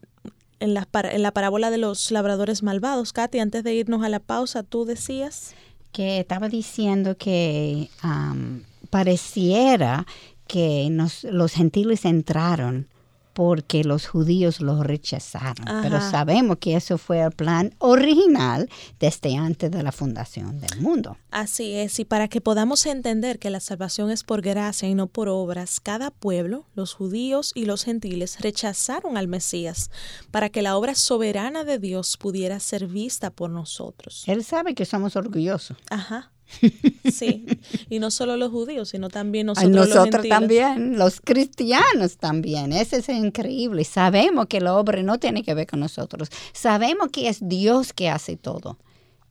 en 0.62 0.74
la, 0.74 0.88
en 1.12 1.22
la 1.24 1.32
parábola 1.32 1.70
de 1.70 1.78
los 1.78 2.12
labradores 2.12 2.64
malvados. 2.64 3.12
Katy, 3.14 3.40
antes 3.40 3.64
de 3.64 3.74
irnos 3.74 4.04
a 4.04 4.10
la 4.10 4.20
pausa, 4.20 4.64
tú 4.64 4.86
decías. 4.86 5.54
que 5.92 6.20
estaba 6.22 6.48
diciendo 6.48 7.18
que 7.18 7.90
am, 8.02 8.64
pareciera 8.90 10.06
que 10.48 10.88
nos- 10.90 11.24
los 11.26 11.52
gentiles 11.52 12.06
entraron 12.06 12.88
porque 13.34 13.84
los 13.84 14.08
judíos 14.08 14.62
los 14.62 14.86
rechazaron. 14.86 15.66
Pero 15.82 16.02
sabemos 16.02 16.58
que 16.58 16.76
eso 16.76 16.98
fue 16.98 17.22
el 17.22 17.32
plan 17.32 17.74
original 17.80 18.70
desde 19.00 19.36
antes 19.38 19.72
de 19.72 19.84
la 19.84 19.92
fundación 19.92 20.60
del 20.60 20.82
mundo. 20.82 21.18
Así 21.32 21.74
es, 21.74 22.00
y 22.00 22.06
para 22.06 22.28
que 22.28 22.42
podamos 22.42 22.86
entender 22.86 23.40
que 23.40 23.50
la 23.50 23.60
salvación 23.60 24.12
es 24.12 24.24
por 24.24 24.42
gracia 24.42 24.90
y 24.90 24.96
no 24.96 25.08
por 25.08 25.30
obras, 25.30 25.80
cada 25.80 26.12
pueblo, 26.12 26.66
los 26.76 26.94
judíos 26.94 27.52
y 27.56 27.66
los 27.66 27.84
gentiles, 27.84 28.38
rechazaron 28.40 29.18
al 29.18 29.28
Mesías 29.28 29.92
para 30.32 30.50
que 30.50 30.62
la 30.62 30.78
obra 30.78 30.96
soberana 30.96 31.64
de 31.64 31.80
Dios 31.80 32.18
pudiera 32.18 32.60
ser 32.60 32.88
vista 32.88 33.30
por 33.30 33.50
nosotros. 33.50 34.24
Él 34.28 34.44
sabe 34.44 34.76
que 34.76 34.86
somos 34.86 35.16
orgullosos. 35.16 35.78
Ajá. 35.90 36.32
Sí, 37.12 37.46
y 37.90 38.00
no 38.00 38.12
solo 38.12 38.38
los 38.38 38.52
judíos, 38.52 38.90
sino 38.90 39.10
también 39.10 39.48
nosotros, 39.48 39.72
los 39.72 39.90
nosotros 39.90 40.28
también, 40.28 40.98
los 40.98 41.20
cristianos 41.22 42.18
también. 42.18 42.74
Eso 42.74 42.98
es 42.98 43.10
increíble. 43.10 43.84
Sabemos 43.84 44.48
que 44.48 44.62
la 44.62 44.76
obra 44.76 45.02
no 45.04 45.20
tiene 45.20 45.44
que 45.44 45.54
ver 45.54 45.68
con 45.68 45.80
nosotros. 45.80 46.30
Sabemos 46.54 47.10
que 47.12 47.28
es 47.28 47.40
Dios 47.42 47.94
que 47.94 48.10
hace 48.10 48.38
todo. 48.38 48.78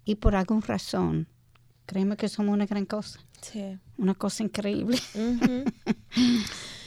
Y 0.05 0.17
por 0.17 0.35
alguna 0.35 0.63
razón, 0.67 1.29
creemos 1.87 2.17
que 2.17 2.29
somos 2.29 2.53
una 2.53 2.67
gran 2.67 2.87
cosa. 2.87 3.21
Sí. 3.41 3.79
Una 3.99 4.15
cosa 4.15 4.43
increíble. 4.43 4.99
Ujú. 5.15 5.65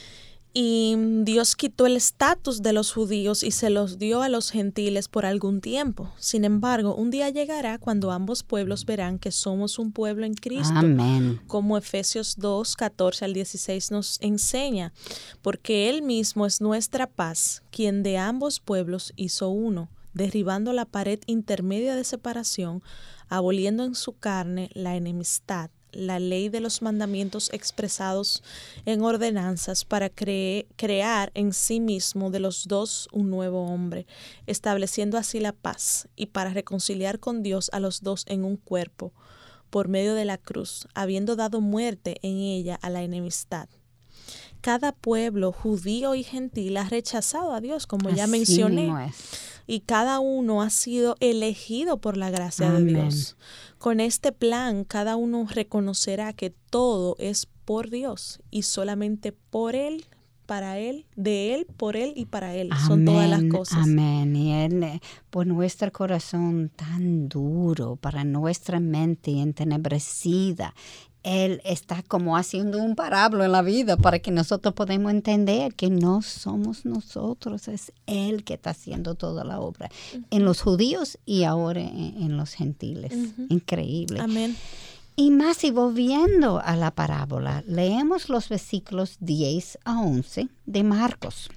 Y 0.56 0.94
Dios 1.24 1.56
quitó 1.56 1.84
el 1.84 1.96
estatus 1.96 2.62
de 2.62 2.72
los 2.72 2.92
judíos 2.92 3.42
y 3.42 3.50
se 3.50 3.70
los 3.70 3.98
dio 3.98 4.22
a 4.22 4.28
los 4.28 4.52
gentiles 4.52 5.08
por 5.08 5.26
algún 5.26 5.60
tiempo. 5.60 6.12
Sin 6.16 6.44
embargo, 6.44 6.94
un 6.94 7.10
día 7.10 7.28
llegará 7.28 7.78
cuando 7.78 8.12
ambos 8.12 8.44
pueblos 8.44 8.84
verán 8.84 9.18
que 9.18 9.32
somos 9.32 9.80
un 9.80 9.90
pueblo 9.90 10.24
en 10.24 10.34
Cristo. 10.34 10.72
Amén. 10.76 11.40
Como 11.48 11.76
Efesios 11.76 12.36
2, 12.38 12.76
14 12.76 13.24
al 13.24 13.34
16 13.34 13.90
nos 13.90 14.20
enseña, 14.20 14.92
porque 15.42 15.90
Él 15.90 16.02
mismo 16.02 16.46
es 16.46 16.60
nuestra 16.60 17.08
paz, 17.08 17.64
quien 17.72 18.04
de 18.04 18.18
ambos 18.18 18.60
pueblos 18.60 19.12
hizo 19.16 19.48
uno, 19.48 19.90
derribando 20.12 20.72
la 20.72 20.84
pared 20.84 21.18
intermedia 21.26 21.96
de 21.96 22.04
separación, 22.04 22.80
aboliendo 23.28 23.82
en 23.82 23.96
su 23.96 24.16
carne 24.16 24.70
la 24.74 24.94
enemistad, 24.94 25.70
la 25.96 26.18
ley 26.18 26.48
de 26.48 26.60
los 26.60 26.82
mandamientos 26.82 27.50
expresados 27.52 28.42
en 28.84 29.02
ordenanzas 29.02 29.84
para 29.84 30.10
cre- 30.10 30.66
crear 30.76 31.30
en 31.34 31.52
sí 31.52 31.80
mismo 31.80 32.30
de 32.30 32.40
los 32.40 32.68
dos 32.68 33.08
un 33.12 33.30
nuevo 33.30 33.66
hombre, 33.66 34.06
estableciendo 34.46 35.18
así 35.18 35.40
la 35.40 35.52
paz 35.52 36.08
y 36.16 36.26
para 36.26 36.50
reconciliar 36.50 37.20
con 37.20 37.42
Dios 37.42 37.70
a 37.72 37.80
los 37.80 38.02
dos 38.02 38.24
en 38.28 38.44
un 38.44 38.56
cuerpo 38.56 39.12
por 39.70 39.88
medio 39.88 40.14
de 40.14 40.24
la 40.24 40.38
cruz, 40.38 40.86
habiendo 40.94 41.34
dado 41.36 41.60
muerte 41.60 42.18
en 42.22 42.36
ella 42.36 42.78
a 42.82 42.90
la 42.90 43.02
enemistad. 43.02 43.68
Cada 44.60 44.92
pueblo, 44.92 45.52
judío 45.52 46.14
y 46.14 46.22
gentil, 46.22 46.76
ha 46.78 46.88
rechazado 46.88 47.52
a 47.52 47.60
Dios, 47.60 47.86
como 47.86 48.08
ya 48.08 48.26
mencioné, 48.26 48.86
es. 49.08 49.53
Y 49.66 49.80
cada 49.80 50.20
uno 50.20 50.62
ha 50.62 50.70
sido 50.70 51.16
elegido 51.20 51.98
por 51.98 52.16
la 52.16 52.30
gracia 52.30 52.68
Amén. 52.68 52.86
de 52.86 52.92
Dios. 52.92 53.36
Con 53.78 54.00
este 54.00 54.32
plan, 54.32 54.84
cada 54.84 55.16
uno 55.16 55.46
reconocerá 55.50 56.32
que 56.32 56.50
todo 56.70 57.16
es 57.18 57.46
por 57.64 57.90
Dios 57.90 58.40
y 58.50 58.62
solamente 58.62 59.32
por 59.32 59.74
Él, 59.74 60.04
para 60.46 60.78
Él, 60.78 61.06
de 61.16 61.54
Él, 61.54 61.66
por 61.76 61.96
Él 61.96 62.12
y 62.16 62.26
para 62.26 62.54
Él. 62.54 62.70
Son 62.86 63.04
todas 63.04 63.28
las 63.28 63.38
Amén, 63.38 63.50
cosas. 63.50 63.78
Amén. 63.84 64.36
Y 64.36 64.52
Él, 64.52 64.82
eh, 64.82 65.00
por 65.30 65.46
nuestro 65.46 65.90
corazón 65.90 66.70
tan 66.74 67.28
duro, 67.28 67.96
para 67.96 68.24
nuestra 68.24 68.80
mente 68.80 69.30
entenebrecida, 69.40 70.74
Él 71.24 71.60
está 71.64 72.02
como 72.02 72.36
haciendo 72.36 72.78
un 72.78 72.94
parábola 72.94 73.46
en 73.46 73.52
la 73.52 73.62
vida 73.62 73.96
para 73.96 74.18
que 74.18 74.30
nosotros 74.30 74.74
podamos 74.74 75.10
entender 75.10 75.74
que 75.74 75.90
no 75.90 76.22
somos 76.22 76.84
nosotros, 76.84 77.66
es 77.68 77.92
Él 78.06 78.44
que 78.44 78.54
está 78.54 78.70
haciendo 78.70 79.14
toda 79.14 79.42
la 79.42 79.58
obra. 79.58 79.90
En 80.30 80.44
los 80.44 80.60
judíos 80.60 81.18
y 81.24 81.44
ahora 81.44 81.80
en, 81.80 82.22
en 82.22 82.36
los 82.36 82.52
gentiles. 82.52 83.12
Increíble. 83.48 84.20
Amén. 84.20 84.56
Y 85.16 85.30
más, 85.30 85.62
y 85.64 85.70
volviendo 85.70 86.60
a 86.60 86.76
la 86.76 86.90
parábola, 86.90 87.62
leemos 87.66 88.28
los 88.28 88.48
versículos 88.48 89.16
10 89.20 89.78
a 89.84 90.00
11 90.00 90.48
de 90.66 90.82
Marcos. 90.82 91.50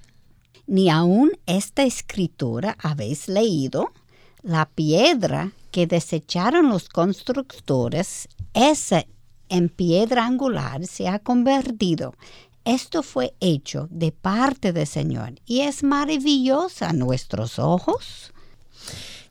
Ni 0.66 0.90
aún 0.90 1.32
esta 1.46 1.82
escritura 1.82 2.76
habéis 2.80 3.26
leído, 3.26 3.92
la 4.42 4.66
piedra 4.66 5.52
que 5.72 5.86
desecharon 5.86 6.68
los 6.68 6.88
constructores, 6.88 8.28
esa 8.54 9.04
en 9.48 9.68
piedra 9.68 10.26
angular 10.26 10.86
se 10.86 11.08
ha 11.08 11.18
convertido. 11.18 12.14
Esto 12.64 13.02
fue 13.02 13.34
hecho 13.40 13.88
de 13.90 14.12
parte 14.12 14.72
del 14.72 14.86
Señor 14.86 15.34
y 15.46 15.60
es 15.60 15.82
maravillosa 15.82 16.90
a 16.90 16.92
nuestros 16.92 17.58
ojos. 17.58 18.32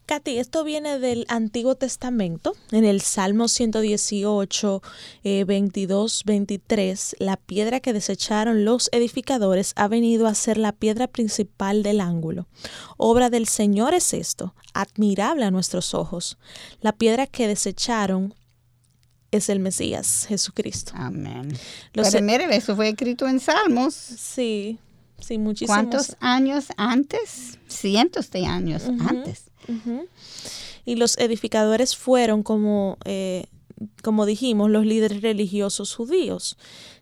Katy, 0.08 0.40
esto 0.40 0.64
viene 0.64 1.00
del 1.00 1.26
Antiguo 1.28 1.76
Testamento, 1.76 2.56
en 2.72 2.86
el 2.86 3.02
Salmo 3.02 3.50
118, 3.50 4.82
eh, 5.26 5.44
22, 5.44 6.24
23. 6.26 7.18
La 7.20 7.36
piedra 7.36 7.82
que 7.82 7.92
desecharon 7.92 8.64
los 8.64 8.90
edificadores 8.94 9.74
ha 9.76 9.90
venido 9.90 10.26
a 10.26 10.34
ser 10.34 10.58
la 10.58 10.72
piedra 10.72 11.08
principal 11.08 11.84
del 11.84 12.00
ángulo. 12.00 12.48
Obra 12.96 13.30
del 13.30 13.50
Señor 13.50 13.94
es 13.94 14.14
esto, 14.14 14.56
admirable 14.74 15.44
a 15.44 15.52
nuestros 15.52 15.94
ojos. 15.94 16.38
La 16.80 16.94
piedra 16.94 17.28
que 17.28 17.50
desecharon 17.50 18.34
es 19.32 19.50
el 19.50 19.60
Mesías, 19.60 20.26
Jesucristo. 20.28 20.94
Amén. 20.96 21.58
Los 21.94 22.12
Pero 22.12 22.26
miren, 22.26 22.54
eso 22.54 22.76
fue 22.76 22.90
escrito 22.90 23.28
en 23.28 23.40
Salmos. 23.40 23.94
Sí, 23.94 24.80
sí, 25.20 25.38
muchísimos. 25.38 25.76
¿Cuántos 25.76 26.16
años 26.20 26.68
antes? 26.78 27.60
Cientos 27.68 28.32
de 28.32 28.46
años 28.46 28.84
antes. 29.08 29.46
Y 30.86 30.96
los 30.96 31.18
edificadores 31.18 31.98
fueron, 31.98 32.44
como, 32.44 32.98
eh, 33.04 33.48
como 34.02 34.26
dijimos, 34.26 34.70
los 34.70 34.86
líderes 34.86 35.22
religiosos 35.22 35.94
judíos. 35.94 36.58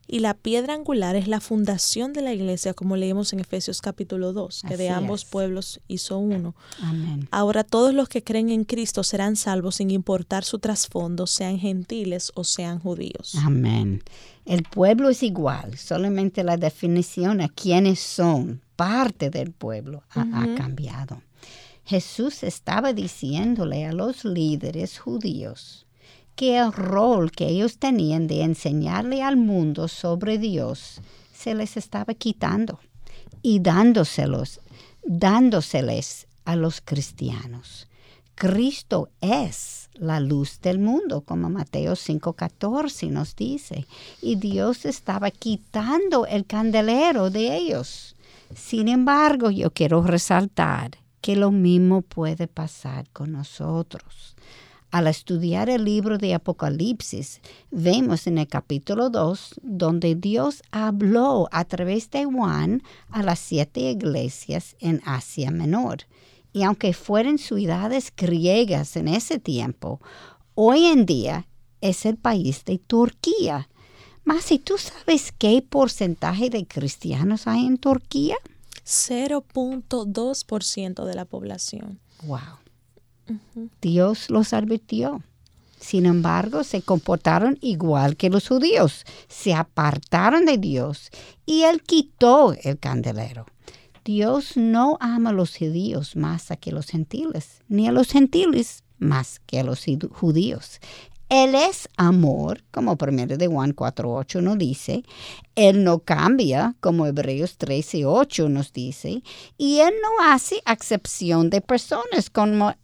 Y 0.08 0.20
la 0.20 0.36
piedra 0.36 0.76
angular 0.76 1.16
es 1.16 1.28
la 1.28 1.40
fundación 1.40 2.14
de 2.14 2.22
la 2.22 2.34
iglesia, 2.34 2.74
como 2.74 2.96
leemos 2.96 3.34
en 3.34 3.40
Efesios 3.40 3.82
capítulo 3.82 4.34
2, 4.34 4.64
que 4.68 4.78
de 4.78 4.90
ambos 4.90 5.24
es. 5.24 5.30
pueblos 5.30 5.82
hizo 5.88 6.20
uno. 6.20 6.56
Amén. 6.82 7.28
Ahora 7.32 7.64
todos 7.64 7.94
los 7.94 8.08
que 8.08 8.24
creen 8.24 8.50
en 8.50 8.66
Cristo 8.66 9.04
serán 9.04 9.36
salvos 9.36 9.76
sin 9.76 9.90
importar 9.90 10.44
su 10.44 10.60
trasfondo, 10.60 11.26
sean 11.26 11.58
gentiles 11.58 12.32
o 12.36 12.44
sean 12.44 12.80
judíos. 12.80 13.34
Amén. 13.44 14.04
El 14.46 14.62
pueblo 14.62 15.10
es 15.10 15.24
igual, 15.24 15.76
solamente 15.78 16.44
la 16.44 16.58
definición 16.58 17.42
a 17.42 17.50
quiénes 17.50 18.00
son 18.00 18.62
parte 18.76 19.32
del 19.32 19.52
pueblo 19.52 20.04
ha, 20.12 20.56
cambiado. 20.56 21.22
Jesús 21.84 22.44
estaba 22.44 22.94
diciéndole 22.94 23.86
a 23.86 23.92
los 23.92 24.24
líderes 24.24 25.00
judíos 25.00 25.85
que 26.36 26.58
el 26.58 26.72
rol 26.72 27.32
que 27.32 27.48
ellos 27.48 27.78
tenían 27.78 28.28
de 28.28 28.44
enseñarle 28.44 29.24
al 29.24 29.38
mundo 29.38 29.88
sobre 29.88 30.38
Dios 30.38 31.02
se 31.34 31.56
les 31.56 31.78
estaba 31.78 32.14
quitando 32.14 32.80
y 33.42 33.60
dándoselos, 33.60 34.60
dándoseles 35.04 36.28
a 36.46 36.56
los 36.56 36.82
cristianos. 36.82 37.88
Cristo 38.36 39.10
es 39.22 39.90
la 39.94 40.20
luz 40.20 40.60
del 40.62 40.80
mundo, 40.80 41.22
como 41.22 41.50
Mateo 41.50 41.96
5:14 41.96 43.10
nos 43.10 43.36
dice. 43.36 43.86
Y 44.22 44.36
Dios 44.36 44.86
estaba 44.86 45.32
quitando 45.32 46.26
el 46.26 46.46
candelero 46.46 47.30
de 47.30 47.56
ellos. 47.56 48.16
Sin 48.54 48.88
embargo, 48.88 49.52
yo 49.52 49.72
quiero 49.72 50.02
resaltar 50.04 50.92
que 51.22 51.36
lo 51.36 51.52
mismo 51.52 52.02
puede 52.02 52.48
pasar 52.48 53.10
con 53.12 53.32
nosotros. 53.32 54.36
Al 54.96 55.08
estudiar 55.08 55.70
el 55.70 55.84
libro 55.84 56.18
de 56.18 56.34
Apocalipsis, 56.34 57.42
vemos 57.70 58.28
en 58.28 58.38
el 58.38 58.48
capítulo 58.48 59.10
2 59.10 59.56
donde 59.62 60.16
Dios 60.16 60.64
habló 60.72 61.50
a 61.52 61.66
través 61.66 62.10
de 62.12 62.24
Juan 62.24 62.82
a 63.10 63.22
las 63.22 63.40
siete 63.40 63.92
iglesias 63.92 64.78
en 64.80 65.02
Asia 65.04 65.52
Menor. 65.52 66.04
Y 66.54 66.64
aunque 66.64 66.94
fueran 66.94 67.40
ciudades 67.40 68.14
griegas 68.16 68.96
en 68.96 69.10
ese 69.10 69.38
tiempo, 69.38 70.00
hoy 70.54 70.86
en 70.86 71.06
día 71.06 71.46
es 71.82 72.06
el 72.06 72.16
país 72.16 72.64
de 72.64 72.78
Turquía. 72.78 73.68
Mas, 74.24 74.46
si 74.46 74.60
tú 74.60 74.78
sabes 74.78 75.34
qué 75.38 75.62
porcentaje 75.62 76.50
de 76.50 76.66
cristianos 76.66 77.48
hay 77.48 77.66
en 77.66 77.80
Turquía? 77.80 78.38
0.2% 78.86 81.04
de 81.04 81.16
la 81.16 81.26
población. 81.26 82.00
Wow. 82.24 82.65
Dios 83.82 84.30
los 84.30 84.54
advirtió. 84.54 85.22
Sin 85.80 86.06
embargo, 86.06 86.64
se 86.64 86.82
comportaron 86.82 87.58
igual 87.62 88.16
que 88.18 88.30
los 88.30 88.48
judíos, 88.48 89.06
se 89.28 89.54
apartaron 89.54 90.46
de 90.46 90.58
Dios 90.58 91.12
y 91.46 91.64
Él 91.64 91.84
quitó 91.84 92.54
el 92.64 92.80
candelero. 92.80 93.46
Dios 94.04 94.56
no 94.56 94.98
ama 95.00 95.32
a 95.32 95.34
los 95.34 95.58
judíos 95.58 96.16
más 96.16 96.50
que 96.60 96.70
a 96.70 96.74
los 96.74 96.88
gentiles, 96.88 97.64
ni 97.68 97.88
a 97.88 97.92
los 97.92 98.10
gentiles 98.10 98.84
más 98.98 99.40
que 99.46 99.60
a 99.60 99.64
los 99.64 99.86
judíos. 100.12 100.80
Él 101.30 101.56
es 101.56 101.90
amor, 101.98 102.64
como 102.70 102.98
primero 102.98 103.36
de 103.36 103.48
Juan 103.48 103.76
4.8 103.76 104.44
nos 104.44 104.60
dice. 104.60 105.04
Él 105.56 105.84
no 105.84 106.00
cambia, 106.00 106.76
como 106.82 107.08
Hebreos 107.08 107.58
13.8 107.58 108.48
nos 108.48 108.72
dice. 108.74 109.24
Y 109.58 109.80
Él 109.80 109.94
no 110.04 110.24
hace 110.24 110.62
excepción 110.68 111.50
de 111.50 111.62
personas, 111.62 112.30
como 112.30 112.76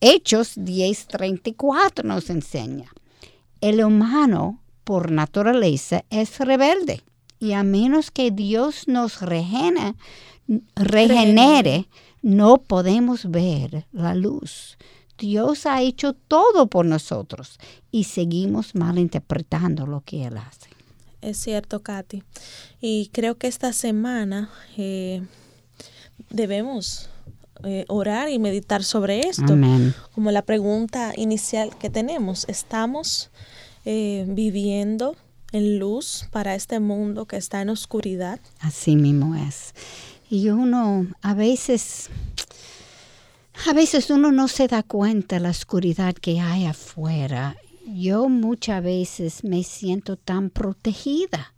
Hechos 0.00 0.56
10.34 0.56 2.04
nos 2.04 2.30
enseña. 2.30 2.90
El 3.60 3.82
humano, 3.82 4.60
por 4.84 5.10
naturaleza, 5.10 6.04
es 6.10 6.38
rebelde. 6.38 7.02
Y 7.38 7.52
a 7.52 7.62
menos 7.62 8.10
que 8.10 8.30
Dios 8.30 8.88
nos 8.88 9.20
regenere, 9.20 9.94
regenere, 10.74 11.88
no 12.22 12.58
podemos 12.58 13.30
ver 13.30 13.86
la 13.92 14.14
luz. 14.14 14.78
Dios 15.18 15.66
ha 15.66 15.82
hecho 15.82 16.12
todo 16.12 16.66
por 16.66 16.84
nosotros 16.84 17.58
y 17.90 18.04
seguimos 18.04 18.74
malinterpretando 18.74 19.86
lo 19.86 20.02
que 20.02 20.26
Él 20.26 20.36
hace. 20.36 20.68
Es 21.22 21.38
cierto, 21.38 21.82
Katy. 21.82 22.22
Y 22.80 23.08
creo 23.12 23.36
que 23.36 23.46
esta 23.46 23.72
semana 23.72 24.50
eh, 24.76 25.22
debemos 26.30 27.08
eh, 27.64 27.84
orar 27.88 28.28
y 28.28 28.38
meditar 28.38 28.84
sobre 28.84 29.20
esto. 29.20 29.56
Como 30.14 30.30
la 30.30 30.42
pregunta 30.42 31.12
inicial 31.16 31.76
que 31.78 31.90
tenemos, 31.90 32.44
¿estamos 32.48 33.30
eh, 33.84 34.24
viviendo 34.28 35.16
en 35.52 35.78
luz 35.78 36.26
para 36.30 36.54
este 36.54 36.80
mundo 36.80 37.26
que 37.26 37.36
está 37.36 37.62
en 37.62 37.70
oscuridad? 37.70 38.40
Así 38.60 38.96
mismo 38.96 39.34
es. 39.34 39.74
Y 40.28 40.48
uno 40.50 41.06
a 41.22 41.34
veces, 41.34 42.10
a 43.66 43.72
veces 43.72 44.10
uno 44.10 44.32
no 44.32 44.48
se 44.48 44.68
da 44.68 44.82
cuenta 44.82 45.36
de 45.36 45.40
la 45.40 45.50
oscuridad 45.50 46.14
que 46.14 46.40
hay 46.40 46.66
afuera. 46.66 47.56
Yo 47.86 48.28
muchas 48.28 48.82
veces 48.82 49.44
me 49.44 49.62
siento 49.62 50.16
tan 50.16 50.50
protegida 50.50 51.54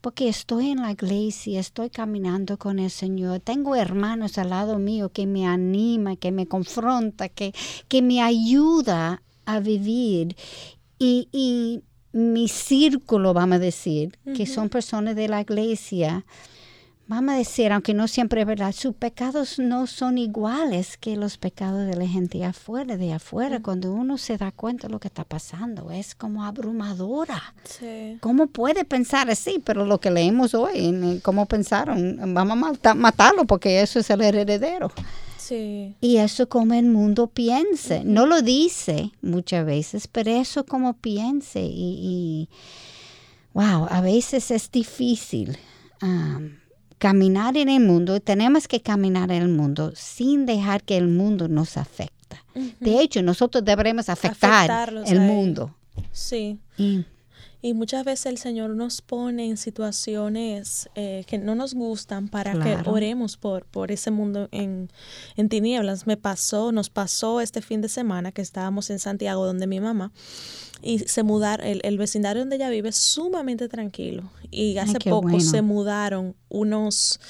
porque 0.00 0.28
estoy 0.28 0.70
en 0.70 0.82
la 0.82 0.92
iglesia, 0.92 1.60
estoy 1.60 1.90
caminando 1.90 2.58
con 2.58 2.78
el 2.78 2.90
Señor, 2.90 3.40
tengo 3.40 3.76
hermanos 3.76 4.38
al 4.38 4.50
lado 4.50 4.78
mío 4.78 5.10
que 5.10 5.26
me 5.26 5.46
anima, 5.46 6.16
que 6.16 6.32
me 6.32 6.46
confronta, 6.46 7.28
que, 7.28 7.54
que 7.88 8.02
me 8.02 8.22
ayuda 8.22 9.22
a 9.44 9.60
vivir. 9.60 10.36
Y, 10.98 11.28
y 11.32 11.82
mi 12.12 12.48
círculo, 12.48 13.32
vamos 13.34 13.56
a 13.56 13.60
decir, 13.60 14.18
que 14.34 14.46
son 14.46 14.68
personas 14.68 15.14
de 15.16 15.28
la 15.28 15.40
iglesia, 15.40 16.24
vamos 17.10 17.34
a 17.34 17.38
decir, 17.38 17.72
aunque 17.72 17.92
no 17.92 18.06
siempre 18.06 18.42
es 18.42 18.46
verdad, 18.46 18.72
sus 18.72 18.94
pecados 18.94 19.58
no 19.58 19.88
son 19.88 20.16
iguales 20.16 20.96
que 20.96 21.16
los 21.16 21.38
pecados 21.38 21.84
de 21.84 21.96
la 21.96 22.06
gente 22.06 22.44
afuera, 22.44 22.96
de 22.96 23.12
afuera. 23.12 23.60
Cuando 23.60 23.92
uno 23.92 24.16
se 24.16 24.38
da 24.38 24.52
cuenta 24.52 24.86
de 24.86 24.92
lo 24.92 25.00
que 25.00 25.08
está 25.08 25.24
pasando, 25.24 25.90
es 25.90 26.14
como 26.14 26.44
abrumadora. 26.44 27.52
Sí. 27.64 28.16
¿Cómo 28.20 28.46
puede 28.46 28.84
pensar 28.84 29.28
así? 29.28 29.60
Pero 29.64 29.84
lo 29.84 29.98
que 29.98 30.12
leemos 30.12 30.54
hoy, 30.54 31.20
¿cómo 31.24 31.46
pensaron? 31.46 32.32
Vamos 32.32 32.78
a 32.84 32.94
matarlo 32.94 33.44
porque 33.44 33.82
eso 33.82 33.98
es 33.98 34.08
el 34.08 34.20
heredero. 34.20 34.92
Sí. 35.36 35.96
Y 36.00 36.18
eso 36.18 36.48
como 36.48 36.74
el 36.74 36.86
mundo 36.86 37.26
piense. 37.26 38.04
No 38.04 38.26
lo 38.26 38.40
dice 38.40 39.10
muchas 39.20 39.66
veces, 39.66 40.06
pero 40.06 40.30
eso 40.30 40.64
como 40.64 40.92
piense. 40.92 41.60
Y, 41.60 42.48
wow, 43.52 43.88
a 43.90 44.00
veces 44.00 44.52
es 44.52 44.70
difícil. 44.70 45.58
Um, 46.02 46.60
caminar 47.00 47.56
en 47.56 47.70
el 47.70 47.82
mundo, 47.82 48.20
tenemos 48.20 48.68
que 48.68 48.82
caminar 48.82 49.32
en 49.32 49.42
el 49.42 49.48
mundo 49.48 49.92
sin 49.96 50.44
dejar 50.44 50.82
que 50.82 50.98
el 50.98 51.08
mundo 51.08 51.48
nos 51.48 51.78
afecte. 51.78 52.36
De 52.78 53.00
hecho, 53.00 53.22
nosotros 53.22 53.64
deberemos 53.64 54.10
afectar 54.10 54.92
el 55.06 55.20
mundo. 55.20 55.74
Sí. 56.12 56.58
Y, 56.76 57.74
muchas 57.74 58.04
veces 58.04 58.26
el 58.26 58.36
Señor 58.36 58.70
nos 58.70 59.00
pone 59.00 59.48
en 59.48 59.56
situaciones 59.56 60.90
eh, 60.94 61.24
que 61.26 61.38
no 61.38 61.54
nos 61.54 61.72
gustan 61.72 62.28
para 62.28 62.52
que 62.58 62.76
oremos 62.88 63.38
por, 63.38 63.64
por 63.64 63.90
ese 63.90 64.10
mundo 64.10 64.48
en, 64.52 64.90
en 65.36 65.48
tinieblas. 65.48 66.06
Me 66.06 66.18
pasó, 66.18 66.70
nos 66.70 66.90
pasó 66.90 67.40
este 67.40 67.62
fin 67.62 67.80
de 67.80 67.88
semana 67.88 68.30
que 68.30 68.42
estábamos 68.42 68.90
en 68.90 68.98
Santiago 68.98 69.46
donde 69.46 69.66
mi 69.66 69.80
mamá 69.80 70.12
y 70.82 71.00
se 71.00 71.22
mudaron, 71.22 71.66
el, 71.66 71.80
el, 71.84 71.98
vecindario 71.98 72.40
donde 72.42 72.56
ella 72.56 72.70
vive 72.70 72.88
es 72.88 72.96
sumamente 72.96 73.68
tranquilo. 73.68 74.30
Y 74.50 74.78
hace 74.78 74.98
poco 74.98 75.38
se 75.40 75.62
mudaron 75.62 76.34
unos, 76.50 77.20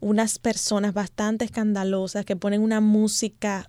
unas 0.00 0.38
personas 0.38 0.94
bastante 0.94 1.44
escandalosas 1.44 2.24
que 2.24 2.36
ponen 2.36 2.62
una 2.62 2.80
música 2.80 3.68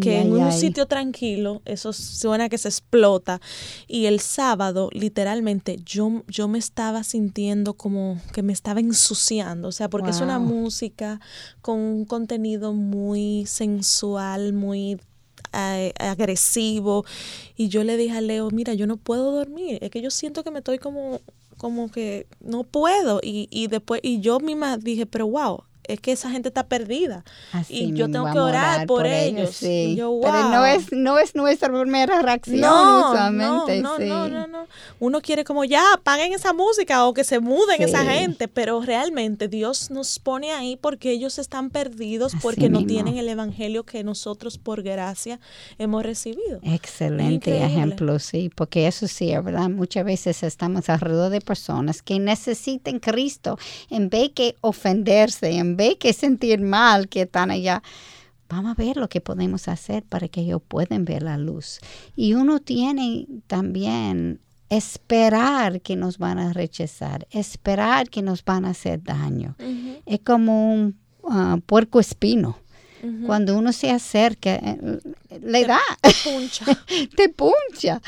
que 0.00 0.20
en 0.20 0.32
un 0.32 0.52
sitio 0.52 0.86
tranquilo, 0.86 1.62
eso 1.64 1.92
suena 1.92 2.48
que 2.48 2.58
se 2.58 2.68
explota. 2.68 3.40
Y 3.86 4.06
el 4.06 4.20
sábado, 4.20 4.90
literalmente, 4.92 5.78
yo, 5.84 6.22
yo 6.28 6.48
me 6.48 6.58
estaba 6.58 7.04
sintiendo 7.04 7.74
como 7.74 8.20
que 8.32 8.42
me 8.42 8.52
estaba 8.52 8.80
ensuciando. 8.80 9.68
O 9.68 9.72
sea, 9.72 9.88
porque 9.88 10.10
es 10.10 10.20
una 10.20 10.38
música 10.38 11.20
con 11.62 11.78
un 11.78 12.04
contenido 12.04 12.72
muy 12.72 13.46
sensual, 13.46 14.52
muy 14.52 14.98
agresivo. 15.52 17.04
Y 17.56 17.68
yo 17.68 17.84
le 17.84 17.96
dije 17.96 18.16
a 18.16 18.20
Leo, 18.20 18.50
mira, 18.50 18.74
yo 18.74 18.86
no 18.86 18.96
puedo 18.96 19.32
dormir, 19.32 19.78
es 19.80 19.90
que 19.90 20.02
yo 20.02 20.10
siento 20.10 20.42
que 20.42 20.50
me 20.50 20.58
estoy 20.58 20.78
como, 20.78 21.20
como 21.56 21.90
que 21.90 22.26
no 22.40 22.64
puedo. 22.64 23.20
Y, 23.22 23.48
y 23.50 23.68
después, 23.68 24.00
y 24.02 24.20
yo 24.20 24.40
misma 24.40 24.76
dije, 24.76 25.06
pero 25.06 25.26
wow, 25.26 25.64
es 25.86 26.00
que 26.00 26.12
esa 26.12 26.30
gente 26.30 26.48
está 26.48 26.66
perdida. 26.66 27.24
Y 27.68 27.92
yo 27.92 28.10
tengo 28.10 28.30
que 28.32 28.38
orar, 28.38 28.86
por, 28.86 29.06
ellos. 29.06 29.58
Pero 29.60 30.48
no 30.48 30.66
es, 30.66 30.92
no 30.92 31.18
es 31.18 31.34
nuestra 31.34 31.68
primera 31.68 32.22
reacción 32.22 32.60
no, 32.60 33.30
No, 33.30 33.66
no, 33.68 34.28
no, 34.28 34.46
no, 34.46 34.66
Uno 35.00 35.20
quiere 35.20 35.44
como 35.44 35.64
ya, 35.64 35.82
paguen 36.02 36.32
esa 36.32 36.52
música 36.52 37.04
o 37.06 37.14
que 37.14 37.24
se 37.24 37.40
muden 37.40 37.82
esa 37.82 38.04
gente, 38.04 38.48
pero 38.48 38.80
realmente 38.80 39.48
Dios 39.48 39.90
nos 39.90 40.18
pone 40.18 40.52
ahí 40.52 40.76
porque 40.76 41.10
ellos 41.10 41.38
están 41.38 41.70
perdidos, 41.70 42.32
porque 42.42 42.68
no 42.68 42.84
tienen 42.84 43.16
el 43.16 43.28
evangelio 43.28 43.84
que 43.84 44.04
nosotros 44.04 44.58
por 44.58 44.82
gracia 44.82 45.40
hemos 45.78 46.02
recibido. 46.02 46.60
Excelente 46.62 47.64
ejemplo, 47.64 48.18
sí, 48.18 48.50
porque 48.54 48.86
eso 48.86 49.08
sí, 49.08 49.26
¿verdad? 49.44 49.68
Muchas 49.68 50.04
veces 50.04 50.42
estamos 50.42 50.88
alrededor 50.88 51.30
de 51.30 51.40
personas 51.40 52.02
que 52.02 52.18
necesitan 52.18 52.98
Cristo 52.98 53.58
en 53.90 54.08
vez 54.08 54.30
que 54.34 54.56
ofenderse, 54.60 55.50
en 55.52 55.73
ve 55.76 55.98
que 55.98 56.12
sentir 56.12 56.60
mal 56.60 57.08
que 57.08 57.22
están 57.22 57.50
allá, 57.50 57.82
vamos 58.48 58.72
a 58.72 58.74
ver 58.74 58.96
lo 58.96 59.08
que 59.08 59.20
podemos 59.20 59.68
hacer 59.68 60.02
para 60.04 60.28
que 60.28 60.42
ellos 60.42 60.62
puedan 60.66 61.04
ver 61.04 61.22
la 61.22 61.38
luz. 61.38 61.80
Y 62.16 62.34
uno 62.34 62.60
tiene 62.60 63.26
también 63.46 64.40
esperar 64.68 65.80
que 65.80 65.96
nos 65.96 66.18
van 66.18 66.38
a 66.38 66.52
rechazar, 66.52 67.26
esperar 67.30 68.08
que 68.08 68.22
nos 68.22 68.44
van 68.44 68.64
a 68.64 68.70
hacer 68.70 69.02
daño. 69.02 69.56
Es 70.06 70.20
como 70.20 70.72
un 70.72 70.98
uh, 71.22 71.60
puerco 71.60 72.00
espino. 72.00 72.58
Cuando 73.26 73.58
uno 73.58 73.74
se 73.74 73.90
acerca, 73.90 74.54
eh, 74.54 74.98
le 75.42 75.66
da, 75.66 75.80
puncha. 76.24 76.64
te 77.16 77.28
puncha. 77.28 78.00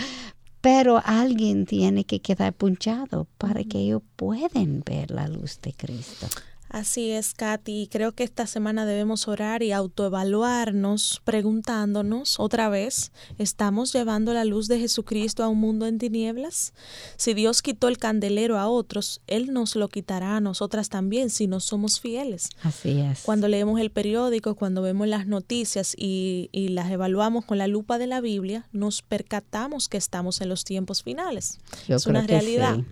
Pero 0.63 1.03
alguien 1.05 1.67
tiene 1.67 2.05
que 2.05 2.21
quedar 2.21 2.55
punchado 2.55 3.27
para 3.37 3.63
que 3.65 3.79
ellos 3.79 4.01
puedan 4.17 4.83
ver 4.87 5.11
la 5.11 5.29
luz 5.29 5.61
de 5.61 5.75
Cristo. 5.75 6.27
Así 6.69 7.11
es, 7.13 7.33
Katy. 7.33 7.89
Creo 7.91 8.13
que 8.13 8.25
esta 8.25 8.47
semana 8.47 8.85
debemos 8.87 9.29
orar 9.29 9.63
y 9.63 9.73
autoevaluarnos, 9.73 11.23
preguntándonos 11.25 12.41
otra 12.41 12.69
vez, 12.69 13.13
¿estamos 13.39 13.93
llevando 13.93 14.35
la 14.35 14.45
luz 14.45 14.67
de 14.69 14.79
Jesucristo 14.79 15.45
a 15.45 15.49
un 15.49 15.59
mundo 15.59 15.87
en 15.87 15.99
tinieblas? 15.99 16.73
Si 17.17 17.35
Dios 17.35 17.63
quitó 17.63 17.89
el 17.89 17.99
candelero 17.99 18.59
a 18.59 18.69
otros, 18.69 19.21
Él 19.27 19.53
nos 19.53 19.77
lo 19.77 19.89
quitará 19.89 20.37
a 20.37 20.41
nosotras 20.41 20.89
también 20.89 21.31
si 21.31 21.47
no 21.47 21.61
somos 21.61 22.01
fieles. 22.01 22.51
Así 22.63 23.01
es. 23.01 23.21
Cuando 23.23 23.49
leemos 23.49 23.81
el 23.81 23.91
periódico, 23.91 24.55
cuando 24.57 24.83
vemos 24.83 25.07
las 25.07 25.27
noticias 25.27 25.95
y, 25.97 26.49
y 26.53 26.69
las 26.69 26.91
evaluamos 26.91 27.45
con 27.45 27.59
la 27.59 27.69
lupa 27.69 27.97
de 27.99 28.09
la 28.09 28.21
Biblia, 28.21 28.67
nos 28.73 29.03
percatamos 29.03 29.89
que 29.89 29.97
estamos 29.99 30.41
en 30.41 30.49
los 30.49 30.65
tiempos 30.65 31.03
finales. 31.05 31.59
Yo 31.87 31.97
es 31.97 32.05
creo 32.05 32.11
una 32.11 32.27
que 32.27 32.33
realidad. 32.33 32.77
sí. 32.77 32.85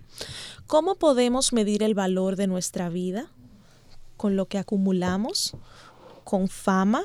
¿Cómo 0.66 0.94
podemos 0.94 1.52
medir 1.52 1.82
el 1.82 1.94
valor 1.94 2.36
de 2.36 2.46
nuestra 2.46 2.88
vida? 2.88 3.30
¿Con 4.16 4.36
lo 4.36 4.46
que 4.46 4.58
acumulamos? 4.58 5.56
¿Con 6.24 6.48
fama? 6.48 7.04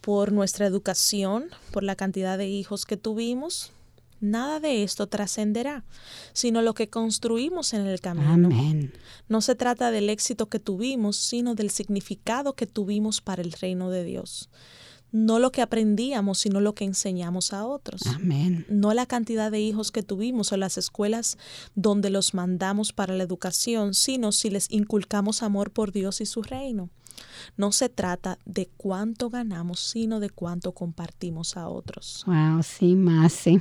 ¿Por 0.00 0.32
nuestra 0.32 0.66
educación? 0.66 1.46
¿Por 1.72 1.82
la 1.82 1.96
cantidad 1.96 2.38
de 2.38 2.48
hijos 2.48 2.84
que 2.84 2.96
tuvimos? 2.96 3.72
Nada 4.20 4.58
de 4.58 4.82
esto 4.82 5.06
trascenderá, 5.06 5.84
sino 6.32 6.62
lo 6.62 6.72
que 6.72 6.88
construimos 6.88 7.74
en 7.74 7.86
el 7.86 8.00
camino. 8.00 8.32
Amén. 8.32 8.92
No 9.28 9.40
se 9.40 9.54
trata 9.54 9.90
del 9.90 10.08
éxito 10.08 10.46
que 10.46 10.58
tuvimos, 10.58 11.16
sino 11.16 11.54
del 11.54 11.70
significado 11.70 12.54
que 12.54 12.66
tuvimos 12.66 13.20
para 13.20 13.42
el 13.42 13.52
reino 13.52 13.90
de 13.90 14.04
Dios. 14.04 14.48
No 15.14 15.38
lo 15.38 15.52
que 15.52 15.62
aprendíamos, 15.62 16.40
sino 16.40 16.60
lo 16.60 16.74
que 16.74 16.84
enseñamos 16.84 17.52
a 17.52 17.64
otros. 17.64 18.02
Amén. 18.08 18.66
No 18.68 18.92
la 18.94 19.06
cantidad 19.06 19.52
de 19.52 19.60
hijos 19.60 19.92
que 19.92 20.02
tuvimos 20.02 20.50
o 20.50 20.56
las 20.56 20.76
escuelas 20.76 21.38
donde 21.76 22.10
los 22.10 22.34
mandamos 22.34 22.92
para 22.92 23.14
la 23.14 23.22
educación, 23.22 23.94
sino 23.94 24.32
si 24.32 24.50
les 24.50 24.68
inculcamos 24.72 25.44
amor 25.44 25.70
por 25.70 25.92
Dios 25.92 26.20
y 26.20 26.26
su 26.26 26.42
reino. 26.42 26.90
No 27.56 27.70
se 27.70 27.88
trata 27.88 28.40
de 28.44 28.68
cuánto 28.76 29.30
ganamos, 29.30 29.78
sino 29.78 30.18
de 30.18 30.30
cuánto 30.30 30.72
compartimos 30.72 31.56
a 31.56 31.68
otros. 31.68 32.24
Wow, 32.26 32.64
sí, 32.64 32.96
más 32.96 33.32
sí. 33.34 33.60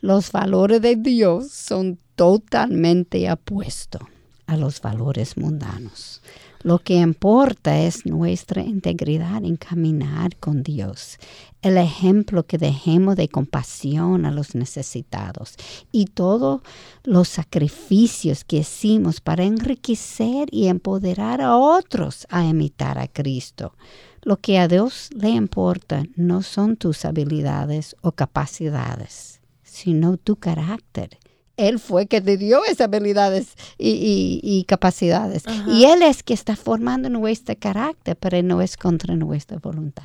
Los 0.00 0.32
valores 0.32 0.80
de 0.80 0.96
Dios 0.96 1.50
son 1.50 1.98
totalmente 2.14 3.30
opuestos 3.30 4.00
a 4.46 4.56
los 4.56 4.80
valores 4.80 5.36
mundanos. 5.36 6.22
Lo 6.62 6.80
que 6.80 6.96
importa 6.96 7.78
es 7.78 8.04
nuestra 8.04 8.62
integridad 8.62 9.44
en 9.44 9.56
caminar 9.56 10.36
con 10.36 10.64
Dios, 10.64 11.18
el 11.62 11.78
ejemplo 11.78 12.46
que 12.46 12.58
dejemos 12.58 13.14
de 13.14 13.28
compasión 13.28 14.26
a 14.26 14.32
los 14.32 14.56
necesitados 14.56 15.54
y 15.92 16.06
todos 16.06 16.62
los 17.04 17.28
sacrificios 17.28 18.42
que 18.42 18.58
hicimos 18.58 19.20
para 19.20 19.44
enriquecer 19.44 20.48
y 20.50 20.66
empoderar 20.66 21.40
a 21.40 21.56
otros 21.56 22.26
a 22.28 22.44
imitar 22.44 22.98
a 22.98 23.06
Cristo. 23.06 23.74
Lo 24.22 24.38
que 24.38 24.58
a 24.58 24.66
Dios 24.66 25.10
le 25.14 25.30
importa 25.30 26.02
no 26.16 26.42
son 26.42 26.76
tus 26.76 27.04
habilidades 27.04 27.94
o 28.02 28.12
capacidades, 28.12 29.40
sino 29.62 30.16
tu 30.16 30.36
carácter. 30.36 31.18
Él 31.58 31.78
fue 31.78 32.06
que 32.06 32.20
te 32.22 32.38
dio 32.38 32.64
esas 32.64 32.82
habilidades 32.86 33.48
y, 33.76 33.90
y- 33.90 34.40
y 34.42 34.64
capacidades. 34.64 35.46
Ajá. 35.46 35.70
Y 35.70 35.84
Él 35.84 36.00
es 36.02 36.22
que 36.22 36.32
está 36.32 36.56
formando 36.56 37.10
nuestro 37.10 37.54
carácter, 37.58 38.16
pero 38.16 38.40
no 38.42 38.62
es 38.62 38.76
contra 38.78 39.14
nuestra 39.16 39.58
voluntad. 39.58 40.04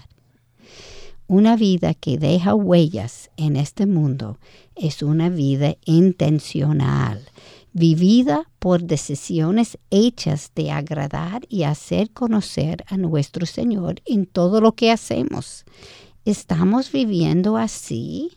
Una 1.28 1.56
vida 1.56 1.94
que 1.94 2.18
deja 2.18 2.54
huellas 2.54 3.30
en 3.38 3.56
este 3.56 3.86
mundo 3.86 4.40
es 4.76 5.02
una 5.02 5.30
vida 5.30 5.76
intencional, 5.86 7.24
vivida 7.72 8.50
por 8.60 8.84
decisiones 8.84 9.78
hechas 9.90 10.52
de 10.56 10.72
agradar 10.72 11.44
y 11.50 11.64
hacer 11.64 12.12
conocer 12.12 12.84
a 12.88 12.98
nuestro 12.98 13.46
Señor 13.46 14.02
en 14.06 14.26
todo 14.26 14.60
lo 14.60 14.74
que 14.74 14.92
hacemos. 14.92 15.64
¿Estamos 16.26 16.92
viviendo 16.92 17.58
así? 17.58 18.32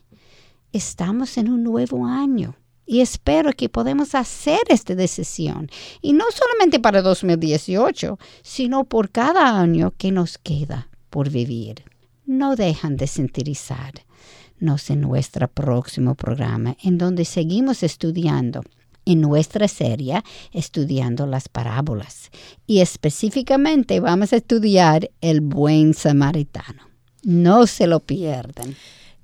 Estamos 0.73 1.39
en 1.39 1.49
un 1.51 1.63
nuevo 1.65 2.07
año 2.07 2.57
y 2.87 3.01
espero 3.01 3.53
que 3.53 3.69
podamos 3.69 4.15
hacer 4.15 4.61
esta 4.69 4.95
decisión. 4.95 5.69
Y 6.01 6.13
no 6.13 6.25
solamente 6.33 6.79
para 6.79 7.03
2018, 7.03 8.19
sino 8.43 8.85
por 8.85 9.11
cada 9.11 9.61
año 9.61 9.93
que 9.99 10.13
nos 10.13 10.39
queda 10.39 10.89
por 11.11 11.31
vivir. 11.31 11.85
No 12.25 12.57
dejan 12.57 12.97
de 12.97 13.07
sintonizarnos 13.07 14.91
en 14.91 15.01
nuestro 15.01 15.49
próximo 15.49 16.15
programa, 16.15 16.77
en 16.83 16.99
donde 16.99 17.25
seguimos 17.25 17.83
estudiando 17.83 18.63
en 19.07 19.21
nuestra 19.21 19.69
serie 19.69 20.23
estudiando 20.53 21.27
las 21.27 21.49
parábolas. 21.49 22.31
Y 22.67 22.81
específicamente 22.81 24.01
vamos 24.01 24.33
a 24.33 24.37
estudiar 24.37 25.11
el 25.21 25.41
buen 25.41 25.95
samaritano. 25.95 26.83
No 27.23 27.67
se 27.67 27.87
lo 27.87 28.01
pierdan. 28.01 28.77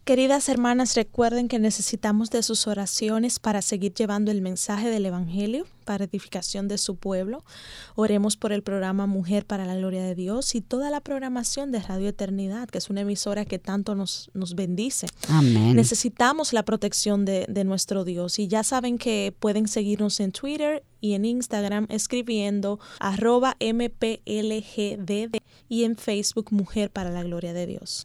Queridas 0.05 0.49
hermanas, 0.49 0.97
recuerden 0.97 1.47
que 1.47 1.61
necesitamos 1.61 2.29
de 2.31 2.43
sus 2.43 2.67
oraciones 2.67 3.39
para 3.39 3.63
seguir 3.63 3.95
llevando 3.95 4.33
el 4.33 4.43
mensaje 4.43 4.91
del 4.91 5.07
Evangelio 5.07 5.65
para 5.85 6.07
edificación 6.07 6.67
de 6.67 6.77
su 6.79 6.97
pueblo. 6.97 7.45
Oremos 7.95 8.37
por 8.37 8.53
el 8.53 8.65
programa 8.65 9.07
Mujer 9.07 9.47
para 9.47 9.65
la 9.65 9.77
Gloria 9.77 10.03
de 10.03 10.17
Dios 10.17 10.57
y 10.57 10.61
toda 10.61 10.91
la 10.91 11.01
programación 11.01 11.71
de 11.71 11.79
Radio 11.79 12.09
Eternidad, 12.09 12.69
que 12.69 12.79
es 12.79 12.91
una 12.91 13.03
emisora 13.03 13.45
que 13.45 13.61
tanto 13.61 13.95
nos, 13.95 14.29
nos 14.35 14.57
bendice. 14.57 15.07
Amén. 15.29 15.77
Necesitamos 15.77 16.53
la 16.53 16.65
protección 16.65 17.25
de, 17.25 17.47
de 17.49 17.63
nuestro 17.63 18.05
Dios 18.05 18.41
y 18.41 18.49
ya 18.49 18.65
saben 18.65 18.99
que 18.99 19.33
pueden 19.39 19.69
seguirnos 19.69 20.19
en 20.19 20.33
Twitter 20.33 20.83
y 21.01 21.15
en 21.15 21.25
Instagram 21.25 21.87
escribiendo 21.91 22.81
arroba 22.99 23.57
mplgdd 23.61 25.37
y 25.69 25.85
en 25.85 25.97
Facebook 25.97 26.49
Mujer 26.51 26.91
para 26.91 27.11
la 27.11 27.23
Gloria 27.23 27.53
de 27.53 27.67
Dios. 27.69 28.05